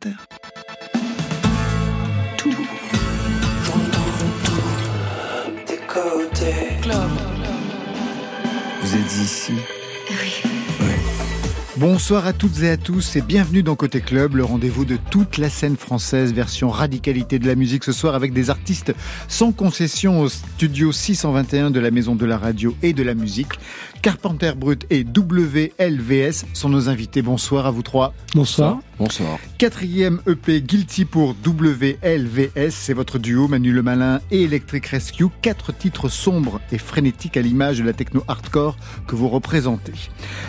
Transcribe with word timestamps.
Terre. 0.00 0.28
Tout. 2.36 2.50
Des 5.66 5.76
côtés. 5.88 6.78
Club. 6.82 7.10
Vous 8.80 8.94
êtes 8.94 9.16
ici 9.16 9.54
Oui. 10.10 10.48
Bonsoir 11.78 12.26
à 12.26 12.32
toutes 12.32 12.60
et 12.62 12.70
à 12.70 12.76
tous 12.76 13.14
et 13.14 13.20
bienvenue 13.20 13.62
dans 13.62 13.76
Côté 13.76 14.00
Club, 14.00 14.34
le 14.34 14.44
rendez-vous 14.44 14.84
de 14.84 14.98
toute 15.10 15.38
la 15.38 15.48
scène 15.48 15.76
française, 15.76 16.32
version 16.32 16.70
radicalité 16.70 17.38
de 17.38 17.46
la 17.46 17.54
musique 17.54 17.84
ce 17.84 17.92
soir 17.92 18.16
avec 18.16 18.32
des 18.32 18.50
artistes 18.50 18.92
sans 19.28 19.52
concession 19.52 20.20
au 20.20 20.28
studio 20.28 20.90
621 20.90 21.70
de 21.70 21.78
la 21.78 21.92
Maison 21.92 22.16
de 22.16 22.26
la 22.26 22.36
Radio 22.36 22.76
et 22.82 22.92
de 22.94 23.04
la 23.04 23.14
Musique. 23.14 23.52
Carpenter 24.02 24.52
Brut 24.56 24.86
et 24.90 25.04
WLVS 25.04 26.44
sont 26.52 26.68
nos 26.68 26.88
invités. 26.88 27.22
Bonsoir 27.22 27.66
à 27.66 27.70
vous 27.70 27.82
trois. 27.82 28.14
Bonsoir. 28.34 28.78
Bonsoir. 28.98 29.38
Quatrième 29.58 30.20
EP 30.26 30.60
Guilty 30.60 31.04
pour 31.04 31.36
WLVS, 31.46 32.70
c'est 32.70 32.94
votre 32.94 33.18
duo 33.18 33.46
Manu 33.46 33.72
Le 33.72 33.82
Malin 33.82 34.20
et 34.32 34.42
Electric 34.42 34.86
Rescue. 34.86 35.26
Quatre 35.40 35.72
titres 35.72 36.08
sombres 36.08 36.60
et 36.72 36.78
frénétiques 36.78 37.36
à 37.36 37.42
l'image 37.42 37.78
de 37.78 37.84
la 37.84 37.92
techno 37.92 38.24
hardcore 38.26 38.76
que 39.06 39.14
vous 39.14 39.28
représentez. 39.28 39.92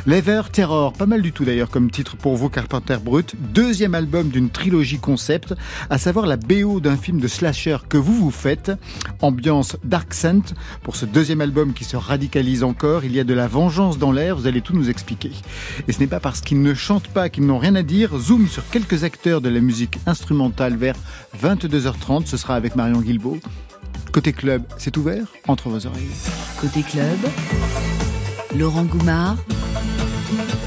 Lever 0.07 0.41
Terror, 0.51 0.93
pas 0.93 1.05
mal 1.05 1.21
du 1.21 1.31
tout 1.31 1.45
d'ailleurs 1.45 1.69
comme 1.69 1.91
titre 1.91 2.17
pour 2.17 2.35
vous 2.35 2.49
Carpenter 2.49 2.97
Brut. 3.03 3.35
Deuxième 3.53 3.93
album 3.93 4.29
d'une 4.29 4.49
trilogie 4.49 4.99
concept, 4.99 5.53
à 5.89 5.97
savoir 5.97 6.25
la 6.25 6.37
BO 6.37 6.79
d'un 6.79 6.97
film 6.97 7.19
de 7.19 7.27
slasher 7.27 7.77
que 7.87 7.97
vous 7.97 8.15
vous 8.15 8.31
faites. 8.31 8.71
Ambiance 9.21 9.77
Dark 9.83 10.13
Scent 10.13 10.55
pour 10.81 10.95
ce 10.95 11.05
deuxième 11.05 11.41
album 11.41 11.73
qui 11.73 11.83
se 11.83 11.97
radicalise 11.97 12.63
encore. 12.63 13.05
Il 13.05 13.15
y 13.15 13.19
a 13.19 13.23
de 13.23 13.33
la 13.39 13.47
vengeance 13.47 13.97
dans 13.97 14.11
l'air, 14.11 14.35
vous 14.35 14.47
allez 14.47 14.61
tout 14.61 14.75
nous 14.75 14.89
expliquer. 14.89 15.31
Et 15.87 15.93
ce 15.93 15.99
n'est 15.99 16.07
pas 16.07 16.19
parce 16.19 16.41
qu'ils 16.41 16.61
ne 16.61 16.73
chantent 16.73 17.07
pas 17.07 17.29
qu'ils 17.29 17.45
n'ont 17.45 17.57
rien 17.57 17.75
à 17.75 17.83
dire. 17.83 18.17
Zoom 18.17 18.47
sur 18.47 18.67
quelques 18.69 19.05
acteurs 19.05 19.39
de 19.39 19.47
la 19.47 19.61
musique 19.61 19.97
instrumentale 20.05 20.75
vers 20.75 20.95
22h30. 21.41 22.25
Ce 22.25 22.35
sera 22.35 22.55
avec 22.55 22.75
Marion 22.75 22.99
Guilbault. 22.99 23.39
Côté 24.11 24.33
club, 24.33 24.63
c'est 24.77 24.97
ouvert 24.97 25.25
entre 25.47 25.69
vos 25.69 25.85
oreilles. 25.85 26.09
Côté 26.59 26.81
club, 26.81 27.17
Laurent 28.57 28.83
Goumard 28.83 29.37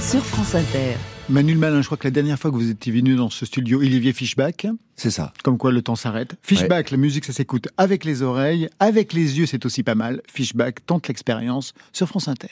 sur 0.01 0.25
France 0.25 0.55
Inter. 0.55 0.97
Manuel 1.33 1.57
Malin, 1.57 1.81
je 1.81 1.87
crois 1.87 1.97
que 1.97 2.05
la 2.07 2.11
dernière 2.11 2.39
fois 2.39 2.51
que 2.51 2.57
vous 2.57 2.69
étiez 2.69 2.93
venu 2.93 3.17
dans 3.17 3.31
ce 3.31 3.47
studio, 3.47 3.79
Olivier 3.79 4.13
Fishback. 4.13 4.67
C'est 4.97 5.11
ça. 5.11 5.33
Comme 5.43 5.57
quoi 5.57 5.73
le 5.73 5.81
temps 5.81 5.97
s'arrête. 5.97 6.35
Fishback, 6.43 6.87
ouais. 6.87 6.91
la 6.91 6.97
musique, 6.99 7.25
ça 7.25 7.33
s'écoute 7.33 7.69
avec 7.79 8.05
les 8.05 8.21
oreilles, 8.21 8.69
avec 8.81 9.15
les 9.15 9.39
yeux, 9.39 9.47
c'est 9.47 9.65
aussi 9.65 9.83
pas 9.83 9.95
mal. 9.95 10.21
Fishback 10.31 10.85
tente 10.85 11.09
l'expérience 11.09 11.73
sur 11.95 12.07
France 12.07 12.29
Inter. 12.29 12.49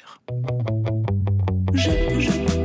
Je, 1.75 1.91
je... 2.21 2.60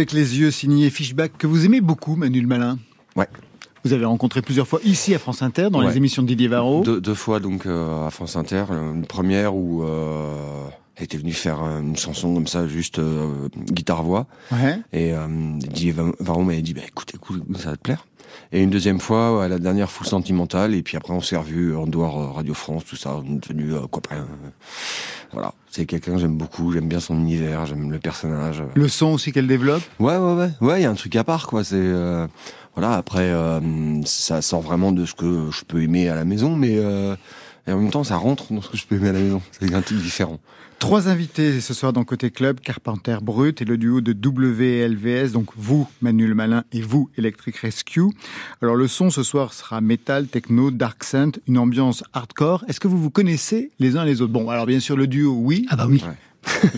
Avec 0.00 0.12
les 0.12 0.38
yeux 0.38 0.50
signés 0.50 0.88
Fishback, 0.88 1.36
que 1.36 1.46
vous 1.46 1.66
aimez 1.66 1.82
beaucoup, 1.82 2.16
Manuel 2.16 2.46
Malin. 2.46 2.78
Ouais. 3.16 3.28
Vous 3.84 3.92
avez 3.92 4.06
rencontré 4.06 4.40
plusieurs 4.40 4.66
fois 4.66 4.80
ici 4.82 5.14
à 5.14 5.18
France 5.18 5.42
Inter, 5.42 5.68
dans 5.70 5.80
ouais. 5.80 5.88
les 5.88 5.98
émissions 5.98 6.22
de 6.22 6.28
Didier 6.28 6.48
Varro. 6.48 6.82
Deux, 6.82 7.02
deux 7.02 7.12
fois 7.12 7.38
donc 7.38 7.66
euh, 7.66 8.06
à 8.06 8.08
France 8.08 8.34
Inter. 8.34 8.64
Une 8.70 9.04
première 9.04 9.54
où 9.54 9.82
euh, 9.82 10.64
elle 10.96 11.04
était 11.04 11.18
venue 11.18 11.34
faire 11.34 11.60
une 11.60 11.98
chanson 11.98 12.32
comme 12.32 12.46
ça, 12.46 12.66
juste 12.66 12.98
euh, 12.98 13.50
guitare-voix. 13.70 14.26
Ouais. 14.50 14.78
Et 14.94 15.12
euh, 15.12 15.26
Didier 15.58 15.94
Varro 16.18 16.44
m'avait 16.44 16.62
dit 16.62 16.72
bah, 16.72 16.80
écoute, 16.88 17.12
écoute, 17.14 17.42
ça 17.58 17.72
va 17.72 17.76
te 17.76 17.82
plaire. 17.82 18.06
Et 18.52 18.62
une 18.62 18.70
deuxième 18.70 19.00
fois, 19.00 19.44
à 19.44 19.48
la 19.48 19.58
dernière 19.58 19.90
Full 19.90 20.06
Sentimentale. 20.06 20.74
Et 20.74 20.82
puis 20.82 20.96
après, 20.96 21.12
on 21.12 21.20
s'est 21.20 21.36
revu 21.36 21.76
en 21.76 21.86
dehors 21.86 22.20
euh, 22.20 22.30
Radio 22.30 22.54
France, 22.54 22.84
tout 22.84 22.96
ça. 22.96 23.16
On 23.16 23.36
est 23.36 23.48
devenu 23.48 23.74
euh, 23.74 23.86
copains. 23.90 24.26
Voilà. 25.32 25.52
C'est 25.70 25.86
quelqu'un 25.86 26.14
que 26.14 26.18
j'aime 26.18 26.36
beaucoup. 26.36 26.72
J'aime 26.72 26.88
bien 26.88 27.00
son 27.00 27.14
univers. 27.16 27.66
J'aime 27.66 27.90
le 27.90 27.98
personnage. 27.98 28.62
Le 28.74 28.88
son 28.88 29.06
aussi 29.06 29.32
qu'elle 29.32 29.46
développe? 29.46 29.82
Ouais, 29.98 30.16
ouais, 30.16 30.34
ouais. 30.34 30.50
Ouais, 30.60 30.80
il 30.80 30.82
y 30.82 30.86
a 30.86 30.90
un 30.90 30.94
truc 30.94 31.14
à 31.16 31.24
part, 31.24 31.46
quoi. 31.46 31.62
C'est 31.62 31.76
euh, 31.76 32.26
voilà. 32.74 32.94
Après, 32.94 33.30
euh, 33.30 33.60
ça 34.04 34.42
sort 34.42 34.60
vraiment 34.60 34.92
de 34.92 35.04
ce 35.06 35.14
que 35.14 35.50
je 35.50 35.64
peux 35.64 35.82
aimer 35.82 36.08
à 36.08 36.14
la 36.14 36.24
maison, 36.24 36.56
mais 36.56 36.76
euh, 36.78 37.14
et 37.66 37.72
en 37.72 37.78
même 37.78 37.90
temps, 37.90 38.04
ça 38.04 38.16
rentre 38.16 38.52
dans 38.52 38.62
ce 38.62 38.68
que 38.68 38.76
je 38.76 38.86
peux 38.86 38.96
aimer 38.96 39.10
à 39.10 39.12
la 39.12 39.20
maison. 39.20 39.42
C'est 39.52 39.72
un 39.72 39.82
truc 39.82 39.98
différent. 39.98 40.40
Trois 40.78 41.08
invités 41.08 41.60
ce 41.60 41.74
soir 41.74 41.92
dans 41.92 42.04
Côté 42.04 42.30
Club, 42.30 42.58
Carpenter 42.60 43.18
Brut 43.20 43.60
et 43.60 43.66
le 43.66 43.76
duo 43.76 44.00
de 44.00 44.12
WLVS, 44.12 45.32
donc 45.32 45.50
vous, 45.54 45.86
Manuel 46.00 46.34
Malin, 46.34 46.64
et 46.72 46.80
vous, 46.80 47.10
Electric 47.18 47.58
Rescue. 47.58 48.08
Alors 48.62 48.76
le 48.76 48.88
son 48.88 49.10
ce 49.10 49.22
soir 49.22 49.52
sera 49.52 49.82
metal, 49.82 50.26
techno, 50.26 50.70
dark 50.70 51.04
synth, 51.04 51.38
une 51.46 51.58
ambiance 51.58 52.02
hardcore. 52.14 52.64
Est-ce 52.66 52.80
que 52.80 52.88
vous 52.88 52.96
vous 52.96 53.10
connaissez 53.10 53.70
les 53.78 53.98
uns 53.98 54.06
les 54.06 54.22
autres? 54.22 54.32
Bon, 54.32 54.48
alors 54.48 54.64
bien 54.64 54.80
sûr 54.80 54.96
le 54.96 55.06
duo, 55.06 55.34
oui. 55.34 55.66
Ah 55.68 55.76
bah 55.76 55.84
oui. 55.86 56.02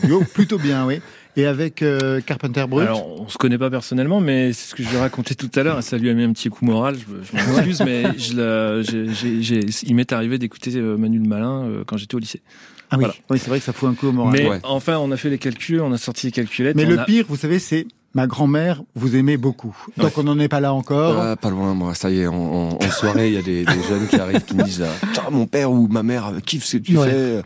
Le 0.02 0.06
duo, 0.08 0.24
plutôt 0.34 0.58
bien, 0.58 0.84
oui. 0.84 0.98
Et 1.36 1.46
avec 1.46 1.80
euh, 1.82 2.20
Carpenter 2.20 2.66
Brut 2.68 2.82
Alors, 2.86 3.20
on 3.22 3.28
se 3.28 3.38
connaît 3.38 3.56
pas 3.56 3.70
personnellement, 3.70 4.20
mais 4.20 4.52
c'est 4.52 4.70
ce 4.70 4.74
que 4.74 4.82
je 4.82 4.88
lui 4.90 4.96
ai 4.96 5.00
raconté 5.00 5.34
tout 5.34 5.50
à 5.54 5.62
l'heure, 5.62 5.82
ça 5.82 5.96
lui 5.96 6.10
a 6.10 6.12
mis 6.14 6.24
un 6.24 6.32
petit 6.32 6.50
coup 6.50 6.64
moral. 6.66 6.96
Je, 6.96 7.04
je 7.38 7.44
m'en 7.50 7.56
excuse, 7.58 7.80
mais 7.84 8.02
je 8.18 8.36
l'ai- 8.36 8.82
j'ai- 8.84 9.14
j'ai- 9.14 9.42
j'ai- 9.42 9.66
il 9.86 9.94
m'est 9.94 10.12
arrivé 10.12 10.36
d'écouter 10.38 10.72
euh, 10.76 10.96
Manu 10.98 11.18
le 11.18 11.26
Malin 11.28 11.64
euh, 11.64 11.84
quand 11.86 11.96
j'étais 11.96 12.14
au 12.14 12.18
lycée. 12.18 12.42
Ah 12.90 12.96
oui, 12.98 13.04
Voilà. 13.04 13.14
oui 13.30 13.38
c'est 13.38 13.48
vrai 13.48 13.58
que 13.60 13.64
ça 13.64 13.72
fout 13.72 13.88
un 13.88 13.94
coup 13.94 14.08
au 14.08 14.12
moral. 14.12 14.34
Mais 14.36 14.46
Ouais. 14.46 14.60
enfin, 14.64 14.98
on 14.98 15.10
a 15.10 15.16
fait 15.16 15.30
les 15.30 15.38
calculs, 15.38 15.80
on 15.80 15.92
a 15.92 15.96
sorti 15.96 16.26
les 16.26 16.32
calculettes. 16.32 16.76
Mais 16.76 16.84
le 16.84 16.98
a- 16.98 17.04
pire, 17.06 17.24
vous 17.26 17.36
savez, 17.36 17.58
c'est 17.58 17.86
ma 18.14 18.26
grand-mère 18.26 18.82
vous 18.94 19.16
aimait 19.16 19.36
beaucoup. 19.36 19.76
Donc 19.96 20.16
on 20.18 20.22
n'en 20.22 20.38
est 20.38 20.48
pas 20.48 20.60
là 20.60 20.72
encore. 20.74 21.18
Ah, 21.20 21.36
pas 21.36 21.50
loin, 21.50 21.74
moi. 21.74 21.94
Ça 21.94 22.10
y 22.10 22.20
est, 22.20 22.26
en, 22.26 22.34
en- 22.34 22.78
en 22.82 22.90
soirée, 22.90 23.28
il 23.28 23.34
y 23.34 23.38
a 23.38 23.42
des, 23.42 23.64
des 23.64 23.82
jeunes 23.88 24.06
qui 24.08 24.16
arrivent 24.16 24.44
qui 24.44 24.54
me 24.54 24.62
disent 24.64 24.82
ah, 24.82 25.06
Putain, 25.06 25.30
mon 25.30 25.46
père 25.46 25.70
ou 25.72 25.88
ma 25.88 26.02
mère 26.02 26.32
kiffe 26.44 26.64
ce 26.64 26.76
que 26.76 26.82
tu 26.82 26.96
Ouais. 26.98 27.08
fais. 27.10 27.42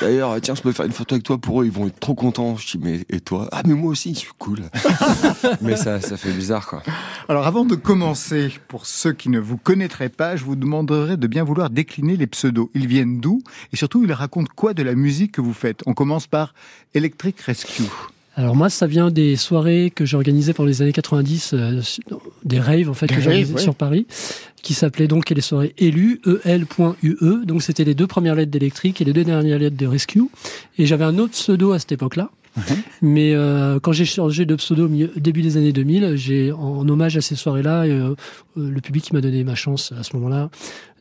D'ailleurs, 0.00 0.40
tiens, 0.40 0.54
je 0.54 0.62
peux 0.62 0.72
faire 0.72 0.86
une 0.86 0.92
photo 0.92 1.14
avec 1.14 1.24
toi 1.24 1.38
pour 1.38 1.62
eux. 1.62 1.64
Ils 1.64 1.70
vont 1.72 1.86
être 1.86 1.98
trop 2.00 2.14
contents. 2.14 2.56
Je 2.56 2.76
dis 2.76 2.84
Mais 2.84 3.00
et 3.08 3.20
toi? 3.20 3.48
Ah, 3.52 3.62
mais 3.66 3.74
moi 3.74 3.90
aussi, 3.90 4.12
je 4.14 4.18
suis 4.20 4.30
cool. 4.38 4.60
mais 5.62 5.76
ça, 5.76 6.00
ça 6.00 6.16
fait 6.16 6.32
bizarre, 6.32 6.66
quoi. 6.66 6.82
Alors 7.28 7.46
avant 7.46 7.64
de 7.64 7.74
commencer, 7.74 8.52
pour 8.68 8.86
ceux 8.86 9.12
qui 9.12 9.28
ne 9.28 9.38
vous 9.38 9.56
connaîtraient 9.56 10.08
pas, 10.08 10.36
je 10.36 10.44
vous 10.44 10.56
demanderai 10.56 11.16
de 11.16 11.26
bien 11.26 11.44
vouloir 11.44 11.70
décliner 11.70 12.16
les 12.16 12.26
pseudos. 12.26 12.68
Ils 12.74 12.86
viennent 12.86 13.20
d'où? 13.20 13.42
Et 13.72 13.76
surtout, 13.76 14.04
ils 14.04 14.12
racontent 14.12 14.50
quoi 14.54 14.74
de 14.74 14.82
la 14.82 14.94
musique 14.94 15.32
que 15.32 15.40
vous 15.40 15.54
faites? 15.54 15.82
On 15.86 15.94
commence 15.94 16.26
par 16.26 16.54
Electric 16.94 17.40
Rescue. 17.40 17.84
Alors 18.40 18.56
moi, 18.56 18.70
ça 18.70 18.86
vient 18.86 19.10
des 19.10 19.36
soirées 19.36 19.92
que 19.94 20.06
j'ai 20.06 20.16
organisées 20.16 20.54
pendant 20.54 20.68
les 20.68 20.80
années 20.80 20.92
90, 20.92 21.52
euh, 21.52 21.82
des 22.44 22.58
raves 22.58 22.88
en 22.88 22.94
fait 22.94 23.06
Des 23.06 23.14
que 23.14 23.20
j'ai 23.20 23.44
ouais. 23.44 23.60
sur 23.60 23.74
Paris, 23.74 24.06
qui 24.62 24.72
s'appelaient 24.72 25.08
donc 25.08 25.28
les 25.28 25.40
soirées 25.42 25.74
élues, 25.76 26.22
el.ue. 26.44 27.44
Donc 27.44 27.62
c'était 27.62 27.84
les 27.84 27.94
deux 27.94 28.06
premières 28.06 28.34
lettres 28.34 28.50
d'électrique 28.50 29.00
et 29.00 29.04
les 29.04 29.12
deux 29.12 29.24
dernières 29.24 29.58
lettres 29.58 29.76
de 29.76 29.86
Rescue. 29.86 30.22
Et 30.78 30.86
j'avais 30.86 31.04
un 31.04 31.18
autre 31.18 31.32
pseudo 31.32 31.72
à 31.72 31.78
cette 31.78 31.92
époque-là. 31.92 32.30
Mais 33.02 33.34
euh, 33.34 33.78
quand 33.78 33.92
j'ai 33.92 34.04
changé 34.04 34.44
de 34.44 34.54
pseudo 34.56 34.88
au 34.88 35.20
début 35.20 35.42
des 35.42 35.56
années 35.56 35.72
2000, 35.72 36.16
j'ai 36.16 36.50
en 36.50 36.88
hommage 36.88 37.16
à 37.16 37.20
ces 37.20 37.36
soirées-là, 37.36 37.84
euh, 37.84 38.14
euh, 38.56 38.70
le 38.70 38.80
public 38.80 39.04
qui 39.04 39.14
m'a 39.14 39.20
donné 39.20 39.44
ma 39.44 39.54
chance 39.54 39.92
à 39.92 40.02
ce 40.02 40.16
moment-là 40.16 40.50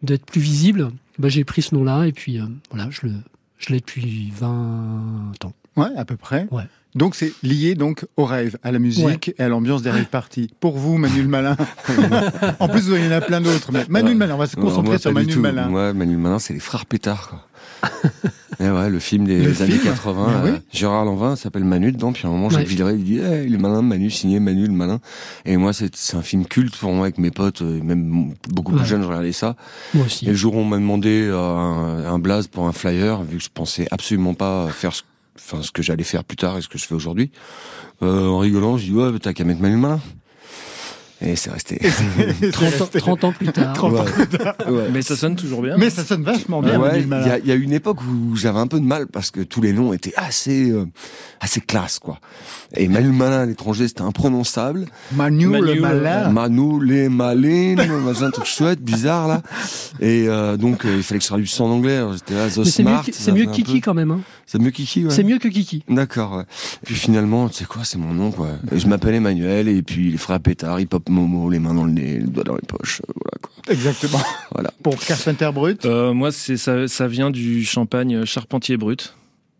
d'être 0.03 0.25
plus 0.25 0.41
visible. 0.41 0.91
Bah, 1.17 1.29
j'ai 1.29 1.43
pris 1.43 1.61
ce 1.61 1.75
nom-là 1.75 2.05
et 2.05 2.11
puis 2.11 2.39
euh, 2.39 2.45
voilà, 2.69 2.89
je 2.91 3.07
le 3.07 3.13
je 3.57 3.73
l'ai 3.73 3.79
depuis 3.79 4.31
20 4.37 5.33
ans. 5.43 5.53
Ouais, 5.79 5.97
à 5.97 6.05
peu 6.05 6.15
près. 6.15 6.47
Ouais. 6.51 6.63
Donc 6.95 7.13
c'est 7.15 7.33
lié 7.43 7.75
donc 7.75 8.05
au 8.17 8.25
rêve, 8.25 8.57
à 8.63 8.71
la 8.71 8.79
musique 8.79 9.33
et 9.37 9.43
à 9.43 9.47
l'ambiance 9.47 9.83
des 9.83 9.91
rave 9.91 10.05
parties. 10.05 10.49
Pour 10.59 10.75
vous, 10.77 10.97
Manuel 10.97 11.27
Malin. 11.27 11.55
en 12.59 12.67
plus, 12.67 12.87
il 12.87 13.05
y 13.05 13.07
en 13.07 13.11
a 13.11 13.21
plein 13.21 13.41
d'autres. 13.41 13.71
Mais 13.71 13.85
Manuel 13.89 14.17
Malin, 14.17 14.33
on 14.35 14.37
va 14.39 14.47
se 14.47 14.55
concentrer 14.55 14.97
sur 14.97 15.11
Manuel 15.13 15.33
tout. 15.35 15.39
Malin. 15.39 15.67
Moi, 15.67 15.93
Manu 15.93 16.17
Malin, 16.17 16.39
c'est 16.39 16.53
les 16.53 16.59
frères 16.59 16.85
Pétard, 16.87 17.29
quoi. 17.29 17.45
Et 18.61 18.69
ouais, 18.69 18.89
le 18.89 18.99
film 18.99 19.25
des 19.25 19.37
Le 19.41 19.61
années 19.61 19.71
film 19.71 19.83
80. 19.93 20.41
Mais 20.43 20.49
euh, 20.49 20.53
oui. 20.53 20.59
Gérard 20.73 21.05
Lanvin 21.05 21.37
s'appelle 21.37 21.63
Manu 21.63 21.93
dedans, 21.93 22.11
puis 22.11 22.25
à 22.25 22.27
un 22.29 22.33
moment, 22.33 22.49
Jacques. 22.49 22.67
Villeray, 22.67 22.95
il 22.95 23.03
dit, 23.05 23.19
Eh, 23.19 23.45
il 23.45 23.53
est 23.53 23.57
malin, 23.57 23.81
Manu, 23.81 24.09
signé 24.09 24.41
Manu 24.41 24.65
le 24.65 24.73
malin. 24.73 24.99
Et 25.45 25.55
moi, 25.55 25.71
c'est 25.71 25.95
c'est 25.95 26.17
un 26.17 26.21
film 26.21 26.45
culte 26.45 26.75
pour 26.75 26.91
moi 26.91 27.05
avec 27.05 27.19
mes 27.19 27.31
potes, 27.31 27.61
euh, 27.61 27.81
même 27.81 28.33
beaucoup 28.49 28.73
plus 28.73 28.81
Ouais. 28.81 28.85
jeunes, 28.87 29.01
je 29.03 29.07
regardais 29.07 29.31
ça. 29.31 29.55
Moi 29.93 30.07
aussi. 30.07 30.25
Et 30.25 30.29
le 30.31 30.35
jour 30.35 30.55
où 30.55 30.57
on 30.59 30.65
m'a 30.65 30.75
demandé 30.77 31.21
euh, 31.31 31.37
un, 31.37 32.03
un 32.05 32.19
blaze 32.19 32.47
pour 32.47 32.67
un 32.67 32.73
flyer, 32.73 33.23
vu 33.23 33.37
que 33.37 33.43
je 33.43 33.49
pensais 33.53 33.87
absolument 33.91 34.33
pas 34.33 34.67
faire 34.69 34.91
ce, 34.93 35.03
enfin, 35.39 35.61
ce 35.63 35.71
que 35.71 35.81
j'allais 35.81 36.03
faire 36.03 36.23
plus 36.23 36.37
tard 36.37 36.57
et 36.57 36.61
ce 36.61 36.67
que 36.67 36.77
je 36.77 36.85
fais 36.85 36.95
aujourd'hui, 36.95 37.31
euh, 38.01 38.27
en 38.27 38.39
rigolant, 38.39 38.77
je 38.77 38.85
dis 38.85 38.91
ouais, 38.93 39.11
t'as 39.19 39.33
qu'à 39.33 39.43
mettre 39.43 39.61
Manu 39.61 39.75
le 39.75 39.81
malin. 39.81 39.99
Et 41.21 41.35
c'est 41.35 41.51
resté. 41.51 41.81
30 42.53 42.81
ans, 42.81 42.89
30 42.97 43.23
ans 43.25 43.31
plus 43.33 43.47
tard. 43.51 43.73
Trente 43.73 43.93
ans. 43.95 44.05
Ouais. 44.69 44.87
Mais 44.93 45.01
ça 45.01 45.17
sonne 45.17 45.35
toujours 45.35 45.61
bien. 45.61 45.75
Mais 45.77 45.89
ça 45.89 46.05
sonne 46.05 46.23
vachement 46.23 46.61
bien, 46.61 46.79
il 46.95 47.07
Malin. 47.07 47.39
y, 47.43 47.47
y 47.49 47.51
a 47.51 47.55
une 47.55 47.73
époque 47.73 47.97
où 48.03 48.37
j'avais 48.37 48.59
un 48.59 48.67
peu 48.67 48.79
de 48.79 48.85
mal 48.85 49.05
parce 49.07 49.29
que 49.29 49.41
tous 49.41 49.59
les 49.59 49.73
noms 49.73 49.91
étaient 49.91 50.13
assez 50.15 50.71
euh, 50.71 50.85
assez 51.41 51.59
classe 51.59 51.99
quoi. 51.99 52.19
Et 52.77 52.87
Manu 52.87 53.07
le 53.07 53.13
malin 53.13 53.41
à 53.41 53.45
l'étranger 53.45 53.89
c'était 53.89 54.03
imprononçable. 54.03 54.85
Manu, 55.11 55.47
Manu, 55.47 55.65
le 55.65 55.73
le- 55.73 55.81
Malin. 55.81 56.29
Manu 56.29 56.85
les 56.85 57.09
malines, 57.09 57.85
machin 58.05 58.27
un 58.27 58.31
truc 58.31 58.45
chouette, 58.45 58.81
bizarre 58.81 59.27
là. 59.27 59.41
Et 59.99 60.29
euh, 60.29 60.55
donc 60.55 60.85
euh, 60.85 60.93
il 60.95 61.03
fallait 61.03 61.19
que 61.19 61.23
je 61.25 61.29
traduise 61.29 61.59
en 61.59 61.65
anglais. 61.69 62.01
J'étais 62.13 62.35
là, 62.35 62.47
The 62.49 62.59
Mais 62.59 62.63
c'est 62.63 62.83
mieux, 62.83 62.89
Smart. 62.91 63.05
que- 63.05 63.11
ça 63.11 63.19
c'est 63.23 63.31
mieux 63.33 63.45
que 63.45 63.51
Kiki 63.51 63.73
peu- 63.73 63.79
quand 63.81 63.93
même. 63.93 64.11
Hein. 64.11 64.21
C'est 64.51 64.57
mieux 64.57 64.71
Kiki. 64.71 65.05
Ouais. 65.05 65.11
C'est 65.11 65.23
mieux 65.23 65.37
que 65.37 65.47
Kiki. 65.47 65.83
D'accord. 65.87 66.37
Ouais. 66.37 66.43
Puis 66.83 66.95
finalement, 66.95 67.49
tu 67.49 67.57
sais 67.57 67.65
quoi, 67.65 67.83
c'est 67.83 67.99
mon 67.99 68.15
nom 68.15 68.31
quoi. 68.31 68.47
Et 68.71 68.79
je 68.79 68.87
m'appelle 68.87 69.13
Emmanuel 69.13 69.67
et 69.67 69.83
puis 69.83 70.09
les 70.09 70.17
frères 70.17 70.39
Pétard, 70.39 70.79
hip 70.79 70.87
hop 70.91 71.07
Momo, 71.07 71.51
les 71.51 71.59
mains 71.59 71.75
dans 71.75 71.83
le 71.83 71.91
nez, 71.91 72.17
le 72.17 72.25
doigt 72.25 72.43
dans 72.45 72.55
les 72.55 72.65
poches, 72.67 73.01
euh, 73.01 73.13
voilà 73.13 73.37
quoi. 73.43 73.51
Exactement. 73.71 74.19
Voilà. 74.51 74.71
Pour 74.81 74.97
Carpenter 74.97 75.51
Brut. 75.53 75.85
Euh, 75.85 76.13
moi, 76.15 76.31
c'est 76.31 76.57
ça, 76.57 76.87
ça 76.87 77.07
vient 77.07 77.29
du 77.29 77.63
champagne 77.63 78.25
Charpentier 78.25 78.77
brut. 78.77 79.13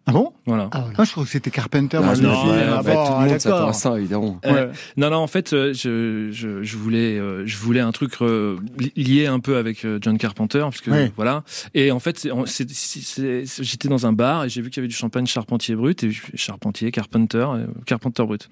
Ah 0.10 0.12
bon? 0.14 0.34
Voilà. 0.46 0.70
Ah, 0.72 0.80
voilà. 0.82 0.96
Ah, 0.98 1.04
je 1.04 1.12
crois 1.12 1.24
que 1.24 1.30
c'était 1.30 1.52
Carpenter. 1.52 1.98
Ah, 2.00 2.02
moi, 2.06 2.14
dis, 2.16 2.22
Ah 2.26 2.80
en 2.80 2.84
fait, 2.84 2.94
bon, 2.94 3.06
tout 3.06 3.12
le 3.14 3.20
monde 3.20 3.40
s'attend 3.40 3.56
d'accord. 3.56 3.70
à 3.70 3.74
ça 3.74 3.98
évidemment. 4.00 4.40
Euh, 4.46 4.54
Ouais. 4.54 4.70
Non, 4.98 5.10
non, 5.10 5.18
en 5.18 5.28
fait, 5.28 5.52
je, 5.52 6.30
je, 6.32 6.64
je 6.64 6.78
voulais, 6.78 7.18
euh, 7.20 7.44
je 7.46 7.58
voulais 7.58 7.80
un 7.80 7.92
truc 7.92 8.14
euh, 8.22 8.58
li- 8.78 8.92
lié 8.96 9.28
un 9.28 9.40
peu 9.40 9.58
avec 9.58 9.86
euh, 9.86 10.00
John 10.02 10.18
Carpenter, 10.18 10.60
parce 10.62 10.82
que 10.82 10.92
Ouais. 10.92 11.12
voilà. 11.16 11.44
Et 11.74 11.92
en 11.92 12.00
fait, 12.00 12.28
j'étais 13.62 13.88
dans 13.90 14.06
un 14.06 14.14
bar 14.14 14.46
et 14.46 14.50
j'ai 14.50 14.62
vu 14.62 14.70
qu'il 14.70 14.78
y 14.78 14.82
avait 14.82 14.88
du 14.88 14.96
champagne 14.96 15.26
Charpentier 15.26 15.76
brut 15.76 16.04
et 16.04 16.12
je- 16.12 16.22
Charpentier, 16.36 16.92
Carpenter, 16.92 17.46
Carpenter 17.86 18.24
brut. 18.26 18.50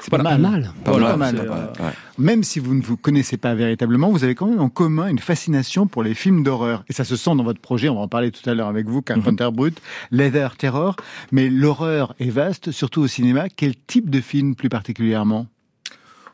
C'est 0.00 0.10
Voilà. 0.10 0.24
Pas 0.30 0.38
mal. 0.38 0.72
Pas 0.84 0.90
Voilà, 0.92 1.16
mal, 1.16 1.36
euh. 1.38 1.90
Même 2.18 2.42
si 2.42 2.58
vous 2.58 2.74
ne 2.74 2.82
vous 2.82 2.96
connaissez 2.96 3.36
pas 3.36 3.54
véritablement, 3.54 4.10
vous 4.10 4.24
avez 4.24 4.34
quand 4.34 4.46
même 4.46 4.60
en 4.60 4.68
commun 4.68 5.08
une 5.08 5.18
fascination 5.18 5.86
pour 5.86 6.02
les 6.02 6.14
films 6.14 6.42
d'horreur. 6.42 6.84
Et 6.88 6.92
ça 6.92 7.04
se 7.04 7.16
sent 7.16 7.30
dans 7.36 7.44
votre 7.44 7.60
projet, 7.60 7.88
on 7.88 7.94
va 7.96 8.00
en 8.02 8.08
parler 8.08 8.30
tout 8.30 8.48
à 8.48 8.54
l'heure 8.54 8.68
avec 8.68 8.86
vous, 8.86 9.02
Carpenter 9.02 9.48
Brut, 9.52 9.80
Leather 10.10 10.56
Terror. 10.56 10.93
Mais 11.32 11.48
l'horreur 11.48 12.14
est 12.18 12.30
vaste, 12.30 12.70
surtout 12.70 13.02
au 13.02 13.06
cinéma. 13.06 13.48
Quel 13.48 13.74
type 13.76 14.10
de 14.10 14.20
film 14.20 14.54
plus 14.54 14.68
particulièrement 14.68 15.46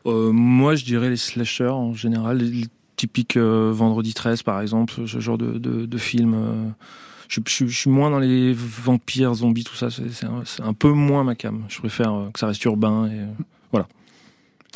Euh, 0.05 0.31
moi, 0.31 0.75
je 0.75 0.85
dirais 0.85 1.09
les 1.09 1.17
slashers 1.17 1.69
en 1.69 1.93
général, 1.93 2.37
les, 2.37 2.65
typiques 2.95 3.37
euh, 3.37 3.71
Vendredi 3.73 4.13
13 4.13 4.43
par 4.43 4.61
exemple, 4.61 5.07
ce 5.07 5.19
genre 5.19 5.37
de, 5.37 5.57
de, 5.57 5.97
film. 5.97 6.35
euh, 6.35 6.69
je, 7.27 7.41
suis 7.47 7.89
moins 7.89 8.11
dans 8.11 8.19
les 8.19 8.53
vampires, 8.53 9.33
zombies, 9.33 9.63
tout 9.63 9.75
ça. 9.75 9.89
C'est 9.89 10.61
un, 10.61 10.73
peu 10.73 10.91
moins 10.91 11.23
ma 11.23 11.35
cam. 11.35 11.63
Je 11.67 11.79
préfère 11.79 12.29
que 12.33 12.39
ça 12.39 12.47
reste 12.47 12.63
urbain. 12.65 13.09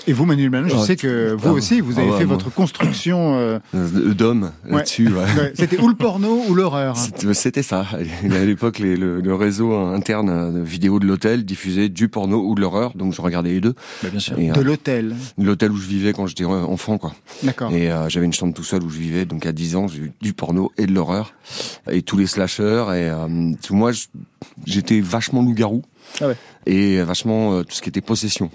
Et 0.08 0.14
vous, 0.14 0.26
Manuel 0.26 0.50
Malin, 0.50 0.68
je 0.68 0.76
Ah, 0.78 0.86
sais 0.86 0.98
que 0.98 1.34
vous 1.34 1.50
aussi, 1.52 1.80
vous 1.80 1.98
avez 1.98 2.10
ouais, 2.12 2.18
fait 2.20 2.26
moi. 2.26 2.36
votre 2.36 2.54
construction. 2.54 3.38
euh, 3.40 3.60
Euh, 3.74 4.14
D'homme 4.14 4.52
là-dessus. 4.68 5.08
ouais. 5.08 5.14
ouais, 5.24 5.54
C'était 5.56 5.80
ou 5.80 5.88
le 5.88 5.96
porno 5.96 6.44
ou 6.48 6.54
l'horreur. 6.54 6.98
C'était 7.34 7.64
ça. 7.64 7.86
À 7.92 8.46
l'époque, 8.46 8.80
le, 8.80 9.22
le 9.22 9.36
réseau 9.36 9.74
interne 9.74 10.54
de 10.54 10.60
vidéo 10.60 11.00
de 11.00 11.06
l'hôtel 11.08 11.46
diffusait 11.46 11.88
du 11.90 12.10
porno 12.10 12.44
ou 12.46 12.56
de 12.56 12.62
l'horreur, 12.62 12.92
donc 12.96 13.14
je 13.14 13.22
regardais 13.22 13.52
les 13.54 13.62
deux. 13.62 13.74
bah, 14.04 14.10
bien 14.10 14.20
sûr. 14.20 14.38
Et, 14.38 14.50
De 14.50 14.60
euh, 14.60 14.64
l'hôtel. 14.64 15.16
l'hôtel 15.38 15.72
où 15.72 15.78
je 15.78 15.88
vivais 15.88 16.12
quand 16.14 16.28
j'étais 16.28 16.44
euh, 16.44 16.48
enfant, 16.48 16.98
quoi. 16.98 17.14
D'accord. 17.44 17.72
Et 17.72 17.90
euh, 17.92 18.10
j'avais 18.10 18.26
une 18.26 18.34
chambre 18.34 18.54
tout 18.54 18.64
seul 18.66 18.84
où 18.84 18.90
je 18.90 19.00
vivais, 19.00 19.26
donc 19.26 19.46
à 19.46 19.54
10 19.54 19.76
ans, 19.78 19.88
j'ai 19.88 20.00
eu 20.02 20.12
du 20.22 20.34
porno 20.34 20.72
et 20.78 20.86
de 20.88 20.94
l'horreur. 20.94 21.34
Et 21.90 22.02
tous 22.02 22.18
les 22.18 22.28
slashers. 22.28 22.86
Et 22.90 23.10
euh, 23.10 23.28
moi, 23.72 23.92
j'étais 24.66 25.00
vachement 25.00 25.42
loup-garou. 25.42 25.82
Ah 26.22 26.28
ouais. 26.28 26.36
Et 26.68 27.02
vachement 27.02 27.54
euh, 27.56 27.64
tout 27.64 27.74
ce 27.76 27.82
qui 27.82 27.90
était 27.90 28.02
possession. 28.02 28.52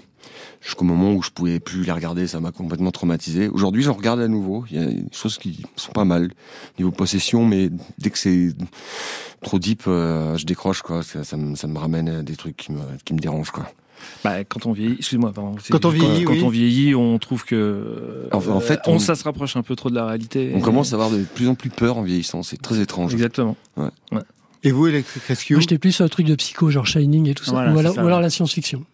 Jusqu'au 0.61 0.85
moment 0.85 1.13
où 1.13 1.23
je 1.23 1.31
pouvais 1.31 1.59
plus 1.59 1.83
les 1.83 1.91
regarder, 1.91 2.27
ça 2.27 2.39
m'a 2.39 2.51
complètement 2.51 2.91
traumatisé. 2.91 3.47
Aujourd'hui, 3.49 3.81
j'en 3.81 3.93
regarde 3.93 4.19
à 4.21 4.27
nouveau. 4.27 4.63
Il 4.69 4.79
y 4.79 4.83
a 4.83 4.85
des 4.85 5.03
choses 5.11 5.37
qui 5.39 5.63
sont 5.75 5.91
pas 5.91 6.05
mal 6.05 6.29
niveau 6.77 6.91
possession, 6.91 7.43
mais 7.45 7.69
dès 7.97 8.11
que 8.11 8.17
c'est 8.19 8.49
trop 9.41 9.57
deep, 9.57 9.83
euh, 9.87 10.37
je 10.37 10.45
décroche 10.45 10.83
quoi. 10.83 11.01
Ça, 11.01 11.23
ça, 11.23 11.35
me, 11.35 11.55
ça 11.55 11.67
me 11.67 11.79
ramène 11.79 12.07
à 12.09 12.21
des 12.21 12.35
trucs 12.35 12.57
qui 12.57 12.71
me, 12.71 12.79
qui 13.03 13.13
me 13.15 13.19
dérangent 13.19 13.49
quoi. 13.51 13.67
Bah, 14.23 14.43
quand 14.43 14.65
on 14.67 14.71
vieillit, 14.71 14.95
excuse-moi, 14.99 15.31
pardon. 15.31 15.55
Quand 15.69 15.85
on 15.85 15.89
vieillit, 15.89 16.23
quand, 16.25 16.33
oui. 16.33 16.41
on 16.43 16.49
vieillit, 16.49 16.95
on 16.95 17.17
trouve 17.19 17.43
que 17.45 17.55
euh, 17.55 18.29
En- 18.31 18.47
en 18.47 18.59
fait, 18.59 18.79
on, 18.87 18.93
on- 18.93 18.99
ça 18.99 19.15
se 19.15 19.23
rapproche 19.23 19.55
un 19.55 19.63
peu 19.63 19.75
trop 19.75 19.89
de 19.89 19.95
la 19.95 20.05
réalité. 20.05 20.51
On 20.55 20.59
Et- 20.59 20.61
commence 20.61 20.91
à 20.91 20.95
avoir 20.95 21.09
de 21.11 21.19
plus 21.23 21.47
en 21.47 21.55
plus 21.55 21.69
peur 21.71 21.97
en 21.97 22.01
vieillissant. 22.03 22.43
C'est 22.43 22.61
très 22.61 22.79
étrange. 22.79 23.13
Exactement. 23.13 23.55
Et 24.63 24.71
vous, 24.71 24.85
Electric 24.87 25.23
Rescue 25.23 25.53
Moi, 25.55 25.61
j'étais 25.61 25.79
plus 25.79 25.91
sur 25.91 26.03
le 26.03 26.09
truc 26.09 26.27
de 26.27 26.35
psycho, 26.35 26.69
genre 26.69 26.85
Shining 26.85 27.27
et 27.29 27.33
tout 27.33 27.45
ça. 27.45 27.51
Voilà, 27.53 27.73
ou, 27.73 27.79
alors, 27.79 27.95
ça, 27.95 28.03
ou 28.03 28.05
alors 28.05 28.19
ouais. 28.19 28.23
la 28.25 28.29
science-fiction. 28.29 28.85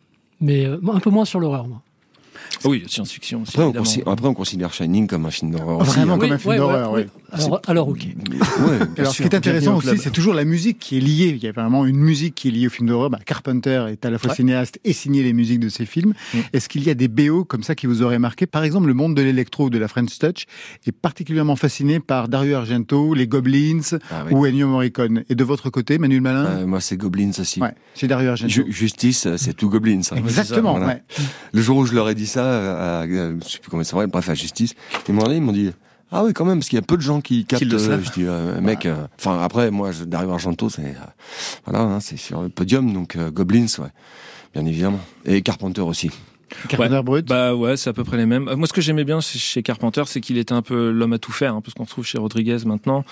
Mais 0.42 0.66
euh, 0.66 0.80
un 0.94 1.00
peu 1.00 1.10
moins 1.10 1.26
sur 1.26 1.40
l'horreur, 1.40 1.68
moi. 1.68 1.82
Ah 2.64 2.70
oui, 2.70 2.84
science-fiction 2.88 3.42
aussi. 3.42 3.60
Après 3.60 4.04
on, 4.06 4.12
après, 4.12 4.34
considère 4.34 4.74
Shining 4.74 5.08
comme 5.08 5.26
un 5.26 5.32
film 5.32 5.52
d'horreur. 5.52 5.80
aussi, 5.80 5.92
Vraiment 5.92 6.14
hein. 6.14 6.18
comme 6.20 6.30
Oui, 6.30 6.36
un 6.36 6.38
film 6.38 6.52
ouais, 6.52 6.58
d'horreur, 6.58 6.92
oui. 6.92 7.02
ouais. 7.02 7.08
Alors, 7.32 7.62
alors, 7.68 7.88
ok. 7.90 8.00
Ouais, 8.00 8.78
Alors, 8.98 9.12
ce 9.14 9.18
qui 9.22 9.24
est 9.24 9.36
intéressant 9.36 9.76
aussi, 9.78 9.98
c'est 9.98 10.12
toujours 10.12 10.34
la 10.34 10.46
musique 10.46 10.80
qui 10.80 10.98
est 10.98 11.02
liée. 11.02 11.34
Il 11.36 11.44
y 11.44 11.48
a 11.48 11.52
vraiment 11.52 11.86
une 11.86 11.98
musique 11.98 12.36
qui 12.36 12.48
est 12.48 12.52
liée 12.52 12.68
au 12.68 12.70
film 12.70 12.88
d'horreur. 12.88 13.10
Bah, 13.10 13.20
Carpenter 13.26 13.86
est 13.90 14.06
à 14.06 14.10
la 14.10 14.18
fois 14.18 14.30
Ouais. 14.30 14.36
cinéaste 14.36 14.80
et 14.86 14.94
signé 14.94 15.24
les 15.24 15.34
musiques 15.34 15.60
de 15.60 15.70
ses 15.70 15.86
films. 15.86 16.14
Mm. 16.34 16.38
Est-ce 16.54 16.70
qu'il 16.70 16.84
y 16.84 16.90
a 16.90 16.94
des 16.94 17.08
BO 17.08 17.44
comme 17.44 17.64
ça 17.64 17.76
qui 17.76 17.86
vous 17.88 18.02
auraient 18.02 18.20
marqué? 18.20 18.46
Par 18.46 18.64
exemple, 18.64 18.88
le 18.88 18.94
monde 18.94 19.16
de 19.16 19.22
l'électro 19.22 19.66
ou 19.66 19.70
de 19.70 19.78
la 19.78 19.88
French 19.88 20.18
Touch 20.20 20.46
est 20.86 20.92
particulièrement 20.92 21.56
fasciné 21.56 22.00
par 22.00 22.28
Dario 22.30 22.56
Argento, 22.56 23.14
les 23.14 23.28
Goblins 23.28 23.82
Ah 24.10 24.24
oui. 24.28 24.34
ou 24.34 24.46
Ennio 24.46 24.68
Morricone. 24.68 25.24
Et 25.30 25.36
de 25.36 25.44
votre 25.44 25.70
côté, 25.70 25.98
Manuel 25.98 26.22
Malin? 26.22 26.46
Euh, 26.46 26.66
moi, 26.66 26.80
c'est 26.82 26.98
Goblins 26.98 27.32
aussi. 27.40 27.60
Ouais, 27.60 27.74
c'est 27.94 28.08
Dario 28.08 28.30
Argento. 28.30 28.52
Ju- 28.54 28.66
Justice, 28.70 29.26
euh, 29.28 29.36
c'est 29.38 29.54
tout 29.54 29.70
Goblins. 29.70 30.02
hein. 30.12 30.16
Exactement, 30.16 30.72
Voilà. 30.78 30.88
ouais. 30.88 31.04
Le 31.54 31.62
jour 31.62 31.78
où 31.78 31.86
je 31.86 31.94
leur 31.94 32.10
ai 32.10 32.16
dit 32.16 32.28
ça, 32.28 32.46
à, 32.46 33.00
à- 33.02 33.08
je 33.08 33.36
sais 33.48 33.60
plus 33.60 33.70
comment 33.70 33.84
ça 33.84 33.92
s'appelle, 33.92 34.08
bref, 34.08 34.30
à 34.30 34.34
Justice, 34.34 34.74
ils 35.08 35.14
m'ont 35.14 35.28
dit, 35.28 35.36
ils 35.36 35.42
m'ont 35.42 35.52
dit, 35.52 35.72
ah 36.12 36.24
oui, 36.24 36.34
quand 36.34 36.46
même, 36.46 36.60
parce 36.60 36.70
qu'il 36.70 36.78
y 36.78 36.80
a 36.80 36.84
peu 36.84 36.96
de 36.96 37.02
gens 37.02 37.20
qui 37.20 37.46
captent. 37.46 37.64
le 37.64 37.76
euh, 37.76 37.80
savent. 37.80 38.04
je 38.06 38.12
dis, 38.12 38.26
euh, 38.26 38.62
mec, 38.62 38.86
euh, 38.86 39.08
enfin, 39.20 39.42
après, 39.42 39.72
moi, 39.72 39.92
Dario 40.06 40.32
Argento, 40.32 40.70
c'est, 40.70 40.84
euh, 40.86 40.94
voilà, 41.66 41.82
hein, 41.82 42.00
c'est 42.00 42.18
sur 42.18 42.42
le 42.42 42.50
podium, 42.50 42.94
donc 42.94 43.18
euh, 43.18 43.30
Goblins, 43.30 43.66
ouais, 43.80 43.90
bien 44.54 44.66
évidemment. 44.66 45.02
Et 45.26 45.42
Carpenter 45.42 45.82
aussi. 45.82 46.12
Carpenter 46.70 47.02
Brut? 47.04 47.26
Bah 47.28 47.54
ouais, 47.56 47.76
c'est 47.78 47.90
à 47.90 47.94
peu 47.94 48.04
près 48.04 48.18
les 48.18 48.26
mêmes. 48.26 48.48
Euh, 48.48 48.56
Moi, 48.56 48.68
ce 48.68 48.74
que 48.74 48.82
j'aimais 48.82 49.04
bien 49.04 49.20
chez- 49.22 49.62
Carpenter, 49.64 50.04
c'est 50.06 50.22
qu'il 50.22 50.38
était 50.38 50.54
un 50.54 50.62
peu 50.62 50.92
l'homme 50.92 51.14
à 51.14 51.20
tout 51.20 51.32
faire, 51.32 51.54
hein, 51.56 51.62
parce 51.62 51.74
qu'on 51.74 51.84
retrouve 51.84 52.06
chez 52.06 52.18
Rodriguez 52.18 52.58
maintenant. 52.66 53.04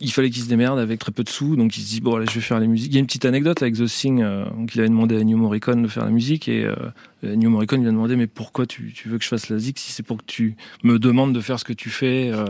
Il 0.00 0.10
fallait 0.12 0.30
qu'il 0.30 0.42
se 0.42 0.48
démerde 0.48 0.78
avec 0.78 0.98
très 0.98 1.12
peu 1.12 1.22
de 1.22 1.28
sous, 1.28 1.54
donc 1.56 1.76
il 1.76 1.82
se 1.82 1.88
dit 1.88 2.00
bon, 2.00 2.16
allez, 2.16 2.26
je 2.26 2.34
vais 2.34 2.40
faire 2.40 2.58
les 2.58 2.66
musiques. 2.66 2.90
Il 2.90 2.94
y 2.94 2.96
a 2.96 3.00
une 3.00 3.06
petite 3.06 3.24
anecdote 3.24 3.62
avec 3.62 3.76
The 3.76 3.86
Thing, 3.86 4.20
euh, 4.22 4.44
donc 4.50 4.74
il 4.74 4.80
avait 4.80 4.88
demandé 4.88 5.16
à 5.16 5.22
New 5.24 5.36
Morricone 5.38 5.82
de 5.82 5.88
faire 5.88 6.04
la 6.04 6.10
musique 6.10 6.48
et 6.48 6.64
euh, 6.64 6.74
New 7.22 7.50
Morricone 7.50 7.80
lui 7.80 7.88
a 7.88 7.92
demandé 7.92 8.16
mais 8.16 8.26
pourquoi 8.26 8.66
tu, 8.66 8.92
tu 8.92 9.08
veux 9.08 9.16
que 9.18 9.24
je 9.24 9.28
fasse 9.28 9.48
la 9.48 9.56
musique 9.56 9.78
si 9.78 9.92
c'est 9.92 10.02
pour 10.02 10.16
que 10.18 10.24
tu 10.26 10.56
me 10.82 10.98
demandes 10.98 11.32
de 11.32 11.40
faire 11.40 11.58
ce 11.60 11.64
que 11.64 11.72
tu 11.72 11.88
fais 11.88 12.30
euh, 12.32 12.44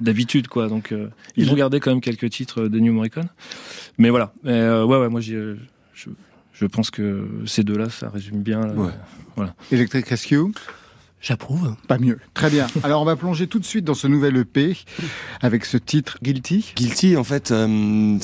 d'habitude 0.00 0.48
quoi. 0.48 0.68
Donc 0.68 0.92
ils 1.36 1.50
ont 1.50 1.54
gardé 1.54 1.78
quand 1.80 1.90
même 1.92 2.00
quelques 2.00 2.30
titres 2.30 2.62
de 2.66 2.78
New 2.80 2.92
Morricone, 2.92 3.28
mais 3.98 4.10
voilà. 4.10 4.32
Mais, 4.42 4.68
ouais 4.68 4.98
ouais, 4.98 5.08
moi 5.08 5.20
j'ai, 5.20 5.54
je, 5.94 6.08
je 6.62 6.66
pense 6.68 6.90
que 6.92 7.28
ces 7.44 7.64
deux-là, 7.64 7.90
ça 7.90 8.08
résume 8.08 8.40
bien. 8.42 8.62
euh, 8.62 8.88
Ouais. 9.36 9.46
Electric 9.72 10.06
Rescue 10.08 10.38
J'approuve. 11.20 11.74
Pas 11.88 11.98
mieux. 11.98 12.18
Très 12.34 12.50
bien. 12.50 12.66
Alors, 12.84 13.02
on 13.02 13.04
va 13.04 13.14
plonger 13.16 13.46
tout 13.48 13.58
de 13.60 13.64
suite 13.64 13.84
dans 13.84 13.94
ce 13.94 14.06
nouvel 14.08 14.36
EP 14.36 14.76
avec 15.40 15.64
ce 15.64 15.76
titre 15.76 16.18
Guilty. 16.22 16.72
Guilty, 16.76 17.16
en 17.16 17.22
fait, 17.24 17.50
euh, 17.52 18.16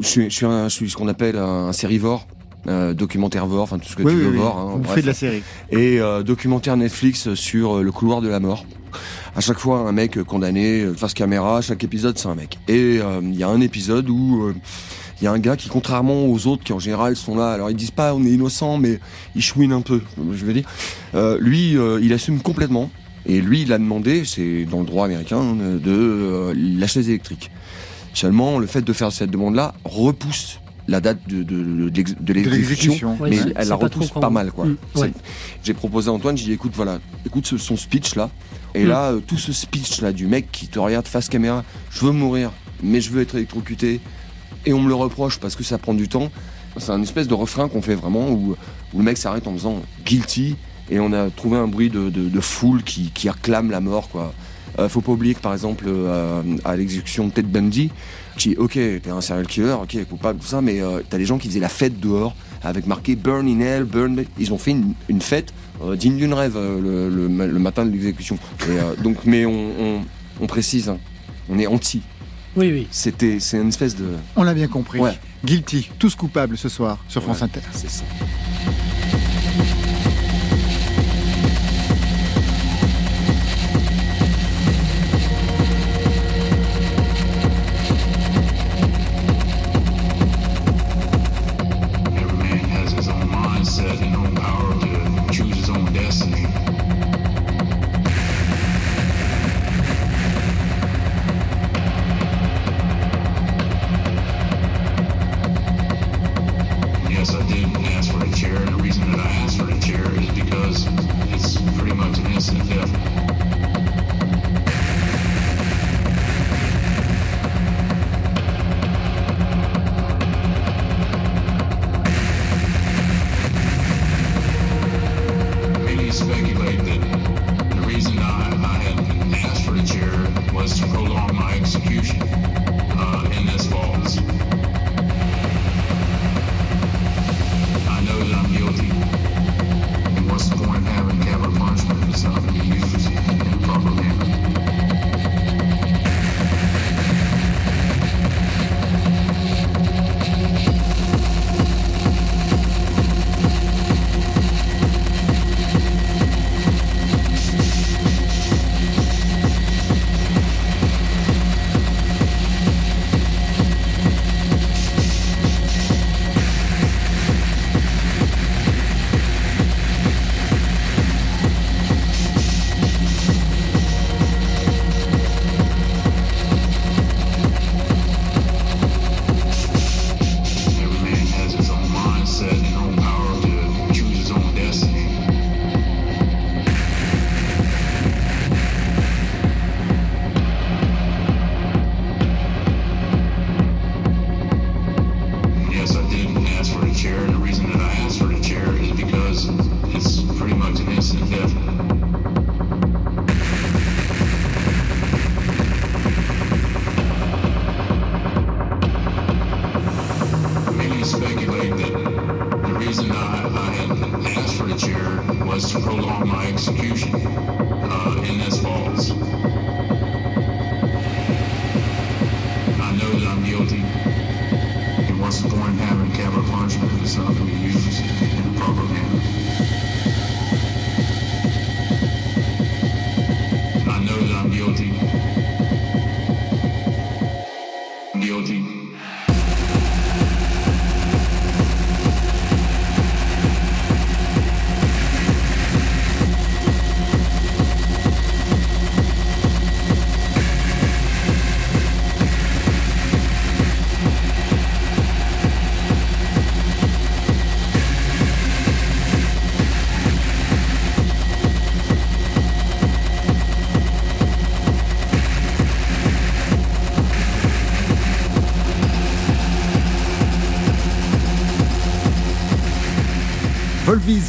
je, 0.00 0.06
suis, 0.06 0.24
je, 0.30 0.34
suis 0.36 0.46
un- 0.46 0.68
je 0.68 0.74
suis 0.74 0.90
ce 0.90 0.96
qu'on 0.96 1.08
appelle 1.08 1.36
un 1.36 1.72
sérivore. 1.72 2.26
Euh, 2.66 2.92
documentaire-vore, 2.92 3.62
enfin 3.62 3.78
tout 3.78 3.88
ce 3.88 3.96
que 3.96 4.02
Oui, 4.02 4.12
tu 4.12 4.18
oui, 4.18 4.24
veux 4.24 4.30
oui. 4.32 4.36
voir. 4.36 4.58
hein, 4.58 4.72
Vous 4.74 4.78
bref. 4.80 4.94
faites 4.96 5.04
de 5.04 5.08
la 5.08 5.14
série. 5.14 5.42
et 5.70 5.98
euh, 5.98 6.22
documentaire 6.22 6.76
Netflix 6.76 7.32
sur 7.32 7.78
euh, 7.78 7.82
le 7.82 7.90
couloir 7.90 8.20
de 8.20 8.28
la 8.28 8.38
mort. 8.38 8.66
À 9.34 9.40
chaque 9.40 9.58
fois, 9.58 9.88
un 9.88 9.92
mec 9.92 10.22
condamné 10.24 10.84
face 10.94 11.14
caméra. 11.14 11.62
Chaque 11.62 11.82
épisode, 11.84 12.18
c'est 12.18 12.28
un 12.28 12.34
mec. 12.34 12.58
Et 12.68 12.98
euh, 13.00 13.20
il 13.22 13.34
y 13.36 13.42
a 13.44 13.48
un 13.48 13.60
épisode 13.62 14.10
où 14.10 14.42
euh, 14.48 14.54
il 15.20 15.24
y 15.24 15.26
a 15.26 15.32
un 15.32 15.38
gars 15.38 15.56
qui, 15.56 15.68
contrairement 15.68 16.26
aux 16.26 16.46
autres 16.46 16.64
qui 16.64 16.72
en 16.72 16.78
général 16.78 17.14
sont 17.16 17.34
là, 17.36 17.52
alors 17.52 17.70
ils 17.70 17.76
disent 17.76 17.90
pas 17.90 18.14
on 18.14 18.24
est 18.24 18.30
innocent, 18.30 18.78
mais 18.78 18.98
ils 19.36 19.42
chouinent 19.42 19.72
un 19.72 19.82
peu. 19.82 20.00
Je 20.32 20.44
veux 20.44 20.52
dire, 20.52 20.64
Euh, 21.14 21.38
lui, 21.40 21.76
euh, 21.76 21.98
il 22.02 22.12
assume 22.12 22.40
complètement. 22.40 22.90
Et 23.26 23.40
lui, 23.42 23.62
il 23.62 23.72
a 23.72 23.78
demandé, 23.78 24.24
c'est 24.24 24.64
dans 24.64 24.80
le 24.80 24.86
droit 24.86 25.04
américain, 25.04 25.40
euh, 25.60 25.78
de 25.78 25.90
euh, 25.90 26.54
la 26.56 26.86
chaise 26.86 27.08
électrique. 27.08 27.50
Seulement, 28.14 28.58
le 28.58 28.66
fait 28.66 28.80
de 28.82 28.92
faire 28.92 29.12
cette 29.12 29.30
demande-là 29.30 29.74
repousse 29.84 30.58
la 30.88 31.00
date 31.00 31.18
de, 31.28 31.42
de, 31.42 31.62
de, 31.62 31.96
l'ex- 31.96 32.14
de 32.18 32.24
De 32.24 32.32
l'exécution. 32.32 33.16
Ouais, 33.20 33.30
mais 33.30 33.38
elle 33.54 33.68
la 33.68 33.74
repousse 33.76 34.10
pas 34.10 34.30
mal, 34.30 34.50
quoi. 34.50 34.64
Mm, 34.64 34.76
ouais. 34.96 35.12
J'ai 35.62 35.74
proposé 35.74 36.08
à 36.08 36.12
Antoine, 36.12 36.36
j'ai 36.36 36.46
dit 36.46 36.52
écoute, 36.52 36.72
voilà, 36.74 36.98
écoute 37.26 37.46
ce- 37.46 37.58
son 37.58 37.76
speech 37.76 38.16
là. 38.16 38.30
Et 38.74 38.84
Mm. 38.84 38.88
là, 38.88 39.12
tout 39.26 39.36
ce 39.36 39.52
speech 39.52 40.00
là 40.00 40.12
du 40.12 40.26
mec 40.26 40.50
qui 40.50 40.66
te 40.68 40.78
regarde 40.78 41.06
face 41.06 41.28
caméra, 41.28 41.62
je 41.90 42.04
veux 42.06 42.12
mourir, 42.12 42.50
mais 42.82 43.00
je 43.00 43.10
veux 43.10 43.20
être 43.20 43.34
électrocuté. 43.36 44.00
Et 44.66 44.72
on 44.72 44.80
me 44.80 44.88
le 44.88 44.94
reproche 44.94 45.38
parce 45.38 45.56
que 45.56 45.64
ça 45.64 45.78
prend 45.78 45.94
du 45.94 46.08
temps. 46.08 46.30
C'est 46.76 46.92
un 46.92 47.02
espèce 47.02 47.26
de 47.26 47.34
refrain 47.34 47.68
qu'on 47.68 47.82
fait 47.82 47.94
vraiment 47.94 48.30
où, 48.30 48.56
le 48.96 49.02
mec 49.02 49.16
s'arrête 49.16 49.46
en 49.46 49.52
faisant 49.52 49.82
guilty. 50.04 50.56
Et 50.90 50.98
on 51.00 51.12
a 51.12 51.30
trouvé 51.30 51.56
un 51.56 51.68
bruit 51.68 51.88
de, 51.90 52.40
foule 52.40 52.82
qui, 52.82 53.28
acclame 53.28 53.70
la 53.70 53.80
mort, 53.80 54.08
quoi. 54.08 54.32
Euh, 54.78 54.88
faut 54.88 55.00
pas 55.00 55.10
oublier 55.10 55.34
que 55.34 55.40
par 55.40 55.52
exemple 55.52 55.86
euh, 55.88 56.42
à 56.64 56.76
l'exécution 56.76 57.26
de 57.26 57.32
Ted 57.32 57.48
Bundy, 57.48 57.90
qui 58.38 58.54
ok 58.56 58.74
t'es 58.74 59.10
un 59.10 59.20
serial 59.20 59.48
killer, 59.48 59.74
ok 59.82 60.04
coupable 60.08 60.38
tout 60.38 60.46
ça, 60.46 60.60
mais 60.60 60.80
euh, 60.80 61.00
t'as 61.10 61.18
des 61.18 61.24
gens 61.26 61.38
qui 61.38 61.48
faisaient 61.48 61.58
la 61.58 61.68
fête 61.68 61.98
dehors 61.98 62.36
avec 62.62 62.86
marqué 62.86 63.16
Burn 63.16 63.48
in 63.48 63.58
Hell, 63.58 63.82
Burn. 63.82 64.24
Ils 64.38 64.52
ont 64.52 64.58
fait 64.58 64.70
une, 65.08 65.20
fête 65.20 65.52
digne 65.96 66.16
d'une 66.16 66.32
rêve 66.32 66.56
le, 66.56 67.08
le 67.08 67.28
ma- 67.28 67.48
le 67.48 67.58
matin 67.58 67.84
de 67.84 67.90
l'exécution. 67.90 68.38
Donc 69.02 69.16
mais 69.24 69.44
on 69.44 70.46
précise, 70.46 70.88
hein, 70.88 70.98
on 71.48 71.58
est 71.58 71.66
anti. 71.66 72.02
Oui, 72.56 72.70
oui. 72.72 72.88
C'était 72.90 73.38
c'est 73.40 73.58
une 73.58 73.68
espèce 73.68 73.94
de 73.96 74.06
On 74.36 74.42
l'a 74.42 74.54
bien 74.54 74.68
compris. 74.68 74.98
Ouais. 74.98 75.18
Guilty, 75.44 75.90
tous 75.98 76.14
coupables 76.14 76.58
ce 76.58 76.68
soir 76.68 76.98
sur 77.08 77.22
France 77.22 77.38
Ouais, 77.38 77.44
Inter. 77.44 77.60
c'est 77.72 77.88
ça. 77.90 78.04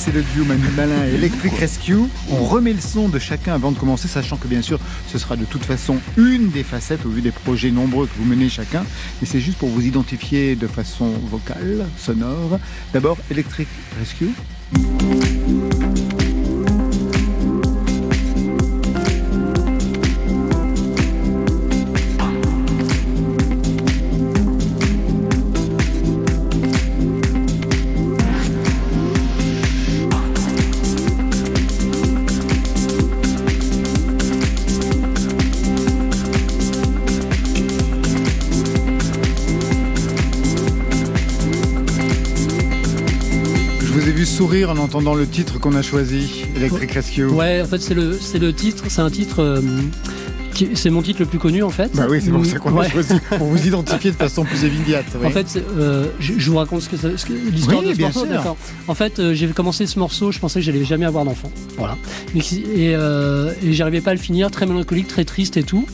C'est 0.01 0.11
le 0.11 0.23
duo 0.23 0.43
Manu 0.45 0.67
Malin 0.75 1.05
et 1.05 1.13
Electric 1.13 1.53
Rescue. 1.53 1.95
On 2.31 2.43
remet 2.43 2.73
le 2.73 2.81
son 2.81 3.07
de 3.07 3.19
chacun 3.19 3.53
avant 3.53 3.71
de 3.71 3.77
commencer, 3.77 4.07
sachant 4.07 4.35
que 4.35 4.47
bien 4.47 4.63
sûr, 4.63 4.79
ce 5.07 5.19
sera 5.19 5.35
de 5.35 5.45
toute 5.45 5.63
façon 5.63 5.97
une 6.17 6.49
des 6.49 6.63
facettes 6.63 7.05
au 7.05 7.09
vu 7.09 7.21
des 7.21 7.29
projets 7.29 7.69
nombreux 7.69 8.07
que 8.07 8.13
vous 8.17 8.25
menez 8.25 8.49
chacun. 8.49 8.83
Et 9.21 9.27
c'est 9.27 9.39
juste 9.39 9.59
pour 9.59 9.69
vous 9.69 9.85
identifier 9.85 10.55
de 10.55 10.65
façon 10.65 11.11
vocale, 11.29 11.85
sonore. 11.99 12.59
D'abord, 12.93 13.19
Electric 13.29 13.67
Rescue. 13.99 14.31
En 44.71 44.77
entendant 44.77 45.13
le 45.13 45.27
titre 45.27 45.59
qu'on 45.59 45.75
a 45.75 45.81
choisi, 45.81 46.45
Electric 46.55 46.91
Rescue. 46.91 47.25
Ouais, 47.25 47.61
en 47.61 47.65
fait, 47.65 47.79
c'est 47.79 47.93
le, 47.93 48.17
c'est 48.19 48.39
le 48.39 48.53
titre, 48.53 48.83
c'est 48.87 49.01
un 49.01 49.09
titre. 49.09 49.41
euh, 49.41 49.61
c'est 50.75 50.89
mon 50.89 51.01
titre 51.01 51.21
le 51.21 51.25
plus 51.25 51.39
connu 51.39 51.63
en 51.63 51.69
fait. 51.69 51.89
Bah 51.95 52.05
oui, 52.09 52.19
c'est 52.23 52.29
pour 52.29 52.45
ça 52.45 52.59
qu'on 52.59 52.73
Ouais. 52.73 52.89
choisi, 52.89 53.13
pour 53.37 53.47
vous 53.47 53.65
identifier 53.67 54.11
de 54.11 54.15
façon 54.17 54.43
plus 54.43 54.63
oui. 54.63 55.25
En 55.25 55.29
fait, 55.29 55.47
euh, 55.77 56.05
je, 56.19 56.33
je 56.37 56.51
vous 56.51 56.57
raconte 56.57 56.81
ce 56.81 56.89
que, 56.89 56.95
que- 56.97 57.33
l'histoire 57.51 57.79
Oui, 57.79 57.85
de 57.87 57.91
ce 57.93 57.97
bien 57.97 58.07
morceau. 58.07 58.25
D'accord. 58.27 58.57
En 58.87 58.93
fait, 58.93 59.17
euh, 59.19 59.33
j'ai 59.33 59.47
commencé 59.47 59.87
ce 59.87 59.97
morceau, 59.97 60.31
je 60.31 60.39
pensais 60.39 60.59
que 60.59 60.65
j'allais 60.65 60.83
jamais 60.83 61.05
avoir 61.05 61.23
d'enfant. 61.25 61.49
Voilà. 61.77 61.97
Et, 62.35 62.41
euh, 62.95 63.53
et 63.63 63.71
j'arrivais 63.73 64.01
pas 64.01 64.11
à 64.11 64.13
le 64.13 64.19
finir, 64.19 64.51
très 64.51 64.65
mélancolique, 64.65 65.07
très 65.07 65.23
triste 65.25 65.55
et 65.57 65.63
tout. 65.63 65.85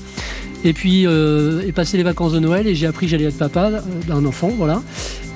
Et 0.66 0.74
puis, 0.74 1.04
est 1.04 1.72
passé 1.72 1.96
les 1.98 2.04
vacances 2.04 2.34
de 2.34 2.40
Noël 2.40 2.68
et 2.68 2.74
j'ai 2.76 2.88
appris 2.88 3.06
que 3.06 3.12
j'allais 3.12 3.26
être 3.26 3.38
papa 3.38 3.70
d'un 4.08 4.26
enfant, 4.26 4.52
voilà. 4.58 4.82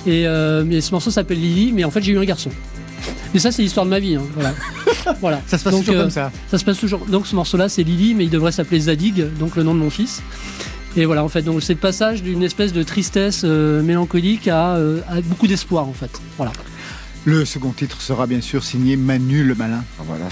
Et 0.06 0.26
mais 0.66 0.80
ce 0.80 0.90
morceau 0.90 1.10
s'appelle 1.12 1.38
Lily, 1.40 1.72
mais 1.72 1.84
en 1.84 1.90
fait 1.92 2.02
j'ai 2.02 2.12
eu 2.12 2.18
un 2.18 2.24
garçon. 2.24 2.50
Mais 3.34 3.40
ça 3.40 3.50
c'est 3.50 3.62
l'histoire 3.62 3.86
de 3.86 3.90
ma 3.90 3.98
vie, 3.98 4.16
hein, 4.16 4.22
voilà. 4.34 4.54
voilà. 5.20 5.42
ça 5.46 5.58
se 5.58 5.64
passe 5.64 5.72
Donc, 5.72 5.84
toujours 5.84 5.96
euh, 6.00 6.02
comme 6.02 6.10
ça. 6.10 6.30
Ça 6.50 6.58
se 6.58 6.64
passe 6.64 6.78
toujours. 6.78 7.06
Donc 7.06 7.26
ce 7.26 7.34
morceau-là, 7.34 7.68
c'est 7.68 7.82
Lily, 7.82 8.14
mais 8.14 8.24
il 8.24 8.30
devrait 8.30 8.52
s'appeler 8.52 8.80
Zadig, 8.80 9.24
donc 9.38 9.56
le 9.56 9.62
nom 9.62 9.74
de 9.74 9.80
mon 9.80 9.90
fils. 9.90 10.22
Et 10.96 11.06
voilà, 11.06 11.24
en 11.24 11.28
fait, 11.28 11.42
donc 11.42 11.62
c'est 11.62 11.72
le 11.72 11.78
passage 11.78 12.22
d'une 12.22 12.42
espèce 12.42 12.72
de 12.72 12.82
tristesse 12.82 13.42
euh, 13.44 13.82
mélancolique 13.82 14.48
à, 14.48 14.76
euh, 14.76 15.00
à 15.08 15.20
beaucoup 15.22 15.46
d'espoir, 15.46 15.88
en 15.88 15.94
fait. 15.94 16.10
Voilà. 16.36 16.52
Le 17.24 17.44
second 17.44 17.70
titre 17.70 18.02
sera 18.02 18.26
bien 18.26 18.40
sûr 18.40 18.64
signé 18.64 18.96
Manu 18.96 19.44
le 19.44 19.54
Malin. 19.54 19.84
Ah, 19.98 20.02
voilà, 20.06 20.24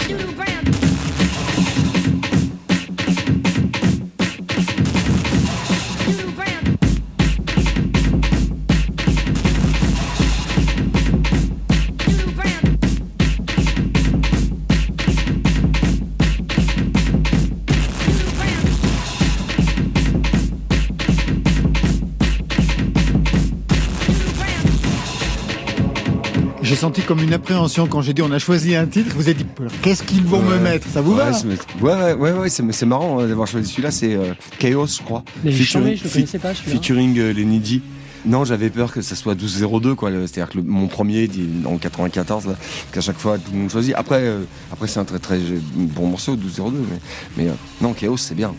senti 26.81 27.01
comme 27.03 27.21
une 27.21 27.33
appréhension 27.33 27.85
quand 27.87 28.01
j'ai 28.01 28.13
dit 28.13 28.21
on 28.23 28.31
a 28.31 28.39
choisi 28.39 28.75
un 28.75 28.87
titre. 28.87 29.11
Vous 29.15 29.23
avez 29.29 29.35
dit 29.35 29.45
qu'est-ce 29.83 30.01
qu'ils 30.03 30.23
vont 30.23 30.41
me 30.41 30.57
mettre 30.57 30.87
Ça 30.91 31.01
vous 31.01 31.13
ouais, 31.13 31.17
va 31.17 31.31
ouais, 31.31 32.13
ouais, 32.13 32.13
ouais, 32.13 32.31
ouais, 32.39 32.49
c'est 32.49 32.63
c'est 32.71 32.85
marrant 32.87 33.19
hein, 33.19 33.27
d'avoir 33.27 33.47
choisi 33.47 33.69
celui-là. 33.69 33.91
C'est 33.91 34.15
euh, 34.15 34.33
Chaos, 34.57 34.87
je 34.87 35.01
crois. 35.03 35.23
Mais 35.43 35.51
Featuring- 35.51 35.95
je 35.97 36.03
le 36.03 36.09
fi- 36.09 36.13
connaissais 36.15 36.39
pas, 36.39 36.53
celui-là. 36.55 36.73
Featuring 36.75 37.19
euh, 37.19 37.33
les 37.33 37.45
Needy. 37.45 37.81
Non, 38.25 38.45
j'avais 38.45 38.69
peur 38.69 38.91
que 38.91 39.01
ça 39.01 39.15
soit 39.15 39.33
12-02, 39.35 39.95
quoi. 39.95 40.11
C'est-à-dire 40.11 40.49
que 40.49 40.57
le- 40.57 40.63
mon 40.63 40.87
premier, 40.87 41.27
dit 41.27 41.47
en 41.65 41.77
94, 41.77 42.45
là, 42.47 42.53
qu'à 42.91 43.01
chaque 43.01 43.17
fois 43.17 43.37
tout 43.37 43.51
le 43.51 43.59
monde 43.59 43.69
choisit. 43.71 43.93
Après, 43.95 44.21
euh, 44.21 44.39
après 44.71 44.87
c'est 44.87 44.99
un 44.99 45.05
très 45.05 45.19
très 45.19 45.39
bon 45.75 46.07
morceau, 46.07 46.35
12-02, 46.35 46.71
mais, 46.89 46.97
mais 47.37 47.49
euh, 47.49 47.53
non, 47.81 47.93
Chaos, 47.93 48.17
c'est 48.17 48.35
bien. 48.35 48.53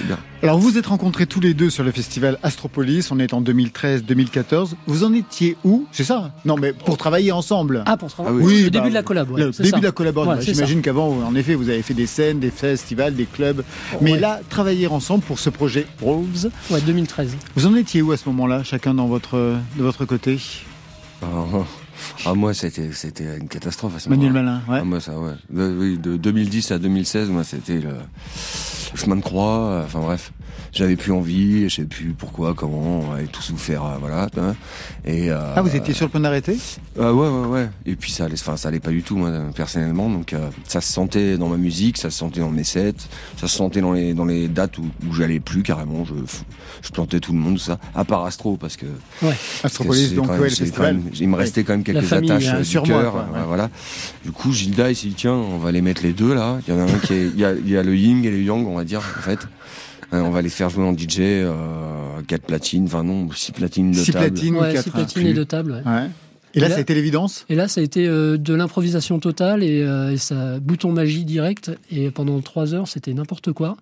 C'est 0.00 0.06
bien. 0.06 0.18
Alors 0.42 0.58
vous 0.58 0.70
vous 0.70 0.78
êtes 0.78 0.86
rencontrés 0.86 1.26
tous 1.26 1.40
les 1.40 1.52
deux 1.52 1.68
sur 1.68 1.84
le 1.84 1.92
festival 1.92 2.38
Astropolis. 2.42 3.10
On 3.10 3.18
est 3.18 3.34
en 3.34 3.42
2013-2014. 3.42 4.70
Vous 4.86 5.04
en 5.04 5.12
étiez 5.12 5.58
où? 5.62 5.84
C'est 5.92 6.04
ça? 6.04 6.32
Non, 6.46 6.56
mais 6.56 6.72
pour 6.72 6.96
travailler 6.96 7.32
ensemble. 7.32 7.82
Ah, 7.84 7.98
pour 7.98 8.10
se 8.10 8.16
rendre- 8.16 8.30
Ah 8.30 8.34
oui. 8.34 8.62
Le 8.62 8.70
bah, 8.70 8.78
début 8.78 8.88
de 8.88 8.94
la 8.94 9.02
collab, 9.02 9.30
ouais, 9.30 9.40
le 9.42 9.50
début 9.50 9.68
ça. 9.68 9.78
de 9.78 9.84
la 9.84 9.92
collaboration. 9.92 10.30
Voilà, 10.32 10.42
c'est 10.46 10.54
J'imagine 10.54 10.80
qu'avant, 10.80 11.18
en 11.22 11.34
effet, 11.34 11.54
vous 11.54 11.68
avez 11.68 11.82
fait 11.82 11.92
des 11.92 12.06
scènes, 12.06 12.40
des 12.40 12.50
festivals, 12.50 13.14
des 13.14 13.26
clubs. 13.26 13.62
Mais 14.00 14.12
Ouais. 14.12 14.18
là, 14.20 14.40
travailler 14.48 14.86
ensemble 14.86 15.22
pour 15.22 15.38
ce 15.38 15.50
projet 15.50 15.86
Rose. 16.00 16.50
Ouais, 16.70 16.80
2013. 16.80 17.36
Vous 17.54 17.66
en 17.66 17.74
étiez 17.76 18.00
où 18.00 18.12
à 18.12 18.16
ce 18.16 18.26
moment-là, 18.30 18.62
chacun 18.64 18.94
dans 18.94 19.06
votre, 19.06 19.36
de 19.36 19.82
votre 19.82 20.06
côté? 20.06 20.38
Ah, 21.22 21.26
ah, 22.26 22.34
moi, 22.34 22.54
c'était 22.54 22.90
c'était 22.92 23.36
une 23.38 23.48
catastrophe 23.48 23.96
à 23.96 23.98
ce 23.98 24.08
Manuel. 24.08 24.32
Malin, 24.32 24.62
ouais. 24.68 24.78
Ah, 24.80 24.84
moi, 24.84 25.00
ça, 25.00 25.18
ouais. 25.18 25.32
De, 25.50 25.76
oui, 25.78 25.98
de 25.98 26.16
2010 26.16 26.70
à 26.72 26.78
2016, 26.78 27.28
moi, 27.28 27.44
c'était 27.44 27.80
le, 27.80 27.94
chemin 28.94 29.16
de 29.16 29.22
croix. 29.22 29.58
euh, 29.70 29.84
Enfin 29.84 30.00
bref, 30.00 30.32
j'avais 30.72 30.96
plus 30.96 31.12
envie, 31.12 31.68
je 31.68 31.76
sais 31.76 31.84
plus 31.84 32.12
pourquoi, 32.16 32.54
comment, 32.54 33.12
avait 33.12 33.26
tout 33.26 33.42
souffert, 33.42 33.84
euh, 33.84 33.96
voilà. 34.00 34.28
Et 35.04 35.30
euh, 35.30 35.54
Ah, 35.56 35.62
vous 35.62 35.74
étiez 35.74 35.94
sur 35.94 36.06
le 36.06 36.10
point 36.10 36.20
d'arrêter? 36.20 36.56
Ah 36.98 37.12
ouais, 37.12 37.28
ouais, 37.28 37.46
ouais. 37.46 37.70
Et 37.86 37.96
puis 37.96 38.10
ça 38.12 38.24
allait, 38.24 38.34
enfin, 38.34 38.56
ça 38.56 38.68
allait 38.68 38.80
pas 38.80 38.90
du 38.90 39.02
tout, 39.02 39.16
moi, 39.16 39.30
personnellement. 39.54 40.08
Donc, 40.10 40.32
euh, 40.32 40.48
ça 40.66 40.80
se 40.80 40.92
sentait 40.92 41.36
dans 41.38 41.48
ma 41.48 41.56
musique, 41.56 41.96
ça 41.98 42.10
se 42.10 42.18
sentait 42.18 42.40
dans 42.40 42.50
mes 42.50 42.64
sets, 42.64 42.94
ça 43.36 43.48
se 43.48 43.56
sentait 43.56 43.80
dans 43.80 43.92
les, 43.92 44.14
dans 44.14 44.24
les 44.24 44.48
dates 44.48 44.78
où, 44.78 44.86
où 45.08 45.12
j'allais 45.14 45.40
plus 45.40 45.62
carrément. 45.62 46.04
Je, 46.04 46.14
je 46.82 46.90
plantais 46.90 47.20
tout 47.20 47.32
le 47.32 47.38
monde, 47.38 47.54
tout 47.54 47.60
ça. 47.60 47.78
À 47.94 48.04
part 48.04 48.24
Astro, 48.24 48.56
parce 48.56 48.76
que. 48.76 48.86
Ouais. 49.22 49.34
Astropolis, 49.64 50.14
donc, 50.14 50.28
ouais, 50.30 50.38
le 50.38 50.48
festival. 50.50 50.96
même- 50.96 51.10
il 51.18 51.28
me 51.28 51.36
restait 51.36 51.64
quand 51.64 51.72
même 51.72 51.84
quelques 51.92 52.06
famille, 52.06 52.30
attaches 52.32 52.48
hein, 52.48 52.56
euh, 52.60 52.64
sur 52.64 52.82
du 52.82 52.90
moi, 52.92 53.02
cœur. 53.02 53.12
quoi, 53.12 53.22
ouais. 53.32 53.38
euh, 53.40 53.44
Voilà. 53.46 53.70
Du 54.24 54.32
coup, 54.32 54.52
Gilda, 54.52 54.90
il 54.90 54.96
s'est 54.96 55.08
dit, 55.08 55.14
tiens, 55.14 55.32
on 55.34 55.58
va 55.58 55.72
les 55.72 55.82
mettre 55.82 56.02
les 56.02 56.12
deux 56.12 56.34
là. 56.34 56.58
Il 56.66 56.74
y 56.74 56.76
en 56.76 56.80
a 56.80 56.84
un 56.90 56.98
qui 56.98 57.14
est, 57.14 57.26
il 57.26 57.38
y 57.38 57.44
a, 57.44 57.52
il 57.52 57.68
y 57.68 57.76
a 57.76 57.82
le 57.82 57.96
yin 57.96 58.24
et 58.24 58.30
le 58.30 58.40
yang, 58.42 58.66
on 58.66 58.76
va 58.76 58.84
dire, 58.84 59.00
en 59.18 59.22
fait. 59.22 59.40
Euh, 60.12 60.20
on 60.22 60.30
va 60.30 60.42
les 60.42 60.48
faire 60.48 60.68
jouer 60.70 60.84
en 60.84 60.92
DJ, 60.92 61.18
euh, 61.20 62.20
4 62.26 62.42
platines, 62.42 62.84
enfin 62.86 63.04
non, 63.04 63.30
6 63.30 63.52
platines 63.52 63.92
de 63.92 63.96
Six 63.98 64.10
table. 64.12 64.32
platines 64.32 64.56
ou 64.56 64.60
Ouais, 64.60 64.72
quatre 64.72 64.82
six 64.84 64.90
platines 64.90 65.26
et 65.28 65.32
deux 65.34 65.44
tables. 65.44 65.82
ouais. 65.86 65.92
Ouais. 65.92 66.10
Et 66.52 66.58
là, 66.58 66.66
Et 66.66 66.68
là- 66.68 66.74
ça 66.74 66.78
a 66.78 66.80
été 66.80 66.94
l'évidence? 66.94 67.44
Et 67.48 67.54
là, 67.54 67.68
ça 67.68 67.80
a 67.80 67.84
été 67.84 68.08
euh, 68.08 68.36
de 68.36 68.52
l'improvisation 68.54 69.20
totale 69.20 69.62
et, 69.62 69.82
euh, 69.84 70.10
et 70.10 70.16
ça 70.16 70.58
bouton 70.58 70.90
magie 70.90 71.24
direct. 71.24 71.70
Et 71.92 72.10
pendant 72.10 72.40
trois 72.40 72.74
heures, 72.74 72.88
c'était 72.88 73.14
n'importe 73.14 73.52
quoi. 73.52 73.76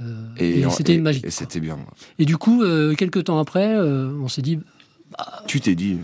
Euh, 0.00 0.04
et 0.38 0.62
c'était 0.70 0.92
et- 0.92 0.96
une 0.96 1.02
magie. 1.02 1.20
Et 1.24 1.30
c'était 1.30 1.58
bien. 1.58 1.78
Et 2.20 2.26
du 2.26 2.36
coup, 2.36 2.62
euh, 2.62 2.94
quelques 2.94 3.24
temps 3.24 3.40
après, 3.40 3.74
euh, 3.76 4.12
on 4.22 4.28
s'est 4.28 4.42
dit, 4.42 4.60
Tu 5.48 5.60
t'es 5.60 5.74
dit. 5.74 5.98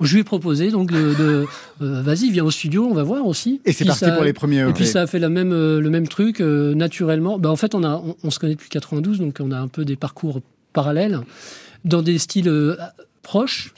Je 0.00 0.14
lui 0.14 0.20
ai 0.20 0.24
proposé 0.24 0.70
donc 0.70 0.90
de, 0.90 1.14
de, 1.14 1.46
euh, 1.82 2.02
vas-y, 2.02 2.30
viens 2.30 2.44
au 2.44 2.50
studio, 2.50 2.86
on 2.90 2.94
va 2.94 3.02
voir 3.04 3.26
aussi. 3.26 3.60
Et 3.64 3.72
c'est 3.72 3.84
parti 3.84 4.04
ça- 4.04 4.12
pour 4.12 4.24
les 4.24 4.32
premiers 4.32 4.68
Et 4.68 4.72
puis 4.72 4.86
ça 4.86 5.02
a 5.02 5.06
fait 5.06 5.18
la 5.18 5.28
même, 5.28 5.52
euh, 5.52 5.80
le 5.80 5.90
même 5.90 6.08
truc 6.08 6.40
euh, 6.40 6.74
naturellement. 6.74 7.38
Bah, 7.38 7.50
en 7.50 7.56
fait, 7.56 7.74
on, 7.74 7.84
a, 7.84 7.96
on, 7.96 8.16
on 8.22 8.30
se 8.30 8.38
connaît 8.38 8.54
depuis 8.54 8.68
92, 8.70 9.18
donc 9.18 9.36
on 9.40 9.50
a 9.52 9.58
un 9.58 9.68
peu 9.68 9.84
des 9.84 9.96
parcours 9.96 10.40
parallèles 10.72 11.20
dans 11.84 12.02
des 12.02 12.18
styles 12.18 12.48
euh, 12.48 12.76
proches. 13.22 13.72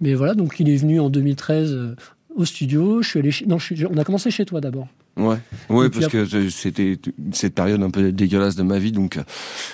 Mais 0.00 0.14
voilà, 0.14 0.34
donc 0.34 0.56
il 0.58 0.68
est 0.68 0.76
venu 0.76 0.98
en 1.00 1.10
2013 1.10 1.72
euh, 1.72 1.94
au 2.34 2.44
studio. 2.44 3.02
Je 3.02 3.08
suis 3.08 3.18
allé 3.18 3.30
chez- 3.30 3.46
non, 3.46 3.58
je 3.58 3.74
suis- 3.74 3.86
on 3.86 3.96
a 3.98 4.04
commencé 4.04 4.30
chez 4.30 4.44
toi 4.44 4.60
d'abord. 4.60 4.88
Ouais, 5.18 5.36
ouais, 5.68 5.90
parce 5.90 6.08
que 6.08 6.48
c'était 6.48 6.98
cette 7.32 7.54
période 7.54 7.82
un 7.82 7.90
peu 7.90 8.10
dégueulasse 8.12 8.56
de 8.56 8.62
ma 8.62 8.78
vie, 8.78 8.92
donc 8.92 9.18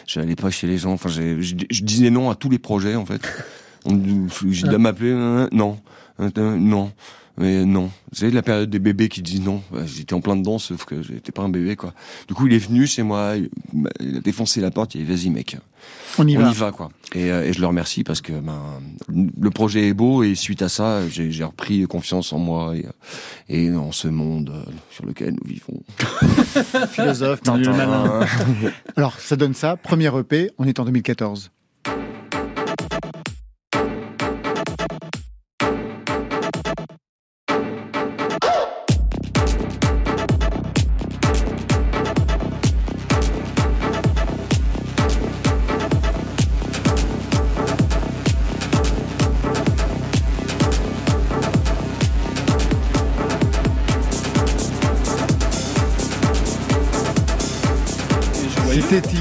j'allais 0.04 0.34
pas 0.34 0.50
chez 0.50 0.66
les 0.66 0.78
gens. 0.78 0.90
Enfin, 0.92 1.08
je 1.08 1.54
disais 1.84 2.10
non 2.10 2.28
à 2.28 2.34
tous 2.34 2.50
les 2.50 2.58
projets 2.58 2.96
en 2.96 3.06
fait. 3.06 3.20
J'ai 4.51 4.68
de 4.68 4.77
m'appeler, 4.77 5.11
euh, 5.12 5.48
non, 5.53 5.79
Euh, 6.20 6.31
non, 6.57 6.90
mais 7.37 7.64
non. 7.64 7.90
C'est 8.12 8.31
la 8.31 8.42
période 8.42 8.68
des 8.70 8.81
bébés 8.81 9.09
qui 9.09 9.22
disent 9.22 9.42
non. 9.42 9.62
Ouais, 9.72 9.87
J'étais 9.87 10.14
en 10.14 10.20
plein 10.20 10.35
dedans, 10.37 10.59
sauf 10.59 10.85
que 10.85 11.03
j'étais 11.03 11.31
pas 11.33 11.42
un 11.42 11.48
bébé 11.48 11.77
quoi. 11.77 11.94
Du 12.27 12.35
coup, 12.35 12.46
il 12.48 12.53
est 12.55 12.59
venu 12.59 12.87
chez 12.87 13.03
moi, 13.05 13.35
il 13.37 13.48
il 14.01 14.16
a 14.16 14.20
défoncé 14.20 14.61
la 14.61 14.70
porte, 14.72 14.94
il 14.96 15.03
a 15.03 15.05
dit 15.05 15.11
vas-y 15.27 15.31
mec, 15.31 15.57
On 16.18 16.27
y 16.27 16.37
on 16.37 16.42
va. 16.42 16.51
y 16.51 16.55
va 16.55 16.72
quoi. 16.72 16.88
Et, 17.14 17.31
euh, 17.31 17.44
et 17.46 17.53
je 17.53 17.61
le 17.61 17.66
remercie 17.68 18.03
parce 18.03 18.20
que 18.20 18.33
ben 18.33 18.61
le 19.09 19.51
projet 19.51 19.87
est 19.88 19.94
beau 19.94 20.22
et 20.24 20.35
suite 20.35 20.61
à 20.62 20.68
ça, 20.68 21.09
j'ai 21.09 21.44
repris 21.44 21.85
confiance 21.87 22.33
en 22.33 22.38
moi 22.38 22.74
et, 22.77 22.87
et 23.48 23.72
en 23.74 23.92
ce 23.92 24.09
monde 24.09 24.53
sur 24.90 25.07
lequel 25.07 25.35
nous 25.40 25.48
vivons. 25.48 25.81
Philosophe, 26.90 27.40
Malin. 27.46 28.27
Alors, 28.96 29.18
ça 29.20 29.37
donne 29.37 29.55
ça. 29.55 29.77
Premier 29.77 30.11
EP, 30.18 30.51
on 30.59 30.64
est 30.64 30.81
en 30.81 30.85
2014. 30.85 31.51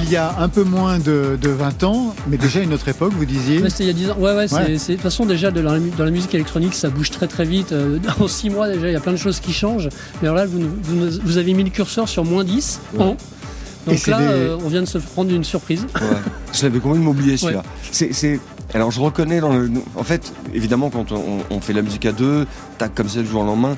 Il 0.07 0.13
y 0.13 0.15
a 0.15 0.35
un 0.39 0.47
peu 0.49 0.63
moins 0.63 0.99
de, 0.99 1.37
de 1.41 1.49
20 1.49 1.83
ans, 1.83 2.15
mais 2.29 2.37
déjà 2.37 2.61
une 2.61 2.73
autre 2.73 2.87
époque, 2.87 3.13
vous 3.15 3.25
disiez. 3.25 3.61
Ouais, 3.61 3.69
c'était 3.69 3.83
il 3.83 3.87
y 3.87 3.89
a 3.89 3.93
10 3.93 4.11
ans. 4.11 4.17
Ouais, 4.19 4.33
ouais, 4.35 4.47
c'est, 4.47 4.55
Ouais. 4.55 4.77
c'est- 4.77 4.93
de 4.93 4.97
toute 4.97 5.03
façon, 5.03 5.25
déjà, 5.25 5.51
de 5.51 5.59
la, 5.59 5.77
mu- 5.79 5.91
dans 5.97 6.05
la 6.05 6.11
musique 6.11 6.33
électronique, 6.33 6.73
ça 6.75 6.89
bouge 6.89 7.11
très 7.11 7.27
très 7.27 7.43
vite. 7.45 7.71
Euh, 7.73 7.99
En 8.19 8.27
6 8.27 8.49
mois, 8.49 8.69
déjà, 8.69 8.87
il 8.87 8.93
y 8.93 8.95
a 8.95 8.99
plein 9.01 9.11
de 9.11 9.17
choses 9.17 9.39
qui 9.39 9.51
changent. 9.53 9.89
Mais 10.21 10.27
alors 10.29 10.37
là, 10.37 10.45
vous, 10.47 11.37
avez 11.37 11.53
mis 11.53 11.63
le 11.63 11.69
curseur 11.69 12.07
sur 12.07 12.23
moins 12.25 12.43
10 12.43 12.79
Ouais. 12.93 13.03
ans. 13.03 13.17
Et 13.87 13.91
Donc 13.91 14.07
là, 14.07 14.19
des- 14.19 14.25
euh, 14.25 14.57
on 14.63 14.69
vient 14.69 14.81
de 14.81 14.85
se 14.87 14.97
prendre 14.97 15.31
une 15.33 15.43
surprise. 15.43 15.85
Ouais. 15.95 16.01
Je 16.53 16.63
l'avais 16.63 16.79
complètement 16.79 17.11
oublié 17.11 17.37
celui-là. 17.37 17.63
C'est, 17.91 18.13
c'est, 18.13 18.39
alors 18.73 18.91
je 18.91 18.99
reconnais 18.99 19.39
dans 19.39 19.53
le, 19.53 19.71
en 19.95 20.03
fait, 20.03 20.33
évidemment 20.53 20.89
quand 20.89 21.11
on, 21.13 21.39
on 21.49 21.61
fait 21.61 21.71
la 21.73 21.81
musique 21.81 22.05
à 22.05 22.11
deux, 22.11 22.45
tac 22.77 22.93
comme 22.95 23.07
ça 23.07 23.21
du 23.21 23.27
jour 23.27 23.41
au 23.43 23.45
lendemain. 23.45 23.77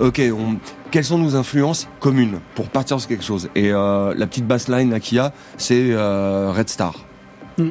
Ok, 0.00 0.20
on, 0.32 0.56
quelles 0.90 1.04
sont 1.04 1.18
nos 1.18 1.34
influences 1.36 1.88
communes 2.00 2.38
pour 2.54 2.68
partir 2.68 2.98
sur 3.00 3.08
quelque 3.08 3.24
chose? 3.24 3.48
Et 3.54 3.72
euh, 3.72 4.14
la 4.16 4.26
petite 4.26 4.46
bassline 4.46 4.98
qu'il 5.00 5.16
y 5.16 5.20
a, 5.20 5.32
c'est 5.56 5.88
euh, 5.90 6.52
Red 6.56 6.68
Star. 6.68 6.94
Mm. 7.58 7.68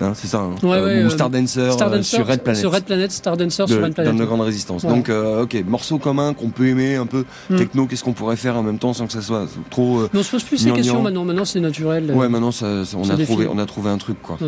Hein, 0.00 0.12
c'est 0.14 0.28
ça. 0.28 0.38
hein. 0.38 0.54
Ouais, 0.62 0.76
Euh, 0.76 0.84
ouais, 0.84 1.02
ou 1.02 1.06
euh, 1.06 1.10
Star 1.10 1.28
Dancer, 1.28 1.72
Star 1.72 1.90
Dancer 1.90 2.04
sur 2.16 2.26
Red 2.26 2.42
Planet. 2.42 2.60
Sur 2.60 2.72
Red 2.72 2.84
Planet, 2.84 3.10
Star 3.10 3.36
Dancer 3.36 3.66
sur 3.66 3.78
de, 3.78 3.82
Red 3.82 3.94
Planet. 3.94 4.12
d'Underground 4.12 4.42
Résistance. 4.44 4.84
Ouais. 4.84 4.90
Donc, 4.90 5.08
euh, 5.08 5.42
ok, 5.42 5.56
morceau 5.66 5.98
commun 5.98 6.34
qu'on 6.34 6.50
peut 6.50 6.68
aimer 6.68 6.94
un 6.94 7.06
peu. 7.06 7.24
Mm. 7.50 7.56
Techno, 7.56 7.86
qu'est-ce 7.86 8.04
qu'on 8.04 8.12
pourrait 8.12 8.36
faire 8.36 8.56
en 8.56 8.62
même 8.62 8.78
temps 8.78 8.92
sans 8.92 9.06
que 9.08 9.12
ça 9.12 9.20
soit 9.22 9.46
trop. 9.70 10.02
Mais 10.12 10.20
on 10.20 10.22
se 10.22 10.30
pose 10.30 10.44
plus 10.44 10.56
ces 10.58 10.70
questions 10.70 11.02
maintenant. 11.02 11.24
Maintenant, 11.24 11.44
c'est 11.44 11.58
naturel. 11.60 12.12
Ouais, 12.12 12.28
maintenant, 12.28 12.52
ça, 12.52 12.84
ça- 12.84 12.96
on, 12.96 13.02
ça 13.04 13.14
a 13.14 13.16
trouvé, 13.16 13.44
défile. 13.44 13.48
on 13.52 13.58
a 13.58 13.66
trouvé 13.66 13.90
un 13.90 13.98
truc, 13.98 14.22
quoi. 14.22 14.38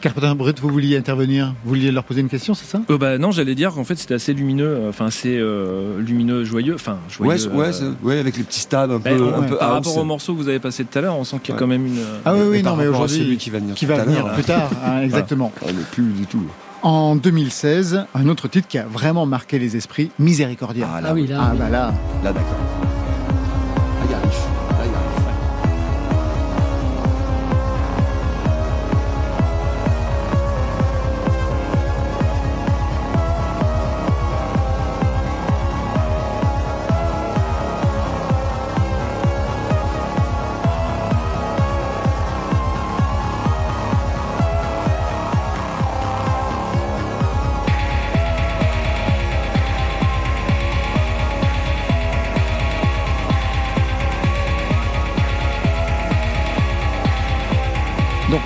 Carpentin 0.00 0.34
Brut, 0.34 0.58
vous 0.60 0.68
vouliez 0.70 0.96
intervenir 0.96 1.54
Vous 1.64 1.70
vouliez 1.70 1.90
leur 1.92 2.04
poser 2.04 2.20
une 2.22 2.28
question, 2.28 2.54
c'est 2.54 2.64
ça? 2.64 2.80
Euh, 2.90 2.96
bah 2.98 3.18
non, 3.18 3.30
j'allais 3.32 3.54
dire 3.54 3.72
qu'en 3.72 3.84
fait 3.84 3.96
c'était 3.96 4.14
assez 4.14 4.32
lumineux, 4.32 4.66
euh, 4.66 4.88
enfin 4.88 5.06
assez 5.06 5.36
euh, 5.38 5.98
lumineux, 6.00 6.44
joyeux, 6.44 6.74
enfin 6.74 6.98
joyeux. 7.10 7.48
Ouais, 7.50 7.56
ouais, 7.56 7.70
ouais, 8.02 8.18
avec 8.18 8.36
les 8.38 8.42
petits 8.44 8.60
stabs 8.60 8.90
un 8.90 8.98
peu, 9.00 9.10
un 9.10 9.40
ouais. 9.40 9.46
peu 9.48 9.56
par 9.56 9.68
house. 9.76 9.86
rapport 9.86 9.98
au 9.98 10.04
morceau 10.04 10.32
que 10.32 10.38
vous 10.38 10.48
avez 10.48 10.58
passé 10.58 10.84
tout 10.84 10.98
à 10.98 11.02
l'heure, 11.02 11.16
on 11.18 11.24
sent 11.24 11.36
qu'il 11.42 11.50
y 11.50 11.52
a 11.52 11.54
Ouais. 11.56 11.60
quand 11.60 11.66
même 11.66 11.86
une. 11.86 11.98
Ah 12.24 12.34
oui, 12.34 12.40
oui, 12.50 12.62
non, 12.62 12.76
mais 12.76 12.86
aujourd'hui, 12.86 13.18
celui 13.18 13.36
qui 13.36 13.50
va 13.50 13.58
venir 13.58 13.74
qui 13.74 13.86
va 13.86 14.02
venir 14.04 14.32
plus 14.32 14.44
tard, 14.44 14.70
hein, 14.84 15.02
exactement. 15.02 15.52
On 15.62 15.66
n'est 15.68 15.82
plus 15.92 16.04
du 16.12 16.26
tout. 16.26 16.42
En 16.82 17.14
2016, 17.14 18.06
un 18.14 18.28
autre 18.28 18.48
titre 18.48 18.66
qui 18.66 18.78
a 18.78 18.86
vraiment 18.86 19.26
marqué 19.26 19.58
les 19.58 19.76
esprits, 19.76 20.10
Miséricordia. 20.18 20.88
Ah, 20.94 21.00
là, 21.02 21.08
Ah 21.10 21.14
oui, 21.14 21.22
oui. 21.22 21.28
là. 21.28 21.38
Ah 21.42 21.48
oui. 21.52 21.58
bah 21.58 21.68
là, 21.68 21.92
Là, 22.24 22.32
d'accord. 22.32 22.56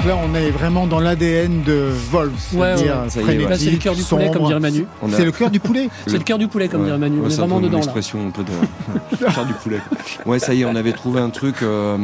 Donc 0.04 0.12
là 0.12 0.22
on 0.22 0.34
est 0.34 0.50
vraiment 0.50 0.86
dans 0.86 1.00
l'ADN 1.00 1.62
de 1.62 1.88
Wolf, 2.10 2.52
Ouais, 2.54 2.74
c'est 3.08 3.22
le 3.70 3.76
cœur 3.78 3.94
du 3.94 4.02
poulet, 4.02 4.30
comme 4.30 4.46
dirait 4.46 4.60
Manu. 4.60 4.86
C'est 5.10 5.24
le 5.24 5.32
cœur 5.32 5.50
du 5.50 5.60
poulet. 5.60 5.88
C'est 6.06 6.18
le 6.18 6.24
cœur 6.24 6.38
du 6.38 6.48
poulet, 6.48 6.68
comme 6.68 6.84
dirait 6.84 6.98
Manu. 6.98 7.20
On 7.22 7.26
est 7.26 7.30
c'est 7.30 7.38
vraiment 7.38 7.60
dedans 7.60 7.78
là. 7.78 7.82
l'expression 7.84 8.26
un 8.26 8.30
peu 8.30 8.42
de 8.44 9.16
faire 9.30 9.46
du 9.46 9.54
poulet. 9.54 9.78
Ouais, 10.26 10.38
ça 10.38 10.54
y 10.54 10.62
est, 10.62 10.64
on 10.64 10.76
avait 10.76 10.92
trouvé 10.92 11.20
un 11.20 11.30
truc, 11.30 11.56
euh, 11.62 11.96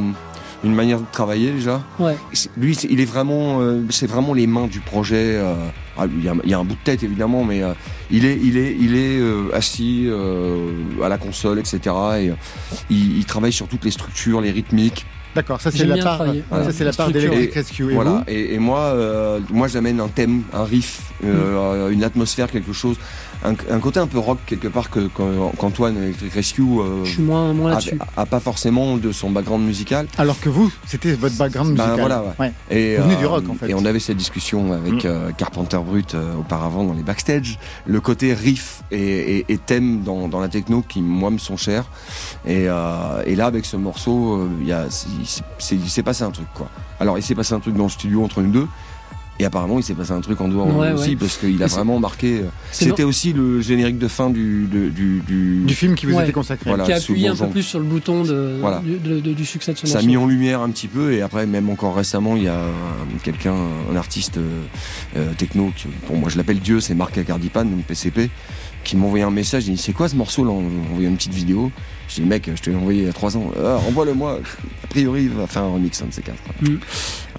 une 0.64 0.74
manière 0.74 0.98
de 1.00 1.04
travailler 1.12 1.50
déjà. 1.52 1.80
Ouais. 1.98 2.16
C'est- 2.32 2.50
Lui, 2.56 2.74
c'est- 2.74 2.88
il 2.90 3.00
est 3.00 3.04
vraiment, 3.06 3.60
euh, 3.60 3.82
c'est 3.90 4.06
vraiment 4.06 4.34
les 4.34 4.46
mains 4.46 4.66
du 4.66 4.80
projet. 4.80 5.36
euh, 5.36 5.54
ah, 5.98 6.04
il, 6.06 6.24
y 6.24 6.28
a, 6.28 6.34
il 6.44 6.50
y 6.50 6.54
a 6.54 6.58
un 6.58 6.64
bout 6.64 6.74
de 6.74 6.84
tête 6.84 7.02
évidemment, 7.02 7.44
mais 7.44 7.62
euh, 7.62 7.72
il 8.10 8.24
est, 8.24 8.38
il 8.42 8.56
est, 8.56 8.76
il 8.78 8.94
est 8.96 9.18
euh, 9.18 9.50
assis 9.54 10.04
euh, 10.06 10.68
à 11.02 11.08
la 11.08 11.18
console, 11.18 11.58
etc. 11.58 11.80
Et 12.18 12.32
il, 12.90 13.18
il 13.18 13.24
travaille 13.26 13.52
sur 13.52 13.68
toutes 13.68 13.84
les 13.84 13.90
structures, 13.90 14.40
les 14.40 14.50
rythmiques. 14.50 15.06
D'accord, 15.34 15.60
ça 15.60 15.70
c'est 15.70 15.84
la 15.86 15.96
part, 16.02 16.16
travailler. 16.16 16.40
ça, 16.40 16.46
Voilà. 16.50 16.72
c'est 16.72 16.84
la 16.84 16.92
part 16.92 17.10
d'Electric 17.10 17.50
Et- 17.50 17.54
Rescue. 17.58 17.90
Et 17.90 17.94
voilà. 17.94 18.10
vous? 18.10 18.22
Et, 18.26 18.54
et 18.54 18.58
moi, 18.58 18.80
euh, 18.80 19.38
moi, 19.50 19.68
j'amène 19.68 20.00
un 20.00 20.08
thème, 20.08 20.42
un 20.52 20.64
riff, 20.64 21.02
euh, 21.24 21.90
une 21.90 22.02
atmosphère, 22.02 22.50
quelque 22.50 22.72
chose, 22.72 22.96
un, 23.44 23.52
un 23.70 23.78
côté 23.78 24.00
un 24.00 24.06
peu 24.06 24.18
rock 24.18 24.38
quelque 24.46 24.68
part 24.68 24.90
que 24.90 25.08
qu'Antoine 25.58 25.96
Electric 25.96 26.32
Rescue 26.32 26.62
euh, 26.62 27.04
Je 27.04 27.12
suis 27.12 27.22
moins, 27.22 27.52
moins 27.52 27.70
a, 27.70 27.74
là-dessus. 27.74 27.98
a 28.16 28.26
pas 28.26 28.40
forcément 28.40 28.96
de 28.96 29.12
son 29.12 29.30
background 29.30 29.64
musical. 29.64 30.06
Alors 30.18 30.38
que 30.40 30.48
vous, 30.48 30.70
c'était 30.86 31.12
votre 31.14 31.36
background 31.36 31.74
Ben, 31.76 31.84
musical. 31.84 32.00
voilà, 32.00 32.24
ouais. 32.38 32.52
Et, 32.70 32.96
Vous 32.96 33.04
venez 33.04 33.16
du 33.16 33.26
rock, 33.26 33.44
en 33.48 33.54
fait. 33.54 33.70
Et 33.70 33.74
on 33.74 33.84
avait 33.84 33.98
cette 34.00 34.16
discussion 34.16 34.72
avec 34.72 35.04
Mm. 35.04 35.06
euh, 35.06 35.30
Carpenter 35.32 35.78
Brut 35.84 36.14
euh, 36.14 36.34
auparavant 36.38 36.84
dans 36.84 36.92
les 36.94 37.02
backstage. 37.02 37.58
Le 37.86 38.00
côté 38.00 38.34
riff 38.34 38.82
et, 38.90 38.98
et- 39.38 39.44
et 39.48 39.58
thème 39.58 40.02
dans, 40.02 40.28
dans 40.28 40.40
la 40.40 40.48
techno 40.48 40.82
qui, 40.86 41.00
moi, 41.00 41.30
me 41.30 41.38
sont 41.38 41.56
chers. 41.56 41.84
Et, 42.46 42.66
euh, 42.68 43.22
et 43.26 43.36
là, 43.36 43.46
avec 43.46 43.64
ce 43.64 43.76
morceau, 43.76 44.34
euh, 44.36 44.48
il 45.72 45.90
s'est 45.90 46.02
passé 46.02 46.24
un 46.24 46.30
truc, 46.30 46.46
quoi. 46.54 46.68
Alors, 46.98 47.16
il 47.18 47.22
s'est 47.22 47.34
passé 47.34 47.54
un 47.54 47.60
truc 47.60 47.74
dans 47.74 47.84
le 47.84 47.90
studio 47.90 48.22
entre 48.24 48.42
nous 48.42 48.50
deux. 48.50 48.66
Et 49.40 49.44
apparemment, 49.46 49.78
il 49.78 49.82
s'est 49.82 49.94
passé 49.94 50.12
un 50.12 50.20
truc 50.20 50.38
en 50.42 50.48
dehors 50.48 50.76
Ouais, 50.76 50.92
aussi 50.92 51.10
ouais. 51.10 51.16
parce 51.16 51.38
qu'il 51.38 51.62
a 51.62 51.66
vraiment 51.66 51.98
marqué. 51.98 52.40
euh, 52.40 52.48
C'était 52.72 53.04
aussi 53.04 53.32
le 53.32 53.62
générique 53.62 53.96
de 53.98 54.06
fin 54.06 54.28
du, 54.28 54.66
du, 54.70 54.90
du, 54.90 55.20
du- 55.26 55.62
Du 55.64 55.74
film 55.74 55.94
qui 55.94 56.04
vous 56.04 56.14
Ouais. 56.14 56.24
était 56.24 56.32
consacré. 56.32 56.68
Voilà. 56.68 56.84
qui 56.84 56.92
a 56.92 56.96
appuyé 56.96 57.28
un 57.28 57.34
peu 57.34 57.46
plus 57.48 57.62
sur 57.62 57.78
le 57.78 57.86
bouton 57.86 58.22
de, 58.22 58.58
Voilà. 58.60 58.80
du, 58.80 58.98
de- 58.98 59.20
de- 59.20 59.32
du 59.32 59.46
succès 59.46 59.72
de 59.72 59.78
ce 59.78 59.86
Ça 59.86 60.00
a 60.00 60.02
mis 60.02 60.18
en 60.18 60.26
lumière 60.26 60.60
un 60.60 60.68
petit 60.68 60.88
peu 60.88 61.12
et 61.14 61.22
après 61.22 61.46
même 61.46 61.70
encore 61.70 61.96
récemment 61.96 62.36
il 62.36 62.42
y 62.42 62.48
a 62.48 62.60
quelqu'un, 63.22 63.54
un 63.90 63.96
artiste 63.96 64.36
euh, 64.36 64.60
euh, 65.16 65.32
techno, 65.38 65.72
qui, 65.74 65.88
bon 66.08 66.18
moi 66.18 66.28
je 66.28 66.36
l'appelle 66.36 66.60
Dieu, 66.60 66.80
c'est 66.80 66.94
Marc 66.94 67.16
Acardipan, 67.16 67.64
donc 67.64 67.82
PCP, 67.84 68.28
qui 68.84 68.96
m'a 68.96 69.06
envoyé 69.06 69.24
un 69.24 69.30
message, 69.30 69.66
il 69.68 69.74
dit 69.74 69.80
c'est 69.80 69.92
quoi 69.92 70.08
ce 70.08 70.16
morceau 70.16 70.44
là? 70.44 70.50
On 70.50 70.62
m'a 70.62 70.90
envoyé 70.90 71.08
une 71.08 71.16
petite 71.16 71.34
vidéo, 71.34 71.70
je 72.08 72.16
dis 72.16 72.22
mec 72.22 72.50
je 72.54 72.60
te 72.60 72.70
l'ai 72.70 72.76
envoyé 72.76 73.02
il 73.02 73.06
y 73.06 73.08
a 73.08 73.12
trois 73.12 73.36
ans, 73.36 73.50
ah, 73.58 73.78
envoie-le 73.88 74.14
moi, 74.14 74.38
a 74.84 74.86
priori 74.86 75.24
il 75.24 75.30
va 75.30 75.46
faire 75.46 75.62
un 75.62 75.72
remix 75.74 76.02
de 76.02 76.10
ces 76.10 76.22
quatre. 76.22 76.42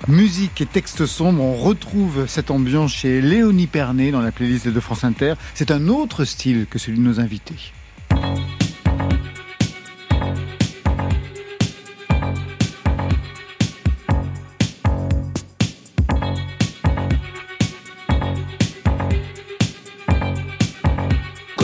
Musique 0.08 0.62
et 0.62 0.66
texte 0.66 1.06
sombre, 1.06 1.44
on 1.44 1.56
retrouve 1.56 2.26
cette 2.28 2.50
ambiance 2.50 2.94
chez 2.94 3.22
Léonie 3.22 3.68
Pernet 3.68 4.12
dans 4.12 4.22
la 4.22 4.32
playlist 4.32 4.68
de 4.68 4.80
France 4.80 5.04
Inter. 5.04 5.36
C'est 5.54 5.70
un 5.70 5.88
autre 5.90 6.26
style 6.26 6.66
que 6.68 6.80
celui 6.80 6.98
de 6.98 7.04
nos 7.04 7.20
invités. 7.20 7.74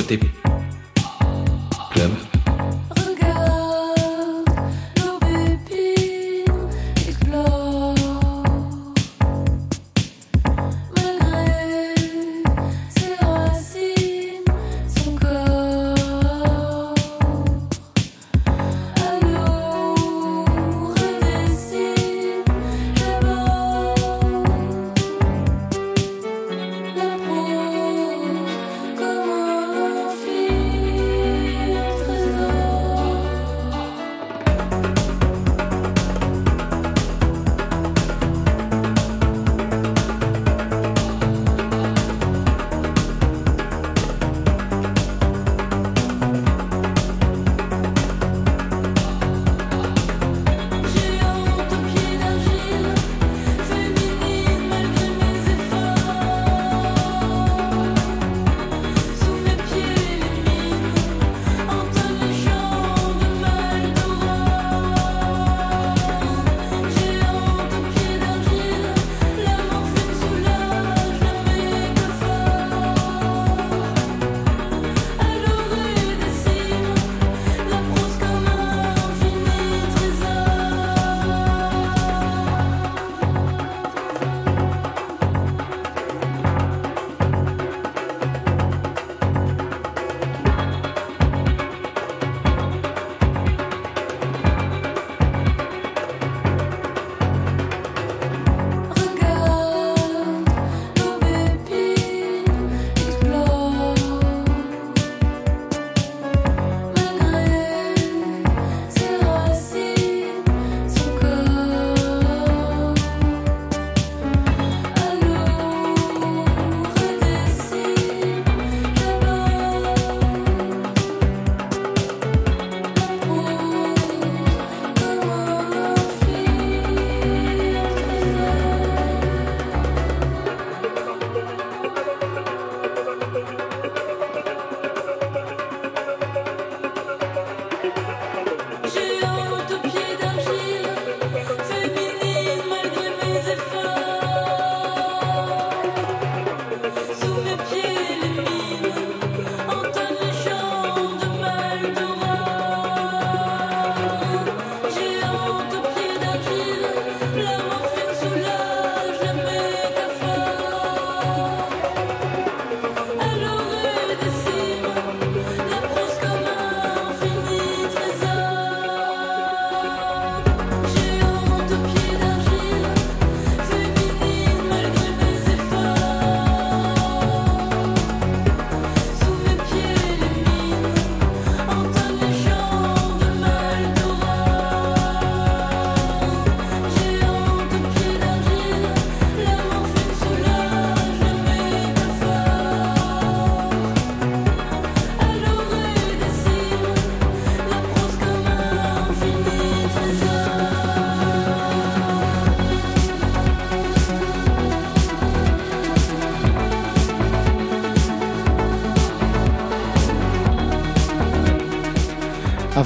Côté 0.07 0.19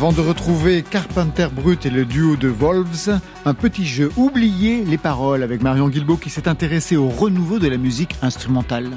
Avant 0.02 0.14
de 0.14 0.22
retrouver 0.22 0.82
Carpenter 0.82 1.48
Brut 1.54 1.86
et 1.86 1.92
le 1.92 2.06
duo 2.06 2.36
de 2.36 2.48
Wolves, 2.48 3.20
un 3.46 3.54
petit 3.54 3.86
jeu 3.86 4.12
oublié 4.18 4.84
les 4.84 4.98
paroles 4.98 5.44
avec 5.44 5.62
Marion 5.62 5.90
Guilbault 5.90 6.18
qui 6.18 6.32
s'est 6.32 6.48
intéressé 6.48 6.98
au 6.98 7.08
renouveau 7.08 7.60
de 7.60 7.68
la 7.68 7.78
musique 7.78 8.16
instrumentale. 8.24 8.90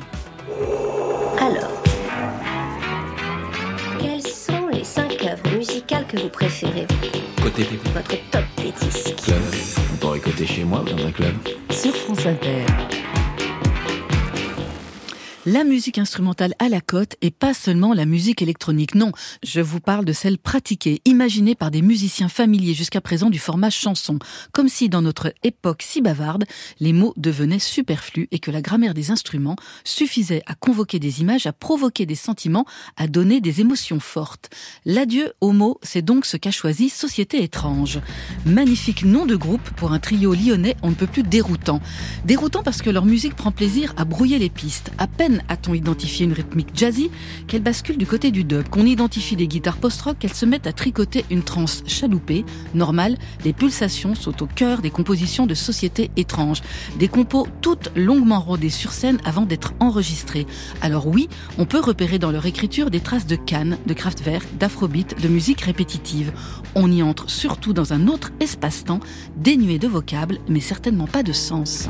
Musique 15.75 15.99
instrumentale 15.99 16.55
à 16.61 16.69
la 16.69 16.81
cote 16.81 17.17
et 17.21 17.33
pas 17.33 17.53
seulement 17.53 17.95
la 17.95 18.07
musique 18.07 18.43
électronique. 18.43 18.95
Non, 18.95 19.11
je 19.43 19.61
vous 19.61 19.81
parle 19.81 20.05
de 20.05 20.13
celle 20.13 20.39
pratiquée, 20.39 21.03
imaginée 21.05 21.57
par 21.57 21.73
des 21.73 21.83
musiciens 21.83 22.29
familiers 22.29 22.75
jusqu'à 22.75 23.01
présent 23.01 23.29
du 23.29 23.41
format 23.41 23.71
chanson. 23.71 24.21
Comme 24.53 24.69
si 24.69 24.89
dans 24.89 25.03
notre 25.03 25.35
époque 25.43 25.83
si 25.83 26.01
bavarde, 26.01 26.45
les 26.79 26.93
mots 26.93 27.13
devenaient 27.17 27.59
superflus 27.59 28.29
et 28.31 28.39
que 28.39 28.53
la 28.53 28.63
grammaire 28.63 28.95
des 28.95 29.11
instruments 29.11 29.57
suffisait 29.83 30.43
à 30.47 30.55
convoquer 30.55 31.01
des 31.01 31.23
images, 31.23 31.49
à 31.49 31.53
provoquer 31.53 32.07
des 32.07 32.15
sentiments, 32.15 32.67
à 32.97 33.09
donner 33.09 33.41
des 33.41 33.61
émotions 33.61 33.99
fortes. 33.99 34.51
L'adieu 34.85 35.33
aux 35.41 35.51
mots, 35.51 35.81
c'est 35.83 36.03
donc 36.03 36.25
ce 36.25 36.37
qu'a 36.37 36.53
choisi 36.53 36.89
Société 36.89 37.43
étrange. 37.43 37.99
Magnifique 38.47 39.05
nom 39.05 39.27
de 39.27 39.35
groupe 39.35 39.71
pour 39.71 39.93
un 39.93 39.99
trio 39.99 40.35
lyonnais 40.35 40.77
on 40.83 40.91
ne 40.91 40.95
peut 40.95 41.09
plus 41.09 41.25
déroutant. 41.25 41.81
Déroutant 42.25 42.63
parce 42.63 42.81
que 42.81 42.91
leur 42.91 43.07
musique 43.07 43.35
prend 43.35 43.51
plaisir 43.51 43.93
à 43.97 44.05
brouiller 44.05 44.39
les 44.39 44.51
pistes. 44.51 44.93
À 44.99 45.09
peine 45.09 45.43
identifié 45.73 46.27
une 46.27 46.33
rythmique 46.33 46.69
jazzy? 46.75 47.11
Qu'elle 47.47 47.63
bascule 47.63 47.97
du 47.97 48.07
côté 48.07 48.31
du 48.31 48.45
dub, 48.45 48.69
qu'on 48.69 48.85
identifie 48.85 49.37
des 49.37 49.47
guitares 49.47 49.79
post-rock, 49.79 50.19
qu'elles 50.19 50.35
se 50.35 50.45
mettent 50.45 50.67
à 50.67 50.73
tricoter 50.73 51.25
une 51.31 51.43
trance 51.43 51.83
chaloupée. 51.87 52.45
Normal, 52.75 53.17
les 53.45 53.53
pulsations 53.53 54.15
sont 54.15 54.43
au 54.43 54.47
cœur 54.47 54.83
des 54.83 54.91
compositions 54.91 55.47
de 55.47 55.55
Société 55.55 56.11
étrange. 56.17 56.61
Des 56.99 57.09
compos 57.09 57.47
toutes 57.63 57.91
longuement 57.97 58.41
rodées 58.41 58.69
sur 58.69 58.93
scène 58.93 59.19
avant 59.25 59.47
d'être 59.47 59.73
enregistrées. 59.81 60.47
Alors 60.83 61.07
oui, 61.07 61.29
on 61.57 61.65
peut 61.65 61.81
repérer 61.81 62.19
dans 62.19 62.31
leur 62.31 62.47
écriture 62.47 62.91
des 62.91 63.01
traces 63.01 63.27
de 63.27 63.37
Cannes, 63.37 63.79
de 63.87 63.95
Kraftwerk, 63.95 64.59
d'afrobeat, 64.59 65.21
de 65.23 65.29
musique 65.29 65.61
répétitive. 65.61 66.33
On 66.75 66.91
y 66.91 67.03
entre 67.03 67.31
surtout 67.31 67.73
dans 67.73 67.93
un 67.93 68.09
autre 68.09 68.33
espace-temps, 68.41 69.01
dénué 69.37 69.79
de 69.79 69.89
vocables, 69.89 70.39
mais 70.49 70.61
certainement 70.61 71.07
pas 71.07 71.23
de 71.23 71.33
sens. 71.33 71.89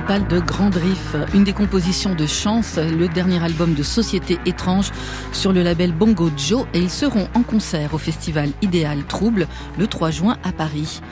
De 0.00 0.40
Grand 0.40 0.74
Riff, 0.74 1.16
une 1.34 1.44
des 1.44 1.52
compositions 1.52 2.14
de 2.14 2.24
Chance, 2.24 2.78
le 2.78 3.08
dernier 3.08 3.42
album 3.44 3.74
de 3.74 3.82
Société 3.82 4.38
étrange. 4.46 4.90
Sur 5.32 5.52
le 5.52 5.62
label 5.62 5.92
Bongo 5.92 6.30
Joe 6.34 6.64
et 6.72 6.78
ils 6.78 6.90
seront 6.90 7.28
en 7.34 7.42
concert 7.42 7.92
au 7.92 7.98
festival 7.98 8.48
Idéal 8.62 9.04
Trouble 9.04 9.46
le 9.78 9.86
3 9.86 10.10
juin 10.10 10.38
à 10.44 10.52
Paris. 10.52 11.02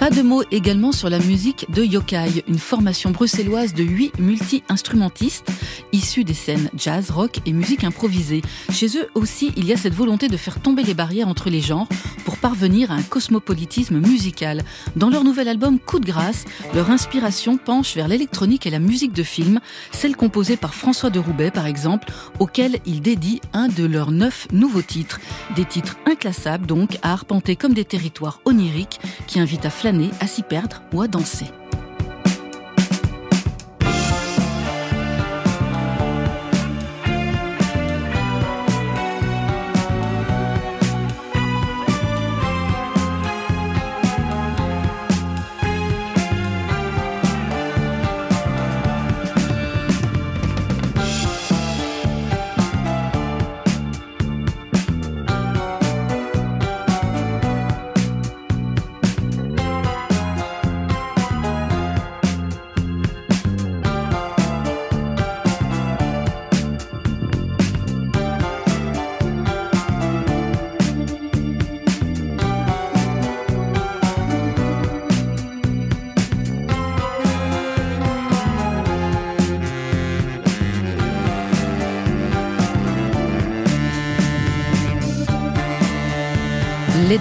Pas 0.00 0.10
de 0.10 0.22
mots 0.22 0.42
également 0.50 0.90
sur 0.92 1.08
la 1.08 1.20
musique 1.20 1.66
de 1.70 1.82
Yokai, 1.82 2.44
une 2.48 2.58
formation 2.58 3.12
bruxelloise 3.12 3.74
de 3.74 3.84
huit 3.84 4.12
multi-instrumentistes 4.18 5.50
issus 5.92 6.24
des 6.24 6.34
scènes 6.34 6.70
jazz, 6.76 7.10
rock 7.10 7.40
et 7.46 7.52
musique 7.52 7.84
improvisée. 7.84 8.42
Chez 8.70 8.98
eux 8.98 9.08
aussi, 9.14 9.52
il 9.56 9.66
y 9.66 9.72
a 9.72 9.76
cette 9.76 9.94
volonté 9.94 10.28
de 10.28 10.36
faire 10.36 10.60
tomber 10.60 10.82
les 10.82 10.94
barrières 10.94 11.28
entre 11.28 11.50
les 11.50 11.60
genres 11.60 11.88
pour 12.24 12.36
parvenir 12.38 12.90
à 12.90 12.94
un 12.94 13.02
cosmopolitisme 13.02 13.98
musical. 13.98 14.62
Dans 14.96 15.10
leur 15.10 15.24
nouvel 15.24 15.48
album 15.48 15.78
Coup 15.78 15.98
de 15.98 16.06
grâce, 16.06 16.44
leur 16.74 16.90
inspiration 16.90 17.56
penche 17.56 17.94
vers 17.94 18.08
l'électronique 18.08 18.66
et 18.66 18.70
la 18.70 18.78
musique 18.78 19.12
de 19.12 19.22
film, 19.22 19.60
celle 19.92 20.16
composée 20.16 20.56
par 20.56 20.74
François 20.74 21.10
de 21.10 21.18
Roubaix 21.18 21.50
par 21.50 21.66
exemple, 21.66 22.12
auquel 22.38 22.78
ils 22.86 23.00
dédient 23.00 23.40
un 23.52 23.68
de 23.68 23.84
leurs 23.84 24.10
neuf 24.10 24.48
nouveaux 24.52 24.82
titres. 24.82 25.20
Des 25.54 25.64
titres 25.64 25.96
inclassables 26.06 26.66
donc, 26.66 26.98
à 27.02 27.12
arpenter 27.12 27.56
comme 27.56 27.74
des 27.74 27.84
territoires 27.84 28.40
oniriques 28.44 29.00
qui 29.26 29.40
invitent 29.40 29.66
à 29.66 29.70
flâner, 29.70 30.10
à 30.20 30.26
s'y 30.26 30.42
perdre 30.42 30.82
ou 30.92 31.02
à 31.02 31.08
danser. 31.08 31.46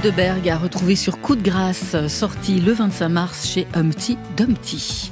Ledeberg 0.05 0.47
a 0.49 0.57
retrouvé 0.59 0.95
sur 0.95 1.19
Coup 1.19 1.35
de 1.35 1.41
grâce, 1.41 1.95
sorti 2.09 2.59
le 2.61 2.73
25 2.73 3.09
mars 3.09 3.47
chez 3.47 3.65
Humpty 3.73 4.19
Dumpty. 4.37 5.11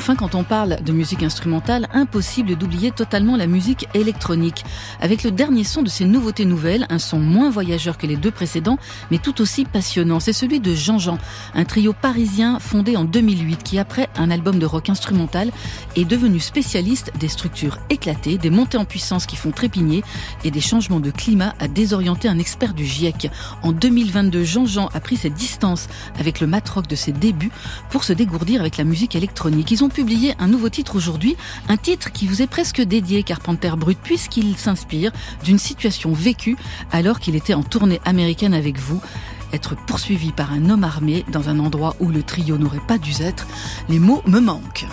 Enfin, 0.00 0.16
quand 0.16 0.34
on 0.34 0.44
parle 0.44 0.78
de 0.82 0.92
musique 0.92 1.22
instrumentale, 1.22 1.86
impossible 1.92 2.56
d'oublier 2.56 2.90
totalement 2.90 3.36
la 3.36 3.46
musique 3.46 3.86
électronique. 3.92 4.64
Avec 4.98 5.22
le 5.22 5.30
dernier 5.30 5.62
son 5.62 5.82
de 5.82 5.90
ces 5.90 6.06
nouveautés 6.06 6.46
nouvelles, 6.46 6.86
un 6.88 6.98
son 6.98 7.18
moins 7.18 7.50
voyageur 7.50 7.98
que 7.98 8.06
les 8.06 8.16
deux 8.16 8.30
précédents, 8.30 8.78
mais 9.10 9.18
tout 9.18 9.42
aussi 9.42 9.66
passionnant. 9.66 10.18
C'est 10.18 10.32
celui 10.32 10.58
de 10.58 10.74
Jean-Jean, 10.74 11.18
un 11.54 11.66
trio 11.66 11.92
parisien 11.92 12.58
fondé 12.60 12.96
en 12.96 13.04
2008 13.04 13.62
qui, 13.62 13.78
après 13.78 14.08
un 14.16 14.30
album 14.30 14.58
de 14.58 14.64
rock 14.64 14.88
instrumental, 14.88 15.50
est 15.96 16.06
devenu 16.06 16.40
spécialiste 16.40 17.12
des 17.20 17.28
structures 17.28 17.76
éclatées, 17.90 18.38
des 18.38 18.48
montées 18.48 18.78
en 18.78 18.86
puissance 18.86 19.26
qui 19.26 19.36
font 19.36 19.50
trépigner 19.50 20.02
et 20.44 20.50
des 20.50 20.62
changements 20.62 21.00
de 21.00 21.10
climat 21.10 21.54
à 21.60 21.68
désorienter 21.68 22.26
un 22.26 22.38
expert 22.38 22.72
du 22.72 22.86
GIEC. 22.86 23.30
En 23.62 23.72
2022, 23.72 24.44
Jean-Jean 24.44 24.88
a 24.94 25.00
pris 25.00 25.18
ses 25.18 25.28
distances 25.28 25.88
avec 26.18 26.40
le 26.40 26.46
mat 26.46 26.66
rock 26.66 26.86
de 26.86 26.96
ses 26.96 27.12
débuts 27.12 27.52
pour 27.90 28.02
se 28.02 28.14
dégourdir 28.14 28.62
avec 28.62 28.78
la 28.78 28.84
musique 28.84 29.14
électronique. 29.14 29.76
Ont 29.82 29.89
publié 29.90 30.34
un 30.38 30.46
nouveau 30.46 30.68
titre 30.68 30.96
aujourd'hui, 30.96 31.36
un 31.68 31.76
titre 31.76 32.12
qui 32.12 32.26
vous 32.26 32.42
est 32.42 32.46
presque 32.46 32.80
dédié, 32.80 33.22
Carpenter 33.22 33.72
Brut, 33.76 33.98
puisqu'il 34.02 34.56
s'inspire 34.56 35.12
d'une 35.44 35.58
situation 35.58 36.12
vécue 36.12 36.56
alors 36.92 37.20
qu'il 37.20 37.36
était 37.36 37.54
en 37.54 37.62
tournée 37.62 38.00
américaine 38.04 38.54
avec 38.54 38.78
vous. 38.78 39.00
Être 39.52 39.76
poursuivi 39.86 40.32
par 40.32 40.52
un 40.52 40.70
homme 40.70 40.84
armé 40.84 41.24
dans 41.32 41.48
un 41.48 41.58
endroit 41.58 41.96
où 42.00 42.08
le 42.08 42.22
trio 42.22 42.56
n'aurait 42.56 42.78
pas 42.86 42.98
dû 42.98 43.12
être, 43.20 43.46
les 43.88 43.98
mots 43.98 44.22
me 44.26 44.40
manquent. 44.40 44.86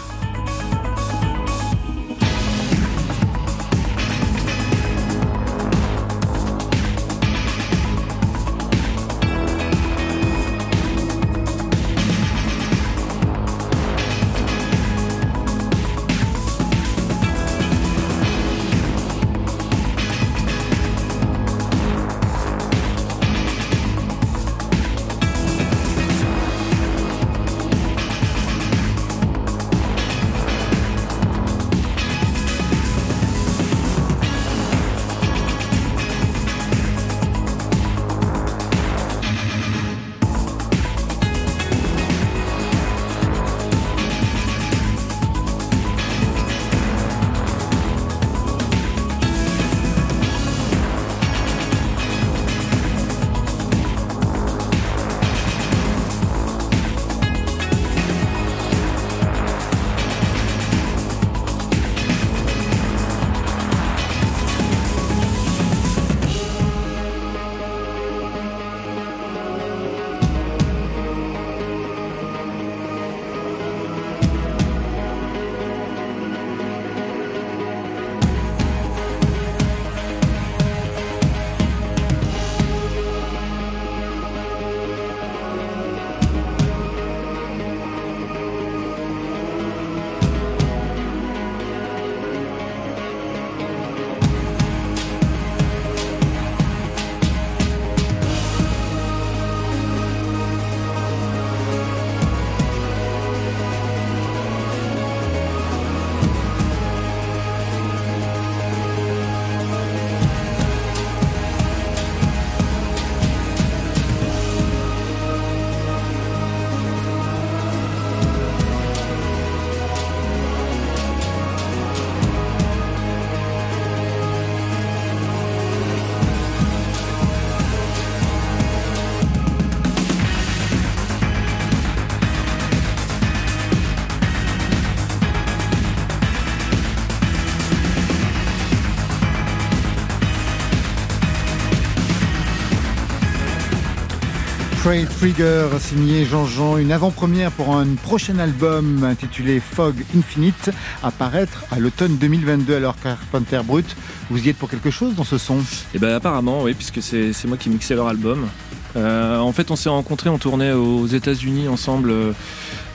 Trade 144.88 145.10
Trigger, 145.20 145.68
signé 145.82 146.24
Jean-Jean, 146.24 146.78
une 146.78 146.94
avant-première 146.94 147.52
pour 147.52 147.76
un 147.76 147.86
prochain 148.04 148.40
album 148.40 149.04
intitulé 149.04 149.60
Fog 149.60 149.96
Infinite, 150.18 150.70
à 151.04 151.12
paraître 151.12 151.66
à 151.72 151.80
l'automne 151.80 152.16
2022. 152.16 152.74
Alors 152.78 152.96
Carpenter 153.04 153.60
Brut, 153.66 153.98
vous 154.30 154.46
y 154.46 154.48
êtes 154.48 154.56
pour 154.56 154.70
quelque 154.70 154.90
chose 154.90 155.14
dans 155.16 155.26
ce 155.26 155.38
son? 155.38 155.58
Et 155.94 156.00
ben 156.00 156.16
apparemment, 156.16 156.64
oui, 156.64 156.74
puisque 156.74 157.02
c'est 157.02 157.34
moi 157.50 157.58
qui 157.58 157.70
mixais 157.70 157.96
leur 157.96 158.08
album. 158.08 158.48
Euh, 158.96 159.38
en 159.40 159.52
fait, 159.52 159.70
on 159.72 159.76
s'est 159.76 159.90
rencontrés, 159.90 160.30
on 160.30 160.38
tournait 160.38 160.72
aux 160.72 161.06
États-Unis 161.06 161.68
ensemble. 161.68 162.10
euh, 162.10 162.32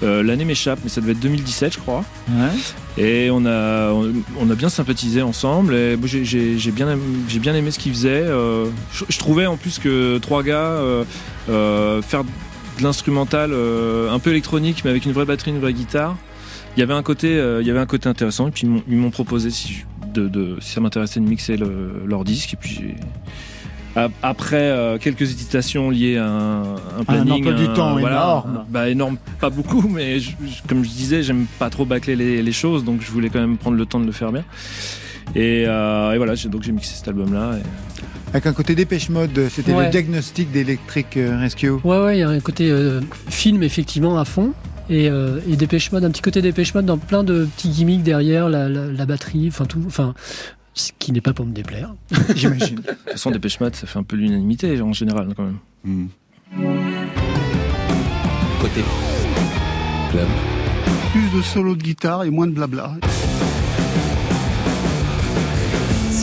euh, 0.02 0.22
L'année 0.22 0.46
m'échappe, 0.46 0.78
mais 0.82 0.88
ça 0.88 1.02
devait 1.02 1.12
être 1.12 1.20
2017, 1.20 1.74
je 1.74 1.78
crois. 1.78 2.04
Et 2.96 3.28
on 3.30 3.44
a, 3.44 3.90
on, 3.92 4.12
on 4.40 4.50
a 4.50 4.54
bien 4.54 4.70
sympathisé 4.70 5.20
ensemble. 5.20 5.74
Et 5.74 5.98
j'ai- 6.06 6.56
bien, 6.72 6.90
aimé- 6.90 7.02
j'ai 7.28 7.38
bien 7.38 7.54
aimé 7.54 7.70
ce 7.70 7.78
qu'ils 7.78 7.92
faisaient. 7.92 8.24
Euh, 8.24 8.64
je, 8.94 9.04
je 9.10 9.18
trouvais 9.18 9.44
en 9.46 9.56
plus 9.58 9.78
que 9.78 10.16
trois 10.18 10.42
gars 10.42 10.80
faire 11.46 12.24
de 12.24 12.82
l'instrumental 12.82 13.50
euh, 13.52 14.10
un 14.10 14.18
peu 14.18 14.30
électronique, 14.30 14.82
mais 14.84 14.90
avec 14.90 15.04
une 15.04 15.12
vraie 15.12 15.24
batterie, 15.26 15.50
une 15.50 15.60
vraie 15.60 15.74
guitare. 15.74 16.16
Il 16.76 16.80
y 16.80 16.82
avait 16.82 16.94
un 16.94 17.02
côté, 17.02 17.28
euh, 17.36 17.60
il 17.60 17.66
y 17.66 17.70
avait 17.70 17.80
un 17.80 17.86
côté 17.86 18.08
intéressant. 18.08 18.48
Et 18.48 18.50
puis 18.50 18.66
ils 18.88 18.96
m'ont- 18.96 19.10
proposé 19.10 19.50
si, 19.50 19.84
de, 20.14 20.26
de- 20.28 20.56
si 20.60 20.72
ça 20.72 20.80
m'intéressait 20.80 21.20
de 21.20 21.26
mixer 21.28 21.56
le- 21.58 22.02
leur 22.06 22.24
disque. 22.24 22.54
Et 22.54 22.56
puis 22.56 22.94
après 24.22 24.56
euh, 24.56 24.96
quelques 24.96 25.20
hésitations 25.20 25.90
liées 25.90 26.16
à 26.16 26.26
un, 26.26 26.62
un 27.00 27.04
planning, 27.06 27.34
emploi 27.46 27.52
du 27.52 27.64
un- 27.64 27.74
temps 27.74 27.92
voilà, 27.98 28.16
énorme. 28.16 28.64
bah 28.70 28.88
énorme, 28.88 29.16
pas 29.38 29.50
beaucoup, 29.50 29.82
mais 29.86 30.18
je- 30.18 30.30
je- 30.30 30.66
comme 30.66 30.82
je 30.82 30.88
disais, 30.88 31.22
j'aime 31.22 31.44
pas 31.58 31.68
trop 31.68 31.84
bâcler 31.84 32.16
les, 32.16 32.42
les 32.42 32.52
choses, 32.52 32.84
donc 32.84 33.02
je 33.02 33.10
voulais 33.10 33.28
quand 33.28 33.40
même 33.40 33.58
prendre 33.58 33.76
le 33.76 33.84
temps 33.84 34.00
de 34.00 34.06
le 34.06 34.12
faire 34.12 34.32
bien. 34.32 34.44
Et, 35.34 35.64
euh, 35.66 36.12
et 36.12 36.16
voilà, 36.16 36.34
donc 36.46 36.62
j'ai 36.62 36.72
mixé 36.72 36.94
cet 36.94 37.08
album-là. 37.08 37.56
et- 37.58 37.62
Avec 38.32 38.46
un 38.46 38.52
côté 38.54 38.74
dépêche 38.74 39.10
mode, 39.10 39.48
c'était 39.50 39.74
Ouais. 39.74 39.84
le 39.86 39.90
diagnostic 39.90 40.50
d'Electric 40.50 41.16
euh, 41.18 41.38
Rescue. 41.38 41.70
Ouais, 41.70 42.02
ouais, 42.02 42.16
il 42.16 42.20
y 42.20 42.22
a 42.22 42.30
un 42.30 42.40
côté 42.40 42.70
euh, 42.70 43.00
film 43.28 43.62
effectivement 43.62 44.18
à 44.18 44.24
fond. 44.24 44.52
Et, 44.88 45.08
euh, 45.10 45.38
et 45.48 45.56
Dépêche 45.56 45.92
Mode, 45.92 46.04
un 46.04 46.10
petit 46.10 46.22
côté 46.22 46.40
Dépêche 46.42 46.74
Mode 46.74 46.86
dans 46.86 46.98
plein 46.98 47.24
de 47.24 47.44
petits 47.56 47.68
gimmicks 47.68 48.02
derrière, 48.02 48.48
la, 48.48 48.68
la, 48.68 48.86
la 48.86 49.06
batterie, 49.06 49.48
enfin 49.48 49.64
tout, 49.66 49.82
enfin, 49.86 50.14
ce 50.74 50.92
qui 50.98 51.12
n'est 51.12 51.20
pas 51.20 51.32
pour 51.34 51.44
me 51.46 51.52
déplaire. 51.52 51.94
J'imagine. 52.34 52.76
De 52.76 52.82
toute 52.82 53.10
façon, 53.12 53.30
Dépêche 53.30 53.60
Mode, 53.60 53.76
ça 53.76 53.86
fait 53.86 53.98
un 53.98 54.02
peu 54.02 54.16
l'unanimité 54.16 54.80
en 54.80 54.92
général 54.94 55.28
quand 55.36 55.44
même. 55.44 55.58
Hmm. 55.84 56.06
Côté 58.60 58.80
club. 60.10 60.26
Plus 61.12 61.38
de 61.38 61.42
solo 61.42 61.74
de 61.76 61.82
guitare 61.82 62.24
et 62.24 62.30
moins 62.30 62.46
de 62.46 62.52
blabla. 62.52 62.94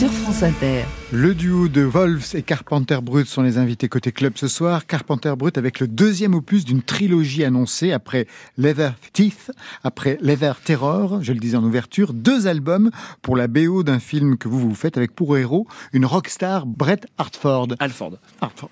Sur 0.00 0.10
France 0.10 0.42
Inter. 0.42 0.84
Le 1.12 1.34
duo 1.34 1.68
de 1.68 1.82
Wolves 1.82 2.34
et 2.34 2.40
Carpenter 2.40 3.00
Brut 3.02 3.26
sont 3.26 3.42
les 3.42 3.58
invités 3.58 3.90
côté 3.90 4.12
club 4.12 4.32
ce 4.36 4.48
soir. 4.48 4.86
Carpenter 4.86 5.34
Brut 5.36 5.58
avec 5.58 5.78
le 5.78 5.86
deuxième 5.88 6.32
opus 6.32 6.64
d'une 6.64 6.80
trilogie 6.80 7.44
annoncée 7.44 7.92
après 7.92 8.26
Leather 8.56 8.94
Teeth, 9.12 9.52
après 9.84 10.16
Leather 10.22 10.58
Terror, 10.62 11.22
je 11.22 11.34
le 11.34 11.38
disais 11.38 11.58
en 11.58 11.64
ouverture, 11.64 12.14
deux 12.14 12.46
albums 12.46 12.90
pour 13.20 13.36
la 13.36 13.46
BO 13.46 13.82
d'un 13.82 13.98
film 13.98 14.38
que 14.38 14.48
vous 14.48 14.58
vous 14.58 14.74
faites 14.74 14.96
avec 14.96 15.14
pour 15.14 15.36
héros 15.36 15.66
une 15.92 16.06
rockstar 16.06 16.64
Brett 16.64 17.06
Hartford. 17.18 17.68
Alford. 17.78 18.16
Hartford. 18.40 18.70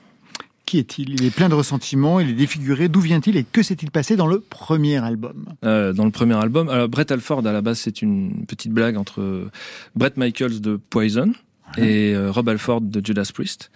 Qui 0.68 0.76
est-il? 0.76 1.14
Il 1.14 1.24
est 1.24 1.34
plein 1.34 1.48
de 1.48 1.54
ressentiments, 1.54 2.20
il 2.20 2.28
est 2.28 2.34
défiguré. 2.34 2.90
D'où 2.90 3.00
vient-il 3.00 3.38
et 3.38 3.44
que 3.44 3.62
s'est-il 3.62 3.90
passé 3.90 4.16
dans 4.16 4.26
le 4.26 4.40
premier 4.40 4.98
album? 4.98 5.46
Euh, 5.64 5.94
dans 5.94 6.04
le 6.04 6.10
premier 6.10 6.34
album. 6.34 6.68
Alors, 6.68 6.90
Brett 6.90 7.10
Alford, 7.10 7.46
à 7.46 7.52
la 7.52 7.62
base, 7.62 7.78
c'est 7.78 8.02
une 8.02 8.44
petite 8.44 8.70
blague 8.70 8.98
entre 8.98 9.48
Brett 9.96 10.18
Michaels 10.18 10.60
de 10.60 10.76
Poison 10.76 11.32
et 11.78 12.12
euh, 12.14 12.30
Rob 12.30 12.50
Alford 12.50 12.82
de 12.82 13.00
Judas 13.02 13.30
Priest. 13.32 13.70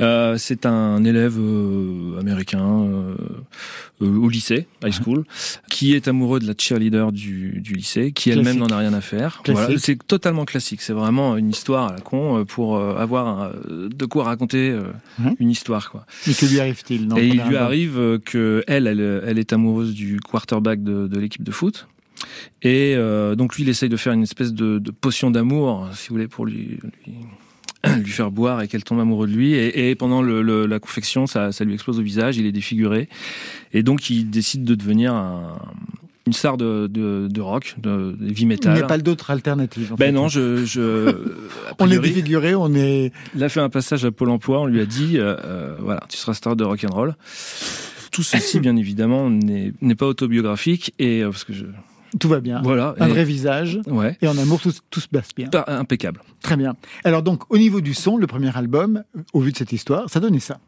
Euh, 0.00 0.36
c'est 0.38 0.64
un 0.64 1.02
élève 1.04 1.36
euh, 1.38 2.20
américain 2.20 2.64
euh, 2.84 3.16
euh, 4.00 4.16
au 4.16 4.28
lycée, 4.28 4.68
high 4.84 4.92
school, 4.92 5.24
qui 5.70 5.94
est 5.94 6.06
amoureux 6.06 6.38
de 6.38 6.46
la 6.46 6.54
cheerleader 6.56 7.10
du, 7.10 7.60
du 7.60 7.74
lycée, 7.74 8.12
qui 8.12 8.30
elle-même 8.30 8.58
n'en 8.58 8.66
a 8.68 8.76
rien 8.78 8.94
à 8.94 9.00
faire. 9.00 9.42
Voilà, 9.46 9.76
c'est 9.78 9.98
totalement 10.06 10.44
classique. 10.44 10.82
C'est 10.82 10.92
vraiment 10.92 11.36
une 11.36 11.50
histoire 11.50 11.88
à 11.88 11.92
la 11.94 12.00
con 12.00 12.44
pour 12.46 12.76
euh, 12.76 12.94
avoir 12.96 13.26
un- 13.26 13.50
de 13.68 14.04
quoi 14.06 14.24
raconter 14.24 14.70
euh, 14.70 14.84
Mhm. 15.18 15.34
une 15.40 15.50
histoire, 15.50 15.90
quoi. 15.90 16.06
Et 16.28 16.34
que 16.34 16.46
lui 16.46 16.60
arrive-t-il 16.60 17.08
Et 17.16 17.26
il 17.28 17.42
lui 17.42 17.56
arrive 17.56 18.20
que 18.24 18.62
elle, 18.68 18.86
elle, 18.86 19.22
elle 19.26 19.38
est 19.38 19.52
amoureuse 19.52 19.94
du 19.94 20.20
quarterback 20.20 20.82
de, 20.84 21.08
de 21.08 21.18
l'équipe 21.18 21.42
de 21.42 21.50
foot. 21.50 21.88
Et 22.62 22.94
euh, 22.96 23.34
donc 23.34 23.56
lui, 23.56 23.64
il 23.64 23.68
essaye 23.68 23.88
de 23.88 23.96
faire 23.96 24.12
une 24.12 24.22
espèce 24.22 24.52
de, 24.52 24.78
de 24.78 24.90
potion 24.92 25.30
d'amour, 25.32 25.88
si 25.94 26.08
vous 26.08 26.14
voulez, 26.14 26.28
pour 26.28 26.46
lui, 26.46 26.78
lui, 27.06 27.14
lui 28.04 28.10
faire 28.10 28.30
boire 28.30 28.60
et 28.62 28.68
qu'elle 28.68 28.84
tombe 28.84 29.00
amoureuse 29.00 29.30
de 29.30 29.36
lui. 29.36 29.54
Et, 29.54 29.90
et 29.90 29.94
pendant 29.94 30.22
le, 30.22 30.42
le- 30.42 30.66
la 30.66 30.78
confection, 30.80 31.26
ça, 31.26 31.52
ça 31.52 31.64
lui 31.64 31.74
explose 31.74 31.98
au 31.98 32.02
visage, 32.02 32.36
il 32.36 32.46
est 32.46 32.52
défiguré. 32.52 33.08
Et 33.72 33.82
donc 33.82 34.10
il 34.10 34.28
décide 34.30 34.64
de 34.64 34.74
devenir 34.74 35.14
un- 35.14 35.58
une 36.26 36.32
star 36.34 36.58
de, 36.58 36.88
de, 36.88 37.26
de 37.30 37.40
rock, 37.40 37.76
de, 37.78 38.14
de 38.20 38.26
heavy 38.28 38.42
Il 38.42 38.48
metal. 38.48 38.74
n'y 38.74 38.82
a 38.82 38.86
pas 38.86 38.98
d'autre 38.98 39.30
alternative. 39.30 39.92
en 39.92 39.96
Ben 39.96 40.06
fait. 40.06 40.12
non, 40.12 40.28
je, 40.28 40.66
On 41.78 41.90
est 41.90 41.98
défiguré, 41.98 42.54
on 42.54 42.74
est. 42.74 43.12
il 43.34 43.42
a 43.42 43.48
fait 43.48 43.60
un 43.60 43.70
passage 43.70 44.04
à 44.04 44.10
Pôle 44.10 44.28
Emploi. 44.30 44.60
On 44.60 44.66
lui 44.66 44.80
a 44.80 44.84
dit, 44.86 45.16
euh, 45.18 45.36
euh, 45.44 45.74
voilà, 45.80 46.02
tu 46.10 46.18
seras 46.18 46.34
star 46.34 46.54
de 46.56 46.64
rock 46.64 46.84
and 46.84 46.92
roll. 46.94 47.14
Tout 48.10 48.22
ceci, 48.22 48.60
bien 48.66 48.76
évidemment, 48.76 49.30
n'est 49.30 49.72
n'est 49.80 49.94
pas 49.94 50.06
autobiographique 50.06 50.92
et 50.98 51.22
euh, 51.22 51.30
parce 51.30 51.44
que 51.44 51.52
je, 51.54 51.64
Tout 52.18 52.28
va 52.28 52.40
bien. 52.40 52.60
voilà, 52.62 52.94
Un 52.98 53.06
et- 53.06 53.10
vrai 53.10 53.24
visage. 53.24 53.80
ouais, 53.86 54.16
Et 54.22 54.28
en 54.28 54.36
amour, 54.38 54.60
tout, 54.60 54.72
tout 54.90 55.00
se 55.00 55.08
passe 55.08 55.28
bien. 55.36 55.48
pas 55.48 55.64
impeccable. 55.68 56.20
Très 56.42 56.56
bien. 56.56 56.74
Alors 57.04 57.22
donc, 57.22 57.42
au 57.52 57.58
niveau 57.58 57.80
du 57.80 57.94
son, 57.94 58.16
le 58.16 58.26
premier 58.26 58.56
album, 58.56 59.02
au 59.32 59.40
vu 59.40 59.52
de 59.52 59.56
cette 59.56 59.72
histoire, 59.72 60.08
ça 60.10 60.20
donnait 60.20 60.40
ça. 60.40 60.58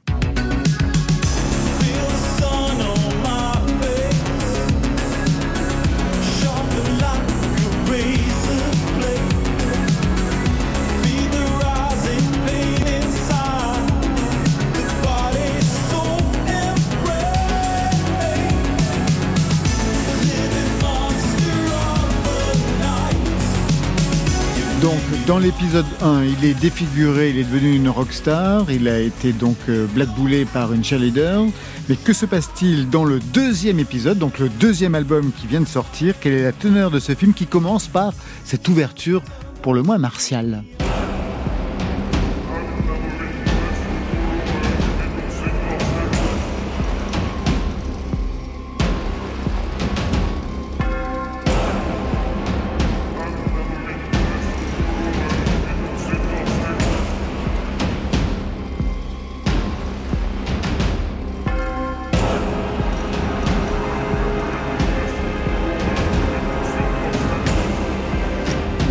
Dans 25.30 25.38
l'épisode 25.38 25.86
1, 26.02 26.24
il 26.24 26.44
est 26.44 26.54
défiguré, 26.54 27.30
il 27.30 27.38
est 27.38 27.44
devenu 27.44 27.76
une 27.76 27.88
rockstar, 27.88 28.68
il 28.68 28.88
a 28.88 28.98
été 28.98 29.32
donc 29.32 29.56
euh, 29.68 29.86
blackboulé 29.86 30.44
par 30.44 30.72
une 30.72 30.82
cheerleader. 30.82 31.44
Mais 31.88 31.94
que 31.94 32.12
se 32.12 32.26
passe-t-il 32.26 32.90
dans 32.90 33.04
le 33.04 33.20
deuxième 33.20 33.78
épisode, 33.78 34.18
donc 34.18 34.40
le 34.40 34.48
deuxième 34.48 34.96
album 34.96 35.30
qui 35.30 35.46
vient 35.46 35.60
de 35.60 35.68
sortir? 35.68 36.16
Quelle 36.18 36.32
est 36.32 36.42
la 36.42 36.50
teneur 36.50 36.90
de 36.90 36.98
ce 36.98 37.14
film 37.14 37.32
qui 37.32 37.46
commence 37.46 37.86
par 37.86 38.12
cette 38.44 38.66
ouverture 38.66 39.22
pour 39.62 39.72
le 39.72 39.84
moins 39.84 39.98
martiale? 39.98 40.64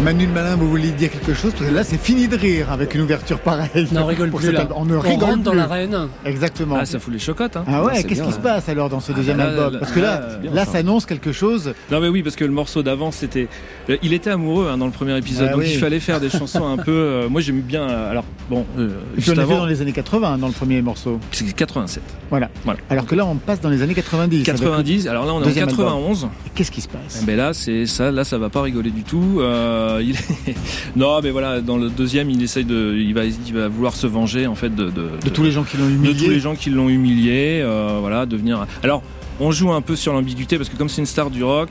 Manu 0.10 0.26
le 0.26 0.32
Malin, 0.34 0.56
vous 0.56 0.68
vouliez 0.68 0.90
dire 0.90 1.12
quelque 1.12 1.36
chose 1.36 1.52
Parce 1.56 1.70
que 1.70 1.76
là, 1.76 1.84
c'est 1.84 2.02
fini 2.02 2.28
de 2.28 2.36
rire 2.36 2.72
avec 2.72 2.96
une 2.96 3.02
ouverture 3.02 3.38
pareille. 3.38 3.88
Non, 3.92 4.02
on 4.02 4.06
rigole 4.08 4.32
plus 4.32 4.52
là. 4.52 4.68
On 4.76 4.84
ne 4.86 4.96
rigole 4.98 5.30
rentre 5.30 5.44
dans 5.44 5.52
plus. 5.52 5.60
l'arène. 5.60 6.08
Exactement. 6.26 6.78
Ah, 6.80 6.86
ça 6.88 6.98
fout 6.98 7.14
les 7.14 7.20
chocottes. 7.20 7.58
Hein. 7.58 7.64
Ah 7.68 7.84
ouais, 7.84 8.04
qu'est-ce 8.04 8.24
qui 8.24 8.32
se 8.32 8.40
passe 8.40 8.68
alors 8.70 8.90
dans 8.90 9.02
ce 9.02 9.12
deuxième 9.12 9.38
là, 9.38 9.50
album 9.50 9.74
là, 9.74 9.80
Parce 9.80 9.92
que 9.92 10.00
là, 10.00 10.22
là, 10.52 10.66
s'annonce 10.66 11.06
quelque 11.06 11.32
chose. 11.32 11.76
Non 11.92 12.00
mais 12.00 12.08
oui, 12.08 12.24
parce 12.24 12.36
que 12.36 12.44
le 12.44 12.52
morceau 12.52 12.82
d'avant, 12.82 13.12
c'était, 13.12 13.48
euh, 13.92 13.98
il 14.02 14.14
était 14.14 14.32
amoureux 14.32 14.68
hein, 14.74 14.80
dans 14.80 14.88
le 14.88 14.92
premier 14.92 15.16
épisode, 15.16 15.50
Ah 15.50 15.54
donc 15.54 15.62
oui. 15.62 15.70
il 15.74 15.78
fallait 15.80 16.00
faire 16.00 16.20
des 16.20 16.32
chansons 16.32 16.66
un 16.68 16.78
peu. 16.78 16.90
euh, 16.92 17.30
moi, 17.30 17.42
j'aime 17.42 17.62
bien. 17.62 17.84
euh, 17.88 18.10
alors 18.10 18.26
bon, 18.50 18.66
euh, 18.80 18.90
juste 19.16 19.38
on 19.38 19.42
avant, 19.42 19.58
dans 19.60 19.66
les 19.68 19.80
années 19.84 19.92
80 19.92 20.40
dans 20.40 20.48
le 20.48 20.54
premier 20.54 20.82
morceau. 20.82 21.20
c'est 21.32 21.54
87, 21.54 22.02
Voilà. 22.32 22.50
Voilà. 22.66 22.80
Alors 22.90 23.06
que 23.06 23.14
là, 23.14 23.28
on 23.28 23.36
passe 23.36 23.62
dans 23.62 23.70
les 23.70 23.84
années 23.84 23.94
90. 23.94 24.38
avec 24.38 24.46
90. 24.60 25.08
Alors 25.08 25.28
là, 25.28 25.34
on 25.36 25.40
est 25.40 25.44
en 25.44 25.46
Deuxième 25.46 25.70
album. 25.70 25.86
91. 25.86 26.24
le- 26.24 26.30
Qu'est-ce 26.56 26.72
qui 26.72 26.82
se 26.82 26.88
passe? 26.88 27.20
Eh 27.22 27.26
ben 27.28 27.38
là, 27.38 27.54
c'est 27.54 27.86
ça. 27.86 28.10
Là, 28.12 28.24
ça 28.24 28.40
va 28.40 28.50
pas 28.50 28.64
rigoler 28.64 28.90
du 28.90 29.04
tout. 29.04 29.38
Euh, 29.40 29.99
il 30.02 30.12
est- 30.16 30.56
non, 30.96 31.20
mais 31.22 31.32
voilà, 31.32 31.62
dans 31.62 31.78
le 31.78 31.90
deuxième, 31.90 32.30
il 32.30 32.42
essaye 32.44 32.66
de, 32.66 32.96
il 32.98 33.14
va, 33.14 33.26
il 33.26 33.54
va 33.54 33.68
vouloir 33.68 33.96
se 33.96 34.08
venger 34.08 34.48
en 34.48 34.56
fait 34.56 34.74
de, 34.76 34.86
de, 34.90 35.10
De 35.24 35.30
tous 35.30 35.44
les 35.44 35.52
gens 35.52 35.64
qui 35.64 35.78
l'ont 35.78 35.86
de 35.88 35.92
humilié. 35.92 36.26
tous 36.26 36.30
les 36.32 36.40
gens 36.40 36.56
qui 36.56 36.70
l'ont 36.70 36.90
humilié. 36.90 37.62
euh, 37.64 37.98
voilà, 38.00 38.26
devenir. 38.26 38.66
Alors, 38.84 39.02
on 39.40 39.52
joue 39.52 39.72
un 39.72 39.82
peu 39.82 39.96
sur 39.96 40.14
l'ambiguïté 40.14 40.58
parce 40.58 40.70
que 40.70 40.76
comme 40.76 40.90
c'est 40.90 41.02
une 41.02 41.06
star 41.08 41.30
du 41.30 41.44
rock, 41.44 41.70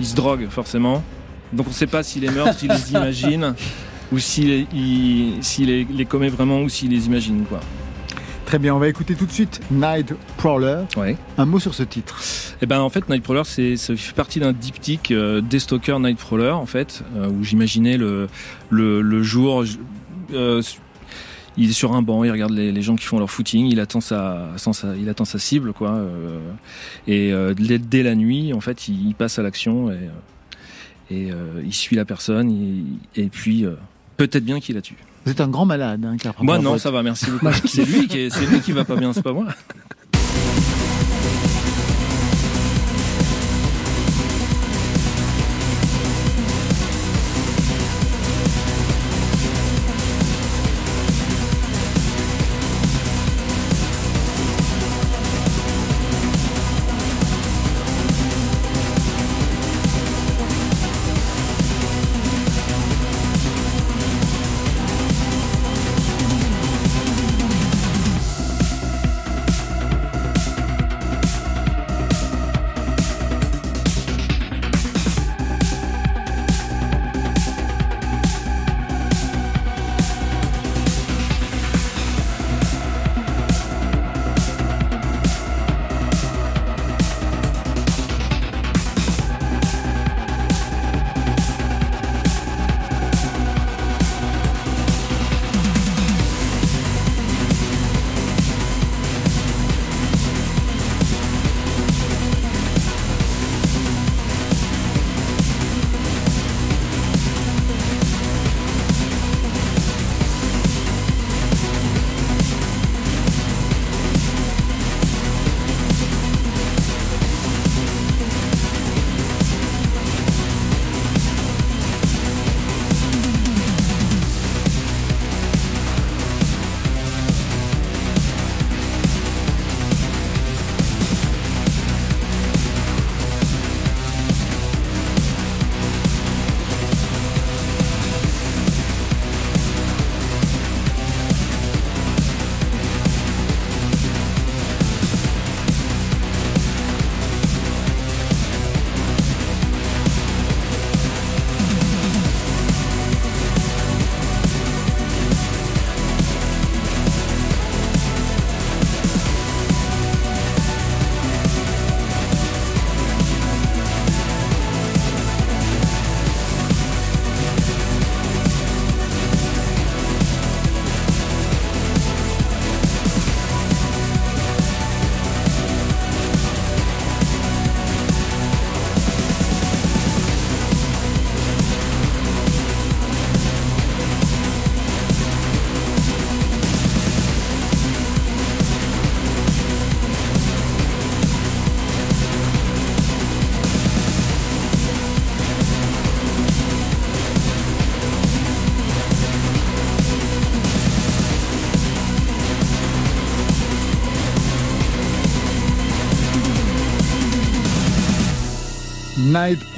il 0.00 0.06
se 0.06 0.14
drogue 0.14 0.46
forcément. 0.50 1.02
Donc 1.52 1.66
on 1.68 1.72
sait 1.72 1.86
pas 1.86 2.02
s'il 2.02 2.24
est 2.24 2.30
meurt, 2.30 2.58
s'il 2.58 2.70
les 2.70 2.90
imagine, 2.92 3.54
ou 4.10 4.18
s'il 4.18 4.66
les, 4.66 5.86
les 5.90 6.04
commet 6.06 6.28
vraiment 6.30 6.60
ou 6.62 6.68
s'il 6.68 6.90
les 6.90 7.06
imagine 7.06 7.44
quoi. 7.48 7.60
Très 8.52 8.58
bien, 8.58 8.74
on 8.74 8.78
va 8.78 8.88
écouter 8.88 9.14
tout 9.14 9.24
de 9.24 9.30
suite 9.30 9.62
Night 9.70 10.12
Prowler. 10.36 10.82
Ouais. 10.98 11.16
Un 11.38 11.46
mot 11.46 11.58
sur 11.58 11.72
ce 11.72 11.82
titre. 11.84 12.20
Eh 12.60 12.66
ben 12.66 12.80
en 12.80 12.90
fait 12.90 13.08
Nightcrawler 13.08 13.44
c'est 13.46 13.78
ça 13.78 13.96
fait 13.96 14.12
partie 14.14 14.40
d'un 14.40 14.52
diptyque 14.52 15.10
euh, 15.10 15.40
Deathstalker 15.40 15.98
Nightcrawler 15.98 16.50
en 16.50 16.66
fait 16.66 17.02
euh, 17.16 17.30
où 17.30 17.42
j'imaginais 17.42 17.96
le, 17.96 18.28
le 18.68 19.00
le 19.00 19.22
jour 19.22 19.64
euh, 20.34 20.60
il 21.56 21.70
est 21.70 21.72
sur 21.72 21.94
un 21.94 22.02
banc, 22.02 22.24
il 22.24 22.30
regarde 22.30 22.52
les, 22.52 22.72
les 22.72 22.82
gens 22.82 22.94
qui 22.94 23.06
font 23.06 23.18
leur 23.18 23.30
footing, 23.30 23.68
il 23.72 23.80
attend 23.80 24.02
sa, 24.02 24.48
sans 24.58 24.74
sa- 24.74 24.96
il 24.98 25.08
attend 25.08 25.24
sa 25.24 25.38
cible 25.38 25.72
quoi 25.72 25.92
euh, 25.92 26.38
et 27.06 27.32
euh, 27.32 27.54
dès, 27.54 27.78
dès 27.78 28.02
la 28.02 28.14
nuit 28.14 28.52
en 28.52 28.60
fait 28.60 28.86
il, 28.86 29.08
il 29.08 29.14
passe 29.14 29.38
à 29.38 29.42
l'action 29.42 29.90
et, 29.90 29.94
euh, 29.94 31.10
et 31.10 31.32
euh, 31.32 31.62
il 31.64 31.72
suit 31.72 31.96
la 31.96 32.04
personne 32.04 32.50
et, 33.16 33.22
et 33.22 33.28
puis 33.28 33.64
euh, 33.64 33.76
peut-être 34.18 34.44
bien 34.44 34.60
qu'il 34.60 34.74
la 34.74 34.82
tue. 34.82 34.98
Vous 35.24 35.30
êtes 35.32 35.40
un 35.40 35.48
grand 35.48 35.64
malade, 35.66 36.04
hein, 36.04 36.16
Moi 36.40 36.58
non 36.58 36.78
ça 36.78 36.90
va 36.90 37.02
merci 37.02 37.30
beaucoup. 37.30 37.46
c'est 37.64 37.84
lui 37.84 38.08
qui 38.08 38.18
est- 38.18 38.30
c'est 38.30 38.46
lui 38.46 38.60
qui 38.60 38.72
va 38.72 38.84
pas 38.84 38.96
bien 38.96 39.12
c'est 39.12 39.22
pas 39.22 39.32
moi. 39.32 39.46